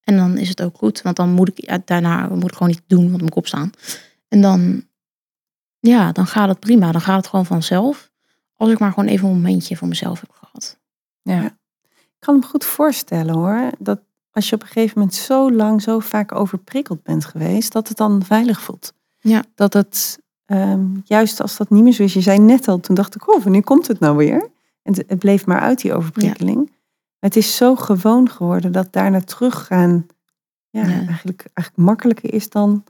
En 0.00 0.16
dan 0.16 0.36
is 0.36 0.48
het 0.48 0.62
ook 0.62 0.76
goed, 0.76 1.02
want 1.02 1.16
dan 1.16 1.30
moet 1.30 1.48
ik 1.48 1.66
ja, 1.66 1.82
daarna 1.84 2.28
moet 2.28 2.50
ik 2.50 2.52
gewoon 2.52 2.68
niet 2.68 2.82
doen, 2.86 3.04
want 3.04 3.16
ik 3.16 3.20
moet 3.20 3.34
opstaan. 3.34 3.70
En 4.28 4.40
dan, 4.40 4.86
ja, 5.78 6.12
dan 6.12 6.26
gaat 6.26 6.48
het 6.48 6.60
prima. 6.60 6.92
Dan 6.92 7.00
gaat 7.00 7.16
het 7.16 7.26
gewoon 7.26 7.46
vanzelf. 7.46 8.10
Als 8.56 8.70
ik 8.70 8.78
maar 8.78 8.92
gewoon 8.92 9.08
even 9.08 9.28
een 9.28 9.34
momentje 9.34 9.76
voor 9.76 9.88
mezelf 9.88 10.20
heb 10.20 10.30
gehad. 10.30 10.78
Ja. 11.22 11.44
Ik 12.18 12.24
kan 12.24 12.36
me 12.36 12.42
goed 12.42 12.64
voorstellen 12.64 13.34
hoor, 13.34 13.70
dat 13.78 14.00
als 14.30 14.48
je 14.48 14.54
op 14.54 14.62
een 14.62 14.68
gegeven 14.68 14.98
moment 14.98 15.16
zo 15.16 15.52
lang, 15.52 15.82
zo 15.82 15.98
vaak 15.98 16.34
overprikkeld 16.34 17.02
bent 17.02 17.24
geweest, 17.24 17.72
dat 17.72 17.88
het 17.88 17.96
dan 17.96 18.22
veilig 18.24 18.60
voelt. 18.60 18.92
Ja. 19.18 19.44
Dat 19.54 19.72
het, 19.72 20.18
ehm, 20.44 20.86
juist 21.04 21.40
als 21.40 21.56
dat 21.56 21.70
niet 21.70 21.82
meer 21.82 21.92
zo 21.92 22.02
is, 22.02 22.12
je 22.12 22.20
zei 22.20 22.38
net 22.38 22.68
al, 22.68 22.80
toen 22.80 22.94
dacht 22.94 23.14
ik, 23.14 23.34
oh, 23.34 23.42
wanneer 23.42 23.64
komt 23.64 23.86
het 23.86 24.00
nou 24.00 24.16
weer? 24.16 24.50
En 24.82 24.92
het, 24.94 25.04
het 25.06 25.18
bleef 25.18 25.46
maar 25.46 25.60
uit, 25.60 25.80
die 25.80 25.94
overprikkeling. 25.94 26.72
Het 27.18 27.36
is 27.36 27.56
zo 27.56 27.74
gewoon 27.74 28.30
geworden 28.30 28.72
dat 28.72 28.92
daar 28.92 29.10
naar 29.10 29.24
teruggaan 29.24 30.06
ja, 30.70 30.86
Ja. 30.86 31.06
Eigenlijk, 31.06 31.46
eigenlijk 31.54 31.88
makkelijker 31.88 32.32
is 32.34 32.50
dan 32.50 32.84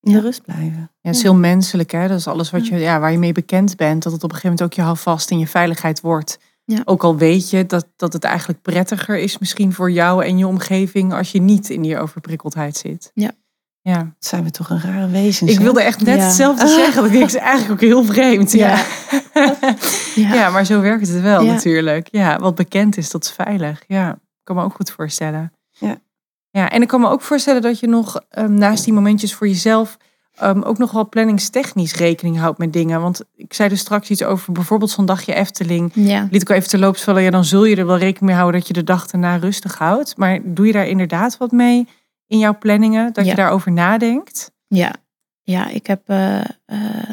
in 0.00 0.12
de 0.12 0.20
rust 0.20 0.42
blijven. 0.42 0.90
Ja, 1.00 1.08
het 1.08 1.16
is 1.16 1.22
heel 1.22 1.34
menselijk, 1.34 1.90
hè? 1.90 2.08
Dat 2.08 2.18
is 2.18 2.26
alles 2.26 2.50
wat 2.50 2.66
je, 2.66 2.76
ja, 2.76 3.00
waar 3.00 3.12
je 3.12 3.18
mee 3.18 3.32
bekend 3.32 3.76
bent. 3.76 4.02
Dat 4.02 4.12
het 4.12 4.24
op 4.24 4.30
een 4.30 4.36
gegeven 4.36 4.56
moment 4.56 4.72
ook 4.72 4.76
je 4.76 4.82
houvast 4.82 5.30
en 5.30 5.38
je 5.38 5.46
veiligheid 5.46 6.00
wordt. 6.00 6.38
Ja. 6.70 6.82
Ook 6.84 7.04
al 7.04 7.16
weet 7.16 7.50
je 7.50 7.66
dat, 7.66 7.86
dat 7.96 8.12
het 8.12 8.24
eigenlijk 8.24 8.62
prettiger 8.62 9.16
is 9.18 9.38
misschien 9.38 9.72
voor 9.72 9.90
jou 9.90 10.24
en 10.24 10.38
je 10.38 10.46
omgeving 10.46 11.12
als 11.12 11.32
je 11.32 11.40
niet 11.40 11.70
in 11.70 11.82
die 11.82 11.98
overprikkeldheid 11.98 12.76
zit. 12.76 13.10
Ja. 13.14 13.30
Ja. 13.80 14.14
Zijn 14.18 14.44
we 14.44 14.50
toch 14.50 14.70
een 14.70 14.80
rare 14.80 15.08
wezens. 15.08 15.50
Ik 15.50 15.56
hè? 15.56 15.62
wilde 15.62 15.82
echt 15.82 16.02
net 16.02 16.16
Ja. 16.18 16.24
hetzelfde 16.24 16.66
zeggen. 16.78 16.94
Dat 16.94 17.04
ik 17.04 17.10
denk, 17.10 17.24
het 17.24 17.34
is 17.34 17.40
eigenlijk 17.40 17.72
ook 17.72 17.88
heel 17.88 18.04
vreemd. 18.04 18.52
Ja. 18.52 18.84
Ja. 19.34 19.56
Ja. 20.34 20.50
maar 20.50 20.64
zo 20.66 20.80
werkt 20.80 21.08
het 21.08 21.20
wel 21.20 21.42
Ja. 21.44 21.52
natuurlijk. 21.52 22.08
Ja, 22.10 22.38
wat 22.38 22.54
bekend 22.54 22.96
is, 22.96 23.10
dat 23.10 23.24
is 23.24 23.30
veilig. 23.30 23.82
Ja, 23.86 24.10
ik 24.12 24.18
kan 24.44 24.56
me 24.56 24.62
ook 24.62 24.74
goed 24.74 24.90
voorstellen. 24.90 25.52
Ja. 25.70 25.98
Ja, 26.50 26.70
en 26.70 26.82
ik 26.82 26.88
kan 26.88 27.00
me 27.00 27.08
ook 27.08 27.22
voorstellen 27.22 27.62
dat 27.62 27.80
je 27.80 27.86
nog 27.86 28.20
ehm, 28.30 28.54
naast 28.54 28.84
die 28.84 28.92
momentjes 28.92 29.34
voor 29.34 29.48
jezelf 29.48 29.96
ehm, 30.40 30.62
ook 30.62 30.78
nog 30.78 30.90
wel 30.90 31.08
planningstechnisch 31.08 31.94
rekening 31.94 32.38
houdt 32.38 32.58
met 32.58 32.72
dingen. 32.72 33.00
Want 33.00 33.20
ik 33.34 33.54
zei 33.54 33.68
dus 33.68 33.80
straks 33.80 34.10
iets 34.10 34.22
over 34.22 34.52
bijvoorbeeld 34.52 34.90
zo'n 34.90 35.06
dagje 35.06 35.34
Efteling. 35.34 35.90
Ja. 35.94 36.28
Liet 36.30 36.42
ik 36.42 36.50
al 36.50 36.56
even 36.56 36.68
te 36.68 36.78
loops 36.78 37.02
vallen. 37.02 37.22
Ja, 37.22 37.30
dan 37.30 37.44
zul 37.44 37.64
je 37.64 37.76
er 37.76 37.86
wel 37.86 37.98
rekening 37.98 38.24
mee 38.26 38.34
houden 38.34 38.58
dat 38.60 38.68
je 38.68 38.74
de 38.74 38.84
dag 38.84 39.06
daarna 39.06 39.36
rustig 39.36 39.78
houdt. 39.78 40.16
Maar 40.16 40.40
doe 40.44 40.66
je 40.66 40.72
daar 40.72 40.86
inderdaad 40.86 41.36
wat 41.36 41.50
mee 41.52 41.86
in 42.26 42.38
jouw 42.38 42.58
planningen? 42.58 43.12
Dat 43.12 43.24
Ja. 43.24 43.30
je 43.30 43.36
daarover 43.36 43.72
nadenkt? 43.72 44.50
Ja, 44.66 44.94
ja 45.42 45.68
ik 45.68 45.86
heb 45.86 46.02
eh, 46.08 46.40
eh, 46.64 47.10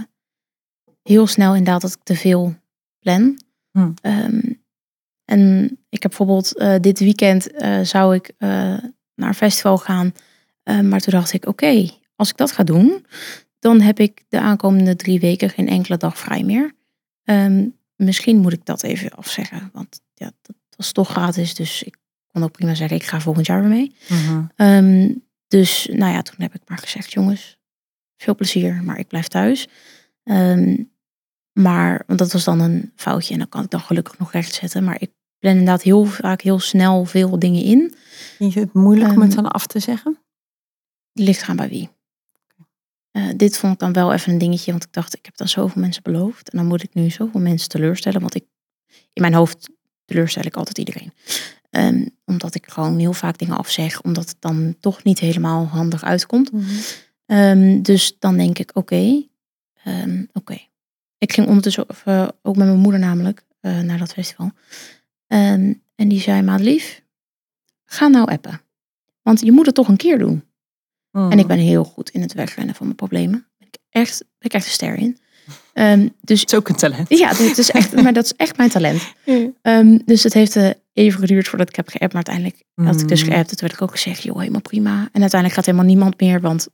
heel 1.04 1.28
snel 1.28 1.56
inderdaad 1.56 1.82
dat 1.82 1.92
ik 1.94 2.04
te 2.04 2.16
veel 2.16 2.56
plan. 3.00 3.40
Hm. 3.72 3.92
Ehm, 4.02 4.40
en 5.26 5.66
ik 5.90 6.02
heb 6.02 6.12
bijvoorbeeld 6.12 6.58
eh, 6.58 6.76
dit 6.82 7.00
weekend 7.00 7.48
zou 7.82 8.16
ik 8.16 8.34
naar 9.16 9.28
een 9.30 9.34
festival 9.34 9.78
gaan. 9.78 10.14
Eh, 10.64 10.80
maar 10.80 11.00
toen 11.00 11.14
dacht 11.14 11.34
ik, 11.34 11.48
oké, 11.48 11.90
als 12.16 12.30
ik 12.30 12.38
dat 12.38 12.52
ga 12.52 12.64
doen, 12.64 13.06
dan 13.60 13.82
heb 13.82 14.00
ik 14.00 14.24
de 14.30 14.40
aankomende 14.40 14.96
drie 14.96 15.20
weken 15.20 15.50
geen 15.50 15.68
enkele 15.68 15.98
dag 15.98 16.18
vrij 16.18 16.44
meer. 16.44 16.74
Ehm, 17.24 17.68
misschien 17.96 18.38
moet 18.38 18.54
ik 18.54 18.66
dat 18.66 18.84
even 18.84 19.12
afzeggen, 19.12 19.70
want 19.74 20.02
ja, 20.14 20.32
dat 20.42 20.56
was 20.78 20.92
toch 20.92 21.10
gratis. 21.10 21.56
Dus 21.56 21.84
ik 21.84 21.98
kon 22.28 22.44
ook 22.44 22.52
prima 22.52 22.76
zeggen, 22.76 22.98
ik 22.98 23.04
ga 23.04 23.20
volgend 23.20 23.46
jaar 23.46 23.60
weer 23.60 23.70
mee. 23.70 23.96
Mhm. 24.10 24.44
Ehm, 24.56 25.12
dus 25.48 25.90
nou 25.92 26.14
ja, 26.14 26.22
toen 26.22 26.36
heb 26.38 26.54
ik 26.54 26.62
maar 26.68 26.78
gezegd, 26.78 27.12
jongens, 27.12 27.58
veel 28.18 28.36
plezier, 28.36 28.84
maar 28.84 29.00
ik 29.00 29.08
blijf 29.08 29.28
thuis. 29.28 29.68
Ehm, 30.24 30.76
maar, 31.52 32.04
want 32.08 32.20
dat 32.20 32.32
was 32.32 32.44
dan 32.44 32.60
een 32.60 32.92
foutje 32.96 33.34
en 33.34 33.40
dan 33.40 33.50
kan 33.50 33.64
ik 33.64 33.70
dan 33.70 33.80
gelukkig 33.80 34.18
nog 34.18 34.32
rechtzetten. 34.32 34.84
Maar 34.84 35.02
ik 35.02 35.12
plan 35.40 35.52
inderdaad 35.52 35.82
heel 35.82 36.06
vaak 36.06 36.42
heel 36.42 36.60
snel 36.60 37.06
veel 37.06 37.40
dingen 37.40 37.64
in. 37.64 37.96
Vind 38.38 38.54
je 38.54 38.60
het 38.60 38.74
moeilijk 38.74 39.12
om 39.12 39.22
het 39.22 39.36
dan 39.36 39.52
af 39.52 39.68
te 39.68 39.80
zeggen? 39.80 40.18
Ligt 41.14 41.44
gaan 41.44 41.56
bij 41.56 41.70
wie. 41.70 41.90
Eh, 43.16 43.28
dit 43.36 43.58
vond 43.58 43.74
ik 43.74 43.80
dan 43.80 43.94
wel 43.94 44.14
even 44.14 44.32
een 44.32 44.38
dingetje, 44.38 44.72
want 44.72 44.84
ik 44.84 44.94
dacht, 44.94 45.18
ik 45.18 45.26
heb 45.26 45.38
dan 45.38 45.48
zoveel 45.48 45.82
mensen 45.82 46.04
beloofd. 46.04 46.50
En 46.50 46.58
dan 46.58 46.68
moet 46.68 46.84
ik 46.84 46.94
nu 46.94 47.10
zoveel 47.10 47.42
mensen 47.42 47.70
teleurstellen, 47.70 48.22
want 48.22 48.36
ik, 48.36 48.44
in 49.14 49.22
mijn 49.22 49.34
hoofd 49.34 49.70
teleurstel 50.06 50.46
ik 50.46 50.56
altijd 50.56 50.78
iedereen. 50.78 51.14
Ehm, 51.70 52.06
omdat 52.26 52.56
ik 52.56 52.68
gewoon 52.68 53.00
heel 53.00 53.14
vaak 53.14 53.38
dingen 53.38 53.58
afzeg, 53.58 54.02
omdat 54.02 54.30
het 54.30 54.36
dan 54.40 54.76
toch 54.80 55.04
niet 55.04 55.20
helemaal 55.20 55.66
handig 55.66 56.04
uitkomt. 56.04 56.52
Ehm, 57.26 57.82
dus 57.82 58.16
dan 58.20 58.38
denk 58.38 58.60
ik, 58.60 58.72
oké, 58.74 59.24
ehm, 59.84 60.24
oké. 60.34 60.58
Ik 61.18 61.34
ging 61.34 61.48
ondertussen 61.48 61.90
of, 61.90 62.02
eh, 62.06 62.28
ook 62.42 62.56
met 62.56 62.68
mijn 62.68 62.80
moeder 62.80 63.00
namelijk 63.00 63.44
eh, 63.60 63.80
naar 63.80 63.98
dat 63.98 64.14
festival. 64.14 64.52
En 65.28 65.82
die 65.96 66.20
zei, 66.20 66.42
Madelief, 66.42 67.02
ga 67.86 68.08
nou 68.08 68.32
appen. 68.32 68.62
Want 69.22 69.40
je 69.40 69.52
moet 69.52 69.66
het 69.66 69.76
toch 69.76 69.88
een 69.88 69.98
keer 69.98 70.20
doen. 70.20 70.44
En 71.16 71.40
ik 71.40 71.48
ben 71.48 71.58
heel 71.58 71.84
goed 71.84 72.10
in 72.10 72.22
het 72.22 72.34
wegrennen 72.34 72.76
van 72.76 72.86
mijn 72.86 72.98
problemen. 72.98 73.48
Ben 73.58 73.68
ik 73.68 73.78
echt, 73.90 74.18
ben 74.20 74.50
ik 74.50 74.54
echt 74.54 74.66
een 74.66 74.72
ster 74.72 74.96
in. 74.96 75.18
Ehm, 75.74 76.08
dus 76.22 76.40
Het 76.42 76.52
is 76.52 76.58
ook 76.58 76.70
een 76.70 76.76
talent. 76.76 77.10
ja, 77.10 77.34
dit 77.34 77.58
is 77.58 77.72
echt, 77.72 77.96
maar 78.04 78.14
dat 78.14 78.24
is 78.26 78.34
echt 78.34 78.58
mijn 78.58 78.70
talent. 78.70 79.02
Ehm, 79.62 79.98
dus 80.06 80.24
het 80.24 80.34
heeft 80.34 80.56
eh, 80.56 80.70
even 80.94 81.20
geduurd 81.20 81.48
voordat 81.48 81.70
ik 81.70 81.76
heb 81.76 81.90
geappt. 81.90 82.14
Maar 82.14 82.24
uiteindelijk 82.26 82.64
had 82.88 83.02
ik 83.02 83.08
dus 83.08 83.24
Mm. 83.24 83.30
geappt. 83.30 83.48
Toen 83.48 83.58
werd 83.60 83.74
ik 83.74 83.82
ook 83.82 83.92
gezegd, 83.92 84.24
joh, 84.24 84.40
helemaal 84.40 84.62
prima. 84.62 84.92
En 85.12 85.22
uiteindelijk 85.22 85.54
gaat 85.54 85.66
helemaal 85.66 85.88
niemand 85.88 86.20
meer. 86.20 86.42
Want 86.42 86.68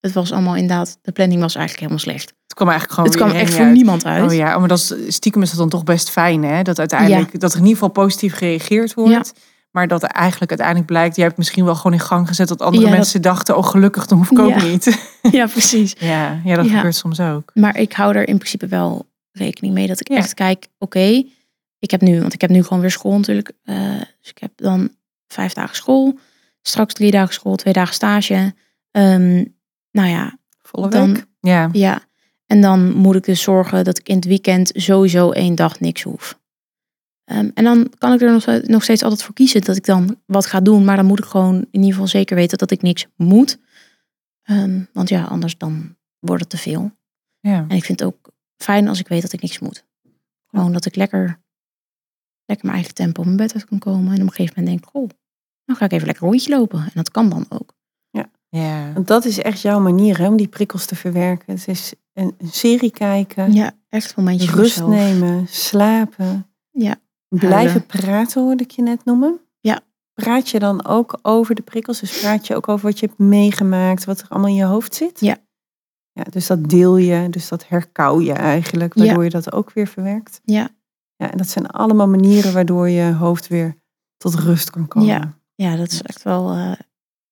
het 0.00 0.12
was 0.12 0.32
allemaal 0.32 0.54
inderdaad, 0.54 0.98
de 1.02 1.12
planning 1.12 1.40
was 1.40 1.54
eigenlijk 1.54 1.78
helemaal 1.92 2.12
slecht. 2.12 2.32
Het 2.42 2.54
kwam 2.54 2.68
eigenlijk 2.68 2.98
gewoon 2.98 3.10
het 3.10 3.18
kwam 3.20 3.40
echt 3.42 3.54
voor 3.54 3.64
uit. 3.64 3.74
niemand 3.74 4.04
uit. 4.04 4.30
Oh 4.30 4.36
ja, 4.36 4.58
maar 4.58 4.68
dat 4.68 4.78
is, 4.78 5.14
stiekem 5.14 5.42
is 5.42 5.48
dat 5.50 5.58
dan 5.58 5.68
toch 5.68 5.84
best 5.84 6.10
fijn, 6.10 6.42
hè? 6.44 6.62
Dat 6.62 6.78
uiteindelijk 6.78 7.40
dat 7.40 7.50
er 7.52 7.58
in 7.58 7.64
ieder 7.64 7.78
geval 7.78 8.02
positief 8.04 8.34
gereageerd 8.34 8.94
wordt. 8.94 9.32
Maar 9.76 9.88
dat 9.88 10.02
er 10.02 10.08
eigenlijk 10.08 10.50
uiteindelijk 10.50 10.88
blijkt, 10.88 11.16
jij 11.16 11.24
hebt 11.24 11.36
misschien 11.36 11.64
wel 11.64 11.74
gewoon 11.74 11.92
in 11.92 12.00
gang 12.00 12.28
gezet 12.28 12.48
dat 12.48 12.60
andere 12.60 12.82
Ja, 12.82 12.88
dat- 12.88 12.96
mensen 12.98 13.22
dachten, 13.22 13.56
oh 13.56 13.64
gelukkig, 13.66 14.06
dan 14.06 14.18
hoef 14.18 14.30
ik 14.30 14.38
ook 14.38 14.62
niet. 14.62 15.08
ja, 15.38 15.46
precies. 15.46 15.94
ja, 16.12 16.40
ja, 16.44 16.56
dat 16.56 16.64
Ja. 16.68 16.76
gebeurt 16.76 16.94
soms 16.94 17.20
ook. 17.20 17.50
Maar 17.54 17.76
ik 17.78 17.92
hou 17.92 18.14
er 18.14 18.28
in 18.28 18.36
principe 18.38 18.66
wel 18.66 19.06
rekening 19.32 19.74
mee 19.74 19.86
dat 19.86 20.00
ik 20.00 20.08
echt 20.08 20.34
kijk, 20.34 20.66
oké, 20.78 21.22
ik 21.78 21.90
heb 21.90 22.00
nu, 22.00 22.20
want 22.20 22.32
ik 22.32 22.40
heb 22.40 22.50
nu 22.50 22.62
gewoon 22.62 22.80
weer 22.80 22.90
school 22.90 23.16
natuurlijk. 23.16 23.52
eh, 23.64 23.76
dus 24.20 24.30
ik 24.30 24.38
heb 24.38 24.50
dan 24.56 24.90
vijf 25.28 25.52
dagen 25.52 25.76
school, 25.76 26.18
straks 26.62 26.94
drie 26.94 27.10
dagen 27.10 27.34
school, 27.34 27.56
twee 27.56 27.72
dagen 27.72 27.94
stage. 27.94 28.54
Ehm, 28.90 29.44
nou 29.90 30.08
ja, 30.08 30.38
Volle 30.62 30.88
dan- 30.88 31.12
week? 31.12 31.26
Ja, 31.40 31.68
ja. 31.72 32.00
En 32.46 32.60
dan 32.60 32.92
moet 32.94 33.14
ik 33.16 33.24
dus 33.24 33.42
zorgen 33.42 33.84
dat 33.84 33.98
ik 33.98 34.08
in 34.08 34.16
het 34.16 34.24
weekend 34.24 34.70
sowieso 34.74 35.30
één 35.30 35.54
dag 35.54 35.80
niks 35.80 36.02
hoef. 36.02 36.38
Ehm, 37.26 37.50
en 37.54 37.64
dan 37.64 37.92
kan 37.98 38.12
ik 38.12 38.20
er 38.20 38.32
nog, 38.32 38.46
nog 38.62 38.82
steeds 38.82 39.02
altijd 39.02 39.22
voor 39.22 39.34
kiezen 39.34 39.60
dat 39.60 39.76
ik 39.76 39.84
dan 39.84 40.20
wat 40.26 40.46
ga 40.46 40.60
doen. 40.60 40.84
Maar 40.84 40.96
dan 40.96 41.06
moet 41.06 41.18
ik 41.18 41.24
gewoon 41.24 41.54
in 41.56 41.66
ieder 41.70 41.90
geval 41.90 42.06
zeker 42.06 42.36
weten 42.36 42.58
dat 42.58 42.70
ik 42.70 42.82
niks 42.82 43.06
moet. 43.16 43.58
Ehm, 44.42 44.80
want 44.92 45.08
ja, 45.08 45.24
anders 45.24 45.58
dan 45.58 45.96
wordt 46.18 46.42
het 46.42 46.50
te 46.50 46.58
veel. 46.58 46.90
ja. 47.40 47.64
En 47.68 47.76
ik 47.76 47.84
vind 47.84 48.00
het 48.00 48.08
ook 48.08 48.30
fijn 48.56 48.88
als 48.88 48.98
ik 49.00 49.08
weet 49.08 49.22
dat 49.22 49.32
ik 49.32 49.42
niks 49.42 49.58
moet. 49.58 49.84
Gewoon 50.46 50.72
dat 50.72 50.84
ik 50.84 50.96
lekker, 50.96 51.40
lekker 52.44 52.66
mijn 52.66 52.76
eigen 52.78 52.94
tempo 52.94 53.20
op 53.20 53.26
mijn 53.26 53.36
bed 53.38 53.54
uit 53.54 53.64
kan 53.64 53.78
komen. 53.78 54.06
En 54.12 54.20
op 54.22 54.28
een 54.28 54.32
gegeven 54.32 54.54
moment 54.56 54.66
denk 54.66 54.78
ik, 54.84 54.88
goh, 54.90 55.08
dan 55.64 55.76
ga 55.76 55.84
ik 55.84 55.92
even 55.92 56.06
lekker 56.06 56.24
een 56.24 56.30
rondje 56.30 56.56
lopen. 56.56 56.78
En 56.80 56.90
dat 56.94 57.10
kan 57.10 57.28
dan 57.28 57.46
ook. 57.48 57.74
ja. 58.48 58.92
Want 58.94 59.06
dat 59.06 59.24
is 59.24 59.38
echt 59.38 59.60
jouw 59.60 59.80
manier 59.80 60.18
hè, 60.18 60.26
om 60.28 60.36
die 60.36 60.48
prikkels 60.48 60.86
te 60.86 60.94
verwerken. 60.96 61.52
Het 61.54 61.68
is 61.68 61.92
een, 62.12 62.34
een 62.38 62.48
serie 62.48 62.90
kijken, 62.90 63.52
Ja, 63.52 63.72
echt 63.88 64.08
een 64.08 64.24
momentje 64.24 64.50
rust 64.50 64.86
nemen, 64.86 65.46
slapen. 65.48 66.46
Ja. 66.70 66.96
Blijven 67.28 67.86
praten 67.86 68.42
hoorde 68.42 68.62
ik 68.62 68.70
je 68.70 68.82
net 68.82 69.04
noemen. 69.04 69.40
Ja. 69.60 69.80
Praat 70.14 70.48
je 70.48 70.58
dan 70.58 70.84
ook 70.86 71.18
over 71.22 71.54
de 71.54 71.62
prikkels? 71.62 72.00
Dus 72.00 72.20
praat 72.20 72.46
je 72.46 72.54
ook 72.56 72.68
over 72.68 72.86
wat 72.86 72.98
je 73.00 73.06
hebt 73.06 73.18
meegemaakt, 73.18 74.04
wat 74.04 74.20
er 74.20 74.28
allemaal 74.28 74.48
in 74.50 74.54
je 74.56 74.64
hoofd 74.64 74.94
zit? 74.94 75.20
Ja. 75.20 75.36
Ja, 76.12 76.22
dus 76.22 76.46
dat 76.46 76.68
deel 76.68 76.96
je, 76.96 77.30
dus 77.30 77.48
dat 77.48 77.68
herkauw 77.68 78.20
je 78.20 78.32
eigenlijk, 78.32 78.94
Ja. 78.94 79.04
waardoor 79.04 79.24
je 79.24 79.30
dat 79.30 79.52
ook 79.52 79.72
weer 79.72 79.86
verwerkt. 79.86 80.40
Ja. 80.44 80.68
Ja, 81.16 81.30
en 81.30 81.38
dat 81.38 81.48
zijn 81.48 81.66
allemaal 81.66 82.08
manieren 82.08 82.52
waardoor 82.52 82.88
je 82.88 83.12
hoofd 83.12 83.48
weer 83.48 83.76
tot 84.16 84.34
rust 84.34 84.70
kan 84.70 84.88
komen. 84.88 85.08
Ja. 85.08 85.34
Ja, 85.54 85.76
dat 85.76 85.90
is 85.92 86.02
echt 86.02 86.22
wel. 86.22 86.50
eh, 86.52 86.72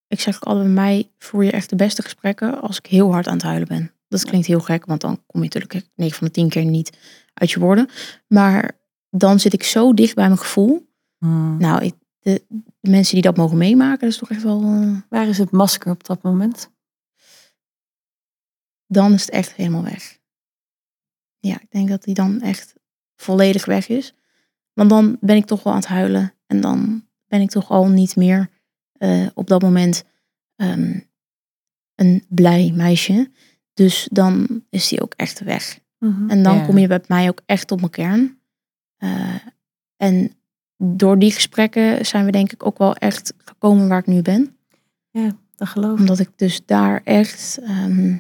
ik 0.09 0.21
zeg 0.21 0.37
ook 0.37 0.43
altijd, 0.43 0.65
bij 0.65 0.75
mij 0.75 1.11
voer 1.19 1.45
je 1.45 1.51
echt 1.51 1.71
de 1.71 1.77
beste 1.77 2.03
gesprekken 2.03 2.61
als 2.61 2.79
ik 2.79 2.87
heel 2.87 3.13
hard 3.13 3.27
aan 3.27 3.35
het 3.35 3.43
huilen 3.43 3.69
ben. 3.69 3.93
Dat 4.09 4.25
klinkt 4.25 4.47
heel 4.47 4.61
gek, 4.61 4.85
want 4.87 5.01
dan 5.01 5.23
kom 5.27 5.43
je 5.43 5.49
natuurlijk 5.53 5.87
9 5.95 6.17
van 6.19 6.27
de 6.27 6.33
10 6.33 6.49
keer 6.49 6.65
niet 6.65 6.99
uit 7.35 7.51
je 7.51 7.61
woorden. 7.61 7.89
Maar 8.29 8.71
dan 9.17 9.41
zit 9.41 9.53
ik 9.53 9.63
zo 9.63 9.95
dicht 9.95 10.15
bij 10.15 10.27
mijn 10.27 10.39
gevoel. 10.39 10.89
Hmm. 11.19 11.57
Nou, 11.59 11.85
ik, 11.85 11.95
de, 12.21 12.45
de 12.81 12.91
mensen 12.91 13.15
die 13.15 13.23
dat 13.23 13.37
mogen 13.37 13.57
meemaken, 13.57 14.01
dat 14.01 14.09
is 14.11 14.17
toch 14.19 14.31
echt 14.31 14.43
wel. 14.43 14.63
eh, 14.63 14.97
Waar 15.09 15.29
is 15.29 15.39
het 15.39 15.51
masker 15.51 15.91
op 15.93 16.05
dat 16.05 16.23
moment? 16.23 16.73
dan 18.87 19.13
is 19.13 19.21
het 19.21 19.31
echt 19.31 19.53
helemaal 19.55 19.83
weg. 19.83 20.19
Ja, 21.39 21.61
ik 21.61 21.71
denk 21.71 21.89
dat 21.89 22.03
die 22.03 22.15
dan 22.15 22.41
echt 22.41 22.75
volledig 23.17 23.65
weg 23.65 23.89
is. 23.89 24.15
Want 24.73 24.91
dan 24.91 25.17
ben 25.21 25.37
ik 25.37 25.45
toch 25.47 25.63
wel 25.63 25.73
aan 25.73 25.79
het 25.79 25.89
huilen. 25.89 26.35
En 26.47 26.61
dan 26.61 27.07
ben 27.27 27.41
ik 27.41 27.51
toch 27.51 27.71
al 27.71 27.89
niet 27.89 28.17
meer 28.17 28.51
eh, 28.93 29.27
op 29.35 29.47
dat 29.47 29.63
moment. 29.63 30.05
ehm, 30.57 31.01
een 31.95 32.25
blij 32.29 32.73
meisje. 32.75 33.31
Dus 33.73 34.09
dan 34.13 34.65
is 34.71 34.89
die 34.89 35.03
ook 35.03 35.15
echt 35.15 35.41
weg. 35.41 35.81
Mhm. 35.99 36.31
En 36.31 36.43
dan 36.43 36.57
Ja. 36.57 36.65
kom 36.65 36.79
je 36.79 36.87
bij 36.87 37.03
mij 37.07 37.29
ook 37.29 37.41
echt 37.47 37.71
op 37.71 37.79
mijn 37.79 37.91
kern. 37.91 38.39
Eh, 38.97 39.35
en 39.97 40.33
door 40.77 41.19
die 41.19 41.33
gesprekken 41.33 42.07
zijn 42.07 42.25
we 42.25 42.31
denk 42.31 42.53
ik 42.53 42.67
ook 42.67 42.79
wel 42.79 42.95
echt 42.95 43.35
gekomen 43.39 43.89
waar 43.89 43.99
ik 43.99 44.07
nu 44.07 44.23
ben. 44.23 44.57
Dat 45.57 45.69
geloof 45.69 45.93
ik. 45.93 45.99
Omdat 45.99 46.19
ik 46.19 46.31
dus 46.37 46.67
daar 46.67 47.01
echt 47.05 47.59
ehm, 47.63 48.17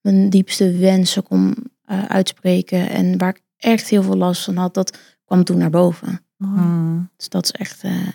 mijn 0.00 0.30
diepste 0.30 0.76
wensen 0.76 1.22
kon 1.22 1.54
eh, 1.84 2.04
uitspreken. 2.04 2.88
En 2.88 3.18
waar 3.18 3.28
ik 3.28 3.42
echt 3.56 3.88
heel 3.88 4.02
veel 4.02 4.16
last 4.16 4.44
van 4.44 4.56
had, 4.56 4.74
dat 4.74 4.98
kwam 5.24 5.44
toen 5.44 5.58
naar 5.58 5.70
boven. 5.70 6.20
Mooi. 6.36 6.60
Mm. 6.60 7.10
Dus 7.16 7.28
dat 7.28 7.44
is 7.44 7.50
echt, 7.50 7.82
eh, 7.82 8.08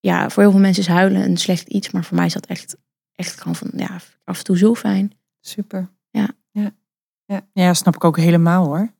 ja, 0.00 0.30
voor 0.30 0.42
heel 0.42 0.52
veel 0.52 0.60
mensen 0.60 0.82
is 0.82 0.88
huilen 0.88 1.22
een 1.22 1.36
slecht 1.36 1.68
iets. 1.68 1.90
Maar 1.90 2.04
voor 2.04 2.16
mij 2.16 2.26
is 2.26 2.32
dat 2.32 2.46
echt, 2.46 2.76
echt 3.14 3.40
gewoon 3.40 3.56
van, 3.56 3.70
ja, 3.76 4.00
af 4.24 4.38
en 4.38 4.44
toe 4.44 4.58
zo 4.58 4.74
fijn. 4.74 5.12
Super. 5.40 5.90
Ja, 7.52 7.74
snap 7.74 7.94
ik 7.94 8.04
ook 8.04 8.16
helemaal 8.16 8.64
hoor. 8.64 8.92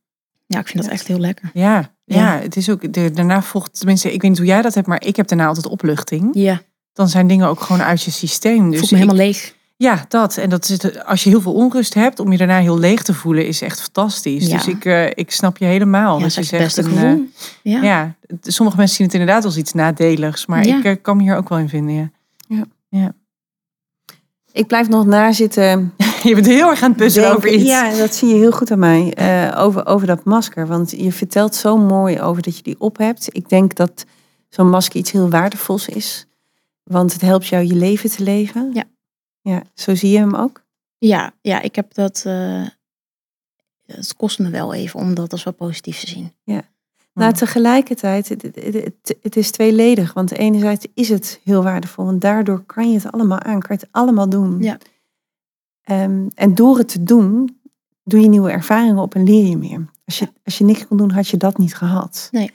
Ja, 0.47 0.59
ik 0.59 0.69
vind 0.69 0.83
dat 0.83 0.93
echt 0.93 1.07
heel 1.07 1.19
lekker. 1.19 1.51
Ja, 1.55 1.95
ja. 2.15 2.35
Ja. 2.35 2.41
het 2.43 2.57
is 2.57 2.71
ook, 2.71 2.93
de, 2.93 3.11
daarna 3.11 3.43
volgt, 3.43 3.79
tenminste, 3.79 4.13
ik 4.13 4.21
weet 4.23 4.31
niet 4.31 4.39
hoe 4.39 4.49
jij 4.49 4.63
dat 4.63 4.75
hebt, 4.75 4.87
maar 4.87 5.05
ik 5.05 5.17
heb 5.17 5.29
daarna 5.29 5.47
altijd 5.47 5.67
opluchting. 5.67 6.29
Ja, 6.33 6.61
Dan 6.93 7.09
zijn 7.09 7.27
dingen 7.27 7.47
ook 7.49 7.61
gewoon 7.61 7.83
uit 7.83 8.03
je 8.03 8.11
systeem. 8.11 8.65
ik 8.67 8.71
Dus 8.71 8.81
voel 8.81 8.89
me 8.99 9.05
ik- 9.05 9.11
helemaal 9.11 9.27
leeg. 9.27 9.55
Ja, 9.77 10.05
dat. 10.09 10.37
En 10.37 10.51
dat 10.51 10.63
is 10.69 10.83
het, 10.83 11.05
als 11.05 11.25
je 11.25 11.31
heel 11.31 11.41
veel 11.41 11.53
onrust 11.55 11.95
hebt, 11.95 12.21
om 12.21 12.33
je 12.33 12.39
daarna 12.39 12.59
heel 12.59 12.79
leeg 12.79 13.03
te 13.03 13.15
voelen, 13.15 13.47
is 13.47 13.63
echt 13.63 13.81
fantastisch. 13.81 14.47
Ja. 14.47 14.57
Dus 14.57 14.67
ik, 14.67 14.85
eh, 14.85 15.07
ik 15.07 15.31
snap 15.31 15.59
je 15.59 15.65
helemaal. 15.65 16.15
Ja, 16.17 16.23
dat 16.23 16.31
is 16.31 16.37
echt 16.37 16.51
het 16.51 16.61
zegt, 16.61 16.75
beste 16.77 16.81
een, 16.91 16.97
gevoel. 16.99 17.29
eh, 17.63 17.73
ja. 17.73 17.83
ja, 17.83 18.15
het- 18.27 18.53
sommige 18.53 18.77
mensen 18.79 18.97
zien 18.97 19.07
het 19.07 19.15
inderdaad 19.15 19.45
als 19.45 19.57
iets 19.57 19.73
nadeligs, 19.73 20.47
maar 20.47 20.67
Ja. 20.67 20.77
ik 20.79 20.85
eh, 20.85 20.97
kan 21.03 21.17
me 21.17 21.23
hier 21.23 21.37
ook 21.37 21.49
wel 21.49 21.59
in 21.59 21.69
vinden. 21.69 22.13
Ja. 22.49 23.15
Ik 24.53 24.67
blijf 24.67 24.89
nog 24.89 25.07
nazitten. 25.07 25.93
Je 26.29 26.35
bent 26.35 26.47
heel 26.47 26.71
erg 26.71 26.83
aan 26.83 26.89
het 26.91 26.99
puzzelen 26.99 27.37
over 27.37 27.49
iets. 27.53 27.65
Ja, 27.65 27.97
dat 27.97 28.15
zie 28.15 28.29
je 28.29 28.35
heel 28.35 28.51
goed 28.53 28.71
aan 28.71 28.79
mij. 28.79 29.15
eh, 29.15 29.63
over, 29.65 29.87
over 29.87 30.07
dat 30.07 30.25
masker. 30.25 30.67
Want 30.67 30.91
je 30.91 31.13
vertelt 31.13 31.55
zo 31.55 31.77
mooi 31.77 32.21
over 32.21 32.43
dat 32.43 32.57
je 32.57 32.63
die 32.63 32.81
op 32.81 32.97
hebt. 32.99 33.29
Ik 33.37 33.49
denk 33.49 33.75
dat 33.75 34.05
zo'n 34.49 34.71
masker 34.71 34.97
iets 35.01 35.11
heel 35.11 35.31
waardevols 35.31 35.89
is. 35.89 36.27
Want 36.83 37.13
het 37.13 37.21
helpt 37.23 37.47
jou 37.47 37.65
je 37.65 37.75
leven 37.75 38.11
te 38.11 38.23
leven. 38.23 38.71
Ja. 38.73 38.85
Ja, 39.43 39.63
zo 39.75 39.95
zie 39.95 40.11
je 40.11 40.19
hem 40.19 40.35
ook. 40.35 40.63
Ja, 40.99 41.33
ja, 41.41 41.61
ik 41.61 41.75
heb 41.75 41.95
dat. 41.95 42.23
eh, 42.27 42.63
het 43.87 44.17
kost 44.17 44.39
me 44.39 44.51
wel 44.51 44.75
even 44.75 45.01
om 45.01 45.15
dat 45.15 45.33
als 45.33 45.45
wel 45.45 45.53
positief 45.53 46.01
te 46.01 46.07
zien. 46.09 46.33
Nou, 47.15 47.33
tegelijkertijd, 47.33 48.29
het, 48.29 48.43
het, 48.43 48.55
het, 48.75 49.17
het 49.23 49.37
is 49.37 49.51
tweeledig. 49.51 50.13
Want 50.13 50.33
enerzijds 50.33 50.87
is 50.95 51.09
het 51.09 51.41
heel 51.45 51.63
waardevol. 51.63 52.05
Want 52.05 52.21
daardoor 52.21 52.63
kan 52.67 52.89
je 52.93 52.99
het 52.99 53.13
allemaal 53.13 53.39
aan. 53.41 53.61
Kan 53.61 53.77
je 53.77 53.83
het 53.83 53.89
allemaal 53.91 54.29
doen. 54.29 54.63
Ja. 54.63 54.79
Ehm, 55.91 56.29
en 56.35 56.55
door 56.55 56.79
het 56.79 56.89
te 56.89 57.03
doen, 57.03 57.59
doe 58.05 58.21
je 58.21 58.29
nieuwe 58.29 58.51
ervaringen 58.51 59.03
op 59.03 59.15
en 59.15 59.25
leer 59.25 59.47
je 59.47 59.57
meer. 59.57 59.91
Als 60.05 60.19
je, 60.19 60.29
als 60.45 60.59
je 60.59 60.65
niks 60.65 60.87
kon 60.87 60.97
doen, 60.97 61.11
had 61.11 61.29
je 61.29 61.37
dat 61.37 61.59
niet 61.59 61.75
gehad. 61.75 62.29
Nee. 62.31 62.51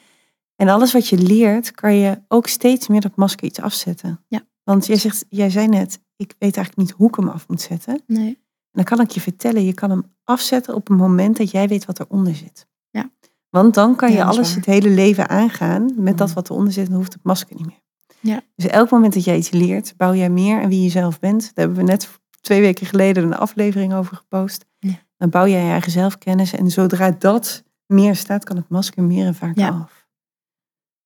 En 0.56 0.68
alles 0.68 0.94
wat 0.94 1.08
je 1.08 1.18
leert, 1.18 1.72
kan 1.72 1.96
je 1.96 2.20
ook 2.28 2.48
steeds 2.48 2.88
meer 2.88 3.02
dat 3.02 3.16
masker 3.16 3.48
iets 3.48 3.60
afzetten. 3.62 4.20
Ja. 4.28 4.42
Want 4.64 4.86
jij, 4.86 4.96
zegt, 4.98 5.26
jij 5.30 5.50
zei 5.50 5.68
net, 5.68 6.00
ik 6.16 6.36
weet 6.40 6.56
eigenlijk 6.58 6.78
niet 6.88 6.98
hoe 6.98 7.08
ik 7.08 7.16
hem 7.16 7.28
af 7.30 7.48
moet 7.48 7.62
zetten. 7.62 8.02
Nee. 8.08 8.28
En 8.28 8.38
dan 8.72 8.84
kan 8.84 9.00
ik 9.02 9.12
je 9.12 9.22
vertellen, 9.22 9.66
je 9.66 9.74
kan 9.74 9.90
hem 9.90 10.04
afzetten 10.24 10.76
op 10.76 10.88
het 10.88 10.98
moment 10.98 11.38
dat 11.38 11.52
jij 11.52 11.68
weet 11.68 11.86
wat 11.86 12.00
eronder 12.00 12.36
zit. 12.36 12.68
Ja. 12.90 13.10
Want 13.50 13.74
dan 13.74 13.96
kan 13.96 14.12
je 14.12 14.18
Ja, 14.18 14.26
alles 14.26 14.48
waar. 14.48 14.56
het 14.56 14.66
hele 14.66 14.90
leven 14.90 15.30
aangaan 15.30 15.92
met 15.96 16.18
dat 16.18 16.28
Mhm. 16.28 16.36
wat 16.36 16.50
eronder 16.50 16.74
zit 16.74 16.84
en 16.84 16.90
dan 16.90 17.00
hoeft 17.00 17.14
het 17.14 17.24
masker 17.24 17.56
niet 17.56 17.66
meer. 17.66 17.84
Ja. 18.20 18.42
Dus 18.56 18.66
elk 18.68 18.90
moment 18.90 19.14
dat 19.14 19.24
jij 19.24 19.38
iets 19.38 19.50
leert, 19.50 19.94
bouw 19.98 20.14
jij 20.14 20.30
meer 20.30 20.62
en 20.62 20.70
wie 20.70 20.82
je 20.84 20.90
zelf 20.90 21.20
bent. 21.20 21.42
Daar 21.42 21.66
hebben 21.66 21.86
we 21.86 21.92
net 21.92 22.10
twee 22.46 22.62
weken 22.62 22.86
geleden 22.86 23.24
een 23.24 23.36
aflevering 23.36 23.94
over 23.94 24.16
gepost. 24.16 24.66
Ja. 24.80 24.94
Dan 25.18 25.30
bouw 25.30 25.48
jij 25.48 25.64
je 25.64 25.70
eigen 25.72 25.92
zelfkennis 25.92 26.54
en 26.54 26.70
zodra 26.72 27.12
dat 27.12 27.64
meer 27.86 28.16
staat, 28.16 28.44
kan 28.44 28.56
het 28.56 28.70
masker 28.70 29.04
meer 29.04 29.26
en 29.26 29.36
vaker 29.36 29.62
Ja. 29.62 29.70
af. 29.70 30.08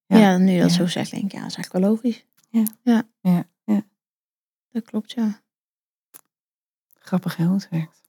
Ja, 0.05 0.17
Ja. 0.17 0.37
nu 0.37 0.51
je 0.51 0.61
dat 0.61 0.69
Ja. 0.69 0.75
zo 0.75 0.87
zegt, 0.87 1.11
denk 1.11 1.23
ik, 1.23 1.31
ja, 1.31 1.39
dat 1.41 1.49
is 1.49 1.55
eigenlijk 1.55 1.85
wel 1.85 1.93
logisch. 1.93 2.25
Ja. 2.49 2.63
Ja. 2.83 3.03
Ja. 3.21 3.43
Ja. 3.65 3.81
Dat 4.71 4.83
klopt, 4.83 5.11
ja. 5.11 5.39
Grappig 6.99 7.35
hè, 7.35 7.43
hoe 7.45 7.53
het 7.55 7.67
werkt. 7.69 8.01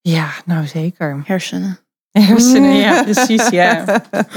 Ja, 0.00 0.30
nou 0.44 0.66
zeker. 0.66 1.22
Hersenen. 1.24 1.78
Hersenen, 2.10 2.74
ja, 2.76 3.02
precies, 3.10 3.48
ja. 3.48 3.84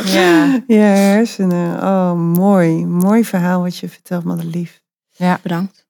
Ja. 0.05 0.63
Ja, 0.67 0.83
hersenen. 0.83 1.75
Oh, 1.83 2.13
mooi. 2.13 2.85
Mooi 2.85 3.25
verhaal 3.25 3.61
wat 3.61 3.77
je 3.77 3.89
vertelt, 3.89 4.23
Madelief. 4.23 4.83
Bedankt. 5.41 5.87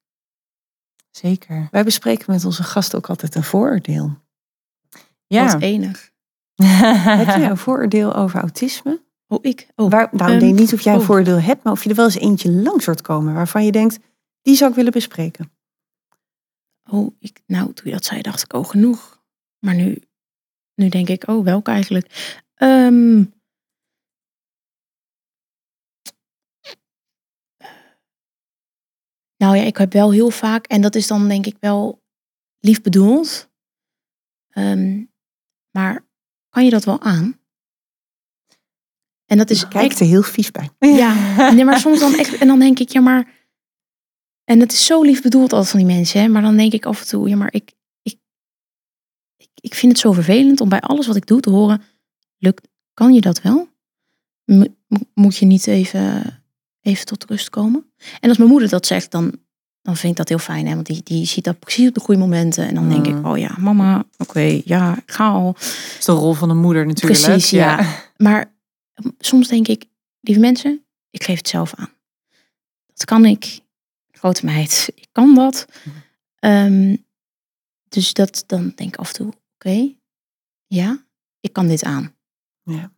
Zeker. 1.11 1.67
Wij 1.71 1.83
bespreken 1.83 2.31
met 2.31 2.45
onze 2.45 2.63
gasten 2.63 2.97
ook 2.97 3.09
altijd 3.09 3.35
een 3.35 3.43
vooroordeel. 3.43 4.17
Ja. 5.27 5.51
Wat 5.51 5.61
enig. 5.61 6.11
Heb 7.03 7.27
jij 7.27 7.49
een 7.49 7.57
vooroordeel 7.57 8.15
over 8.15 8.39
autisme? 8.39 9.01
Oh, 9.27 9.39
ik? 9.41 9.67
Oh, 9.75 9.89
Waar, 9.89 10.09
nou, 10.11 10.37
nee, 10.37 10.53
niet 10.53 10.73
of 10.73 10.81
jij 10.81 10.93
een 10.93 10.99
oh. 10.99 11.05
vooroordeel 11.05 11.39
hebt, 11.41 11.63
maar 11.63 11.73
of 11.73 11.83
je 11.83 11.89
er 11.89 11.95
wel 11.95 12.05
eens 12.05 12.17
eentje 12.17 12.51
langs 12.51 12.85
hoort 12.85 13.01
komen 13.01 13.33
waarvan 13.33 13.65
je 13.65 13.71
denkt, 13.71 13.99
die 14.41 14.55
zou 14.55 14.69
ik 14.69 14.75
willen 14.75 14.91
bespreken. 14.91 15.51
oh 16.89 17.15
ik, 17.19 17.41
nou, 17.45 17.73
toen 17.73 17.85
je 17.85 17.91
dat 17.91 18.05
zei, 18.05 18.21
dacht 18.21 18.43
ik, 18.43 18.53
oh, 18.53 18.65
genoeg. 18.65 19.21
Maar 19.59 19.75
nu, 19.75 20.01
nu 20.75 20.89
denk 20.89 21.09
ik, 21.09 21.27
oh, 21.27 21.43
welke 21.43 21.71
eigenlijk? 21.71 22.37
Ehm, 22.55 23.23
nou 29.39 29.55
ja, 29.57 29.63
ik 29.63 29.77
heb 29.77 29.93
wel 29.93 30.11
heel 30.11 30.29
vaak, 30.29 30.65
en 30.67 30.81
dat 30.81 30.95
is 30.95 31.07
dan 31.07 31.27
denk 31.27 31.45
ik 31.45 31.57
wel 31.59 32.01
lief 32.59 32.81
bedoeld. 32.81 33.49
Ehm, 34.49 35.03
maar 35.71 36.05
kan 36.49 36.63
je 36.63 36.69
dat 36.69 36.83
wel 36.85 37.01
aan? 37.01 37.39
En 39.25 39.37
dat 39.37 39.49
is 39.49 39.67
kijk 39.67 39.85
echt 39.89 39.99
er 39.99 40.05
heel 40.05 40.23
vies 40.23 40.51
bij. 40.51 40.69
Ja, 40.79 41.13
nee, 41.53 41.65
maar 41.65 41.79
soms 41.79 41.99
dan 41.99 42.13
echt. 42.13 42.37
En 42.37 42.47
dan 42.47 42.59
denk 42.59 42.79
ik, 42.79 42.89
ja, 42.89 43.01
maar. 43.01 43.37
En 44.43 44.59
het 44.59 44.71
is 44.71 44.85
zo 44.85 45.01
lief 45.01 45.21
bedoeld 45.21 45.53
altijd 45.53 45.69
van 45.71 45.79
die 45.79 45.95
mensen, 45.95 46.21
hè, 46.21 46.27
maar 46.27 46.41
dan 46.41 46.57
denk 46.57 46.73
ik 46.73 46.85
af 46.85 47.01
en 47.01 47.07
toe, 47.07 47.29
ja, 47.29 47.35
maar 47.35 47.53
ik, 47.53 47.71
ik, 48.01 48.19
ik, 49.37 49.49
ik 49.53 49.73
vind 49.75 49.91
het 49.91 50.01
zo 50.01 50.11
vervelend 50.11 50.61
om 50.61 50.69
bij 50.69 50.81
alles 50.81 51.07
wat 51.07 51.15
ik 51.15 51.25
doe 51.27 51.39
te 51.39 51.49
horen, 51.49 51.81
lukt, 52.37 52.67
kan 52.93 53.13
je 53.13 53.21
dat 53.21 53.41
wel? 53.41 53.69
Mo- 54.45 54.75
mo- 54.87 55.09
moet 55.13 55.37
je 55.37 55.45
niet 55.45 55.67
even, 55.67 56.38
even 56.89 57.05
tot 57.05 57.25
rust 57.25 57.49
komen? 57.49 57.91
En 58.19 58.29
als 58.29 58.37
mijn 58.37 58.49
moeder 58.49 58.69
dat 58.69 58.85
zegt, 58.85 59.11
dan, 59.11 59.39
dan 59.81 59.95
vind 59.97 60.11
ik 60.11 60.17
dat 60.17 60.29
heel 60.29 60.37
fijn, 60.37 60.67
hè, 60.67 60.73
want 60.73 60.85
die, 60.85 61.01
die 61.03 61.25
ziet 61.25 61.43
dat 61.43 61.59
precies 61.59 61.87
op 61.87 61.93
de 61.93 61.99
goede 61.99 62.19
momenten. 62.19 62.67
En 62.67 62.75
dan 62.75 62.89
denk 62.89 63.05
ik, 63.07 63.13
Mm. 63.13 63.25
oh 63.25 63.37
ja, 63.37 63.55
mama, 63.59 64.05
oké, 64.17 64.61
ja, 64.65 64.97
ik 64.97 65.11
ga 65.11 65.29
al. 65.29 65.53
Dat 65.53 65.95
is 65.99 66.05
de 66.05 66.11
rol 66.11 66.33
van 66.33 66.47
de 66.47 66.53
moeder 66.53 66.85
natuurlijk. 66.85 67.21
Precies, 67.21 67.49
ja. 67.49 68.01
Maar 68.17 68.53
soms 69.19 69.47
denk 69.47 69.67
ik, 69.67 69.85
lieve 70.19 70.39
mensen, 70.41 70.85
ik 71.09 71.23
geef 71.23 71.37
het 71.37 71.47
zelf 71.47 71.73
aan. 71.73 71.89
Dat 72.85 73.05
kan 73.05 73.25
ik. 73.25 73.59
Grote 74.11 74.45
meid, 74.45 74.91
ik 74.95 75.07
kan 75.11 75.35
dat. 75.35 75.65
Ehm, 76.39 76.95
dus 77.89 78.13
dat 78.13 78.43
dan 78.47 78.71
denk 78.75 78.93
ik 78.93 78.99
af 78.99 79.07
en 79.07 79.13
toe, 79.13 79.33
oké, 79.55 79.93
ja, 80.67 81.05
ik 81.39 81.53
kan 81.53 81.67
dit 81.67 81.83
aan. 81.83 82.15
Ja. 82.63 82.91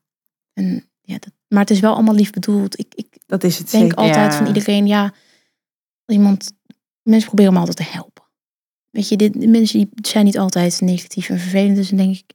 En, 0.54 0.90
ja, 1.02 1.18
dat, 1.20 1.34
maar 1.52 1.60
het 1.62 1.70
is 1.70 1.80
wel 1.80 1.94
allemaal 1.94 2.14
lief 2.16 2.30
bedoeld. 2.32 2.80
Ik, 2.80 2.94
ik 2.96 3.08
Dat 3.26 3.44
is 3.44 3.58
het 3.58 3.72
denk 3.72 3.84
zeker. 3.84 3.98
altijd 3.98 4.32
Ja. 4.32 4.38
van 4.38 4.48
iedereen, 4.48 4.88
ja, 4.88 5.14
iemand, 6.06 6.54
mensen 7.02 7.28
proberen 7.28 7.54
me 7.54 7.60
altijd 7.60 7.78
te 7.78 7.84
helpen. 7.84 8.24
Weet 8.90 9.08
je, 9.10 9.18
dit, 9.18 9.34
de 9.42 9.48
mensen 9.48 9.80
die 9.80 9.90
zijn 10.02 10.26
niet 10.26 10.38
altijd 10.40 10.82
negatief 10.82 11.30
en 11.30 11.40
vervelend. 11.40 11.76
Dus 11.76 11.88
dan 11.90 11.98
denk 11.98 12.16
ik, 12.16 12.34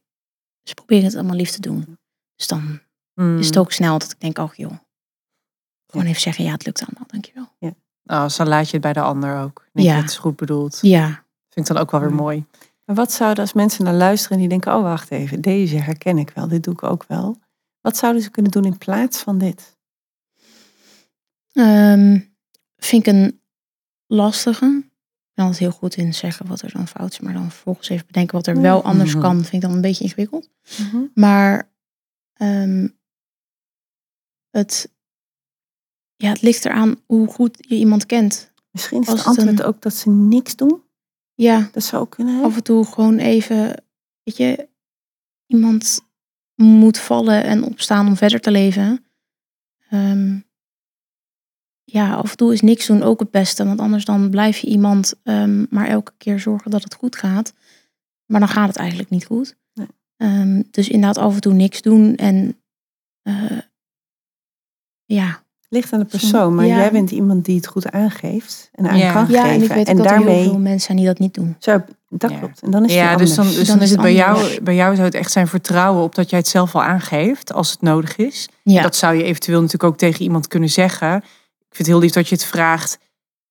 ze 0.62 0.74
proberen 0.74 1.04
het 1.04 1.14
allemaal 1.14 1.36
lief 1.36 1.50
te 1.50 1.60
doen. 1.60 1.98
Dus 2.36 2.46
dan 2.46 2.80
Mm. 3.14 3.38
is 3.38 3.46
het 3.46 3.58
ook 3.58 3.72
snel 3.72 3.98
dat 3.98 4.10
ik 4.10 4.20
denk, 4.20 4.38
oh 4.38 4.54
joh. 4.54 4.72
Gewoon 5.86 6.06
even 6.06 6.20
zeggen, 6.20 6.44
ja, 6.44 6.52
het 6.52 6.64
lukt 6.66 6.80
allemaal, 6.86 7.04
dankjewel. 7.06 7.48
Oh, 8.04 8.28
zo 8.28 8.44
laat 8.44 8.66
je 8.66 8.72
het 8.72 8.80
bij 8.80 8.92
de 8.92 9.00
ander 9.00 9.38
ook. 9.40 9.66
Denk 9.72 9.88
Ja. 9.88 9.96
Het 9.96 10.10
is 10.10 10.16
goed 10.16 10.36
bedoeld. 10.36 10.78
Ja, 10.82 11.24
Vind 11.48 11.68
ik 11.68 11.74
dan 11.74 11.82
ook 11.82 11.90
wel 11.90 12.00
weer 12.00 12.10
Mm. 12.10 12.16
mooi. 12.16 12.44
Maar 12.84 12.96
wat 12.96 13.12
zouden 13.12 13.42
als 13.42 13.52
mensen 13.52 13.84
naar 13.84 13.94
luisteren 13.94 14.32
en 14.36 14.40
die 14.40 14.48
denken, 14.48 14.74
oh 14.74 14.82
wacht 14.82 15.10
even, 15.10 15.40
deze 15.40 15.76
herken 15.76 16.18
ik 16.18 16.30
wel, 16.30 16.48
dit 16.48 16.64
doe 16.64 16.72
ik 16.72 16.82
ook 16.82 17.04
wel. 17.08 17.38
Wat 17.86 17.96
zouden 17.96 18.22
ze 18.22 18.30
kunnen 18.30 18.52
doen 18.52 18.64
in 18.64 18.78
plaats 18.78 19.18
van 19.18 19.38
dit? 19.38 19.76
Ehm, 21.52 22.20
vind 22.76 23.06
ik 23.06 23.12
een 23.14 23.40
lastige. 24.06 24.66
Ik 24.84 25.32
ben 25.34 25.44
altijd 25.44 25.58
heel 25.58 25.70
goed 25.78 25.96
in 25.96 26.14
zeggen 26.14 26.46
wat 26.46 26.62
er 26.62 26.72
dan 26.72 26.88
fout 26.88 27.12
is, 27.12 27.20
maar 27.20 27.32
dan 27.32 27.50
vervolgens 27.50 27.88
even 27.88 28.06
bedenken 28.06 28.34
wat 28.36 28.46
er 28.46 28.60
wel 28.60 28.82
anders 28.84 29.12
Mhm. 29.12 29.20
kan, 29.22 29.34
vind 29.40 29.52
ik 29.52 29.60
dan 29.60 29.72
een 29.72 29.80
beetje 29.80 30.04
ingewikkeld. 30.04 30.48
Maar 31.14 31.70
ehm, 32.32 32.88
het, 34.50 34.92
ja, 36.16 36.28
het 36.28 36.42
ligt 36.42 36.64
eraan 36.64 37.00
hoe 37.06 37.26
goed 37.28 37.56
je 37.68 37.74
iemand 37.74 38.06
kent. 38.06 38.52
Misschien 38.70 39.00
is 39.02 39.08
Als 39.08 39.18
het 39.18 39.26
het 39.28 39.38
een- 39.38 39.48
antwoord 39.48 39.68
ook 39.74 39.82
dat 39.82 39.94
ze 39.94 40.10
niks 40.10 40.56
doen. 40.56 40.82
Ja, 41.34 41.68
Dat 41.72 41.84
zou 41.84 42.02
ook 42.02 42.10
kunnen. 42.10 42.36
hè? 42.36 42.42
af 42.42 42.56
en 42.56 42.62
toe 42.62 42.84
gewoon 42.84 43.18
even, 43.18 43.84
weet 44.22 44.36
je, 44.36 44.68
iemand 45.46 46.00
moet 46.56 46.98
vallen 46.98 47.44
en 47.44 47.64
opstaan 47.64 48.06
om 48.06 48.16
verder 48.16 48.40
te 48.40 48.50
leven. 48.50 49.04
Ehm, 49.90 50.38
ja, 51.84 52.14
af 52.14 52.30
en 52.30 52.36
toe 52.36 52.52
is 52.52 52.60
niks 52.60 52.86
doen 52.86 53.02
ook 53.02 53.20
het 53.20 53.30
beste. 53.30 53.64
Want 53.64 53.80
anders 53.80 54.04
dan 54.04 54.30
blijf 54.30 54.58
je 54.58 54.66
iemand 54.66 55.14
ehm, 55.22 55.64
maar 55.70 55.86
elke 55.86 56.12
keer 56.18 56.40
zorgen 56.40 56.70
dat 56.70 56.84
het 56.84 56.94
goed 56.94 57.16
gaat. 57.16 57.52
Maar 58.26 58.40
dan 58.40 58.48
gaat 58.48 58.68
het 58.68 58.76
eigenlijk 58.76 59.10
niet 59.10 59.24
goed. 59.26 59.56
Nee. 59.74 59.86
Ehm, 60.16 60.62
dus 60.70 60.88
inderdaad 60.88 61.18
af 61.24 61.34
en 61.34 61.40
toe 61.40 61.52
niks 61.52 61.82
doen. 61.82 62.14
En 62.16 62.56
eh, 63.22 63.58
ja, 65.04 65.44
Ligt 65.68 65.92
aan 65.92 65.98
de 66.00 66.04
persoon, 66.04 66.54
maar 66.54 66.66
Ja. 66.66 66.76
jij 66.76 66.90
bent 66.92 67.10
iemand 67.10 67.44
die 67.44 67.56
het 67.56 67.66
goed 67.66 67.90
aangeeft 67.90 68.70
en 68.72 68.86
aan 68.88 68.98
Ja. 68.98 69.12
kan 69.12 69.26
ja, 69.28 69.42
geven. 69.42 69.54
en 69.54 69.62
ik 69.62 69.68
weet 69.68 69.78
ook 69.78 69.86
en 69.86 69.98
er 69.98 70.04
daarmee, 70.04 70.34
heel 70.34 70.44
veel 70.44 70.58
mensen 70.58 70.80
zijn 70.80 70.96
die 70.96 71.06
dat 71.06 71.18
niet 71.18 71.34
doen. 71.34 71.56
Zo, 71.58 71.84
dat 72.08 72.30
Ja. 72.30 72.38
klopt. 72.38 72.62
En 72.62 72.70
dan 72.70 72.84
is 72.84 72.90
het 72.94 73.00
Ja, 73.00 73.16
dus 73.16 73.34
dan, 73.34 73.44
dus 73.46 73.54
Dan 73.56 73.64
dan 73.66 73.76
is 73.76 73.82
is 73.82 73.90
het 73.90 74.00
bij 74.00 74.14
jou, 74.14 74.62
bij 74.62 74.74
jou 74.74 74.94
zou 74.94 75.06
het 75.06 75.14
echt 75.14 75.32
zijn 75.32 75.48
vertrouwen 75.48 76.02
op 76.02 76.14
dat 76.14 76.30
jij 76.30 76.38
het 76.38 76.48
zelf 76.48 76.72
wel 76.72 76.82
aangeeft 76.82 77.52
als 77.52 77.70
het 77.70 77.80
nodig 77.82 78.16
is. 78.16 78.48
Ja, 78.62 78.82
Dat 78.82 78.96
zou 78.96 79.14
je 79.14 79.22
eventueel 79.22 79.60
natuurlijk 79.60 79.92
ook 79.92 79.98
tegen 79.98 80.22
iemand 80.22 80.48
kunnen 80.48 80.70
zeggen. 80.70 81.16
Ik 81.16 81.22
vind 81.76 81.78
het 81.78 81.86
heel 81.86 81.98
lief 81.98 82.12
dat 82.12 82.28
je 82.28 82.34
het 82.34 82.44
vraagt. 82.44 82.98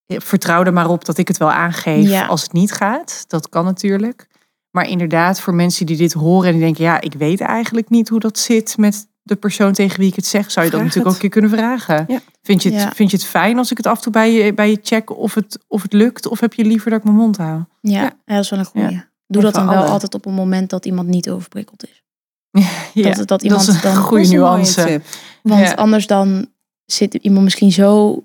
Eh, 0.05 0.19
Vertrouw 0.19 0.63
er 0.63 0.73
maar 0.73 0.89
op 0.89 1.05
dat 1.05 1.17
ik 1.17 1.27
het 1.27 1.37
wel 1.37 1.51
aangeef 1.51 2.09
Ja. 2.09 2.25
als 2.25 2.41
het 2.41 2.53
niet 2.53 2.71
gaat. 2.71 3.23
Dat 3.27 3.49
kan 3.49 3.65
natuurlijk. 3.65 4.27
Maar 4.71 4.87
inderdaad, 4.89 5.39
voor 5.39 5.53
mensen 5.53 5.85
die 5.85 5.97
dit 5.97 6.13
horen 6.13 6.47
en 6.47 6.53
die 6.53 6.61
denken... 6.63 6.83
ja, 6.83 7.01
ik 7.01 7.13
weet 7.13 7.41
eigenlijk 7.41 7.89
niet 7.89 8.09
hoe 8.09 8.19
dat 8.19 8.39
zit 8.39 8.77
met 8.77 9.07
de 9.25 9.35
persoon 9.35 9.73
tegen 9.73 9.99
wie 9.99 10.07
ik 10.09 10.15
het 10.15 10.25
zeg... 10.25 10.51
zou 10.51 10.65
je 10.65 10.71
dat 10.71 10.79
Vraag 10.79 10.95
natuurlijk 10.95 11.07
ook 11.07 11.13
een 11.23 11.29
keer 11.29 11.41
kunnen 11.41 11.59
vragen. 11.59 12.05
Ja. 12.07 12.19
Vind, 12.41 12.63
je 12.63 12.71
het, 12.71 12.81
Ja. 12.81 12.91
vind 12.91 13.11
je 13.11 13.17
het 13.17 13.25
fijn 13.25 13.57
als 13.57 13.71
ik 13.71 13.77
het 13.77 13.87
af 13.87 13.95
en 13.97 14.01
toe 14.03 14.11
bij 14.11 14.31
je, 14.31 14.53
bij 14.53 14.69
je 14.69 14.79
check 14.81 15.17
of 15.17 15.33
het, 15.33 15.59
of 15.67 15.81
het 15.81 15.93
lukt? 15.93 16.27
Of 16.27 16.39
heb 16.39 16.53
je 16.53 16.63
liever 16.65 16.89
dat 16.89 16.99
ik 16.99 17.05
mijn 17.05 17.15
mond 17.17 17.37
hou? 17.37 17.63
ja, 17.81 18.17
dat 18.25 18.39
is 18.43 18.49
wel 18.49 18.59
een 18.59 18.65
goeie. 18.65 18.89
Ja. 18.89 19.09
Doe 19.27 19.41
dat 19.41 19.53
dan 19.53 19.67
wel 19.67 19.77
alle. 19.77 19.87
altijd 19.89 20.13
op 20.13 20.25
een 20.25 20.33
moment 20.33 20.69
dat 20.69 20.85
iemand 20.85 21.07
niet 21.07 21.29
overprikkeld 21.29 21.83
is. 21.87 22.03
Dat, 23.03 23.27
dat 23.27 23.43
iemand 23.43 23.61
is 23.61 23.67
een 23.67 23.81
dan 23.81 23.95
goede 23.95 24.27
nuance. 24.27 25.01
Want 25.43 25.75
anders 25.75 26.07
dan 26.07 26.47
zit 26.85 27.13
iemand 27.13 27.43
misschien 27.43 27.71
zo 27.71 28.23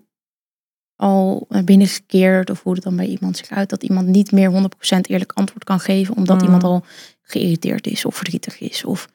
al 0.96 1.46
naar 1.48 1.64
binnen 1.64 1.86
gekeerd, 1.86 2.50
of 2.50 2.62
hoe 2.62 2.74
het 2.74 2.82
dan 2.82 2.96
bij 2.96 3.06
iemand 3.06 3.36
zich 3.36 3.50
uit, 3.50 3.68
dat 3.70 3.82
iemand 3.82 4.06
niet 4.06 4.32
meer 4.32 4.50
100% 4.50 5.00
eerlijk 5.00 5.32
antwoord 5.32 5.64
kan 5.64 5.80
geven, 5.80 6.16
omdat 6.16 6.36
Mm. 6.38 6.44
iemand 6.44 6.64
al 6.64 6.84
geïrriteerd 7.22 7.86
is 7.86 8.04
of 8.04 8.14
verdrietig 8.16 8.60
is 8.60 8.84
of 8.84 9.08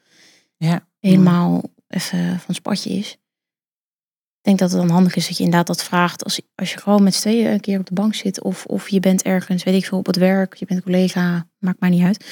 Ja. 0.56 0.86
helemaal 1.00 1.62
even 1.86 2.40
van 2.40 2.54
spatje 2.54 2.90
is. 2.90 3.12
Ik 3.12 4.52
denk 4.52 4.58
dat 4.58 4.70
het 4.70 4.80
dan 4.80 4.90
handig 4.96 5.16
is 5.16 5.26
dat 5.26 5.36
je 5.36 5.44
inderdaad 5.44 5.66
dat 5.66 5.84
vraagt 5.84 6.24
als, 6.24 6.40
als 6.54 6.72
je 6.72 6.78
gewoon 6.78 7.02
met 7.02 7.14
z'n 7.14 7.20
tweeën 7.20 7.52
een 7.52 7.60
keer 7.60 7.78
op 7.78 7.86
de 7.86 7.94
bank 7.94 8.14
zit 8.14 8.42
of, 8.42 8.66
of 8.66 8.88
je 8.88 9.00
bent 9.00 9.22
ergens, 9.22 9.64
weet 9.64 9.74
ik 9.74 9.84
veel, 9.88 9.98
op 9.98 10.06
het 10.06 10.16
werk, 10.16 10.54
je 10.54 10.66
bent 10.66 10.82
collega, 10.82 11.48
maakt 11.58 11.80
mij 11.80 11.88
niet 11.90 12.04
uit. 12.04 12.24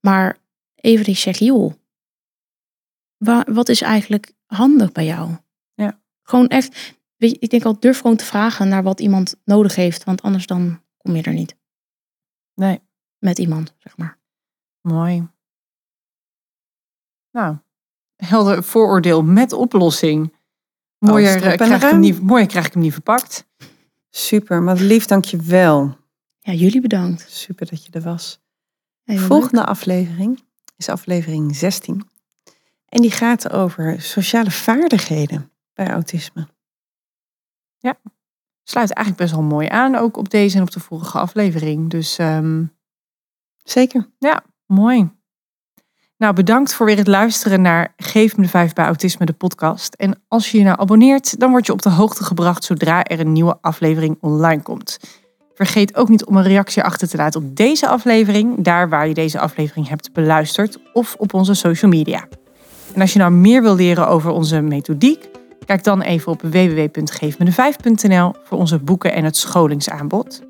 Maar 0.00 0.38
even 0.74 1.04
die 1.04 1.14
zeg, 1.16 1.38
joh, 1.38 1.74
wa- 3.16 3.46
wat 3.48 3.68
is 3.68 3.80
eigenlijk 3.80 4.32
handig 4.46 4.92
bij 4.92 5.04
jou? 5.04 5.36
Ja. 5.74 6.00
Gewoon 6.22 6.48
echt, 6.48 6.98
weet 7.16 7.30
je, 7.30 7.38
ik 7.38 7.50
denk 7.50 7.64
al 7.64 7.80
durf 7.80 8.00
gewoon 8.00 8.16
te 8.16 8.24
vragen 8.24 8.68
naar 8.68 8.82
wat 8.82 9.00
iemand 9.00 9.40
nodig 9.44 9.74
heeft, 9.74 10.04
want 10.04 10.22
anders 10.22 10.46
dan 10.46 10.84
kom 10.96 11.16
je 11.16 11.22
er 11.22 11.32
niet 11.32 11.58
Nee, 12.54 12.80
met 13.18 13.38
iemand, 13.38 13.74
zeg 13.78 13.96
maar. 13.96 14.18
mooi. 14.80 15.28
Nou, 17.30 17.58
helder 18.20 18.64
vooroordeel 18.64 19.22
met 19.22 19.52
oplossing. 19.52 20.36
Mooier, 20.98 21.28
Alles 21.28 21.42
erop 21.42 21.60
eh, 21.60 21.66
krijg 21.66 21.82
ik, 21.82 21.90
hem 21.90 22.00
niet, 22.00 22.20
mooier 22.20 22.46
krijg 22.46 22.66
ik 22.66 22.72
hem 22.72 22.82
niet 22.82 22.92
verpakt. 22.92 23.48
Super, 24.10 24.62
maar 24.62 24.76
lief, 24.76 25.04
dank 25.04 25.24
je 25.24 25.36
wel. 25.36 25.96
Ja, 26.38 26.52
jullie 26.52 26.80
bedankt. 26.80 27.26
Super 27.28 27.66
dat 27.66 27.84
je 27.84 27.90
er 27.92 28.02
was. 28.02 28.40
Ja, 29.02 29.16
Volgende 29.16 29.64
aflevering 29.64 30.44
is 30.76 30.88
aflevering 30.88 31.56
16. 31.56 32.08
En 32.88 33.02
die 33.02 33.10
gaat 33.10 33.50
over 33.50 34.00
sociale 34.00 34.50
vaardigheden 34.50 35.50
bij 35.74 35.88
autisme. 35.88 36.46
Sluit 38.70 38.92
eigenlijk 38.92 39.16
best 39.16 39.40
wel 39.40 39.50
mooi 39.50 39.68
aan, 39.68 39.94
ook 39.94 40.16
op 40.16 40.30
deze 40.30 40.56
en 40.56 40.62
op 40.62 40.70
de 40.70 40.80
vorige 40.80 41.18
aflevering. 41.18 41.90
Dus 41.90 42.18
ehm, 42.18 42.64
Zeker. 43.62 44.10
mooi. 44.66 45.10
Nou, 46.20 46.34
bedankt 46.34 46.74
voor 46.74 46.86
weer 46.86 46.96
het 46.96 47.06
luisteren 47.06 47.62
naar 47.62 47.92
Geef 47.96 48.36
me 48.36 48.42
de 48.42 48.48
vijf 48.48 48.72
bij 48.72 48.84
Autisme, 48.84 49.26
de 49.26 49.32
podcast. 49.32 49.94
En 49.94 50.22
als 50.28 50.50
je 50.50 50.58
je 50.58 50.64
nou 50.64 50.78
abonneert, 50.78 51.38
dan 51.38 51.50
word 51.50 51.66
je 51.66 51.72
op 51.72 51.82
de 51.82 51.90
hoogte 51.90 52.24
gebracht 52.24 52.64
zodra 52.64 53.04
er 53.04 53.20
een 53.20 53.32
nieuwe 53.32 53.58
aflevering 53.60 54.16
online 54.20 54.62
komt. 54.62 54.98
Vergeet 55.54 55.96
ook 55.96 56.08
niet 56.08 56.24
om 56.24 56.36
een 56.36 56.42
reactie 56.42 56.82
achter 56.82 57.08
te 57.08 57.16
laten 57.16 57.42
op 57.42 57.56
deze 57.56 57.88
aflevering, 57.88 58.64
daar 58.64 58.88
waar 58.88 59.08
je 59.08 59.14
deze 59.14 59.38
aflevering 59.38 59.88
hebt 59.88 60.12
beluisterd, 60.12 60.78
of 60.92 61.14
op 61.18 61.34
onze 61.34 61.54
social 61.54 61.90
media. 61.90 62.28
En 62.94 63.00
als 63.00 63.12
je 63.12 63.18
nou 63.18 63.32
meer 63.32 63.62
wil 63.62 63.74
leren 63.74 64.08
over 64.08 64.30
onze 64.30 64.60
methodiek, 64.60 65.28
kijk 65.66 65.84
dan 65.84 66.02
even 66.02 66.32
op 66.32 66.42
www.geefmede5.nl 66.42 68.34
voor 68.44 68.58
onze 68.58 68.78
boeken 68.78 69.12
en 69.12 69.24
het 69.24 69.36
scholingsaanbod. 69.36 70.42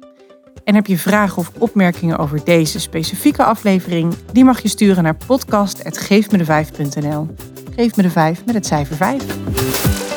En 0.71 0.77
heb 0.77 0.87
je 0.87 0.99
vragen 0.99 1.39
of 1.39 1.53
opmerkingen 1.59 2.19
over 2.19 2.45
deze 2.45 2.81
specifieke 2.81 3.45
aflevering, 3.45 4.15
die 4.33 4.45
mag 4.45 4.63
je 4.63 4.69
sturen 4.69 5.03
naar 5.03 5.17
podcast.geefmede5.nl. 5.27 7.29
Geef 7.77 7.97
me 7.97 8.03
de 8.03 8.11
5 8.11 8.45
met 8.45 8.55
het 8.55 8.67
cijfer 8.67 8.97
5. 8.97 10.10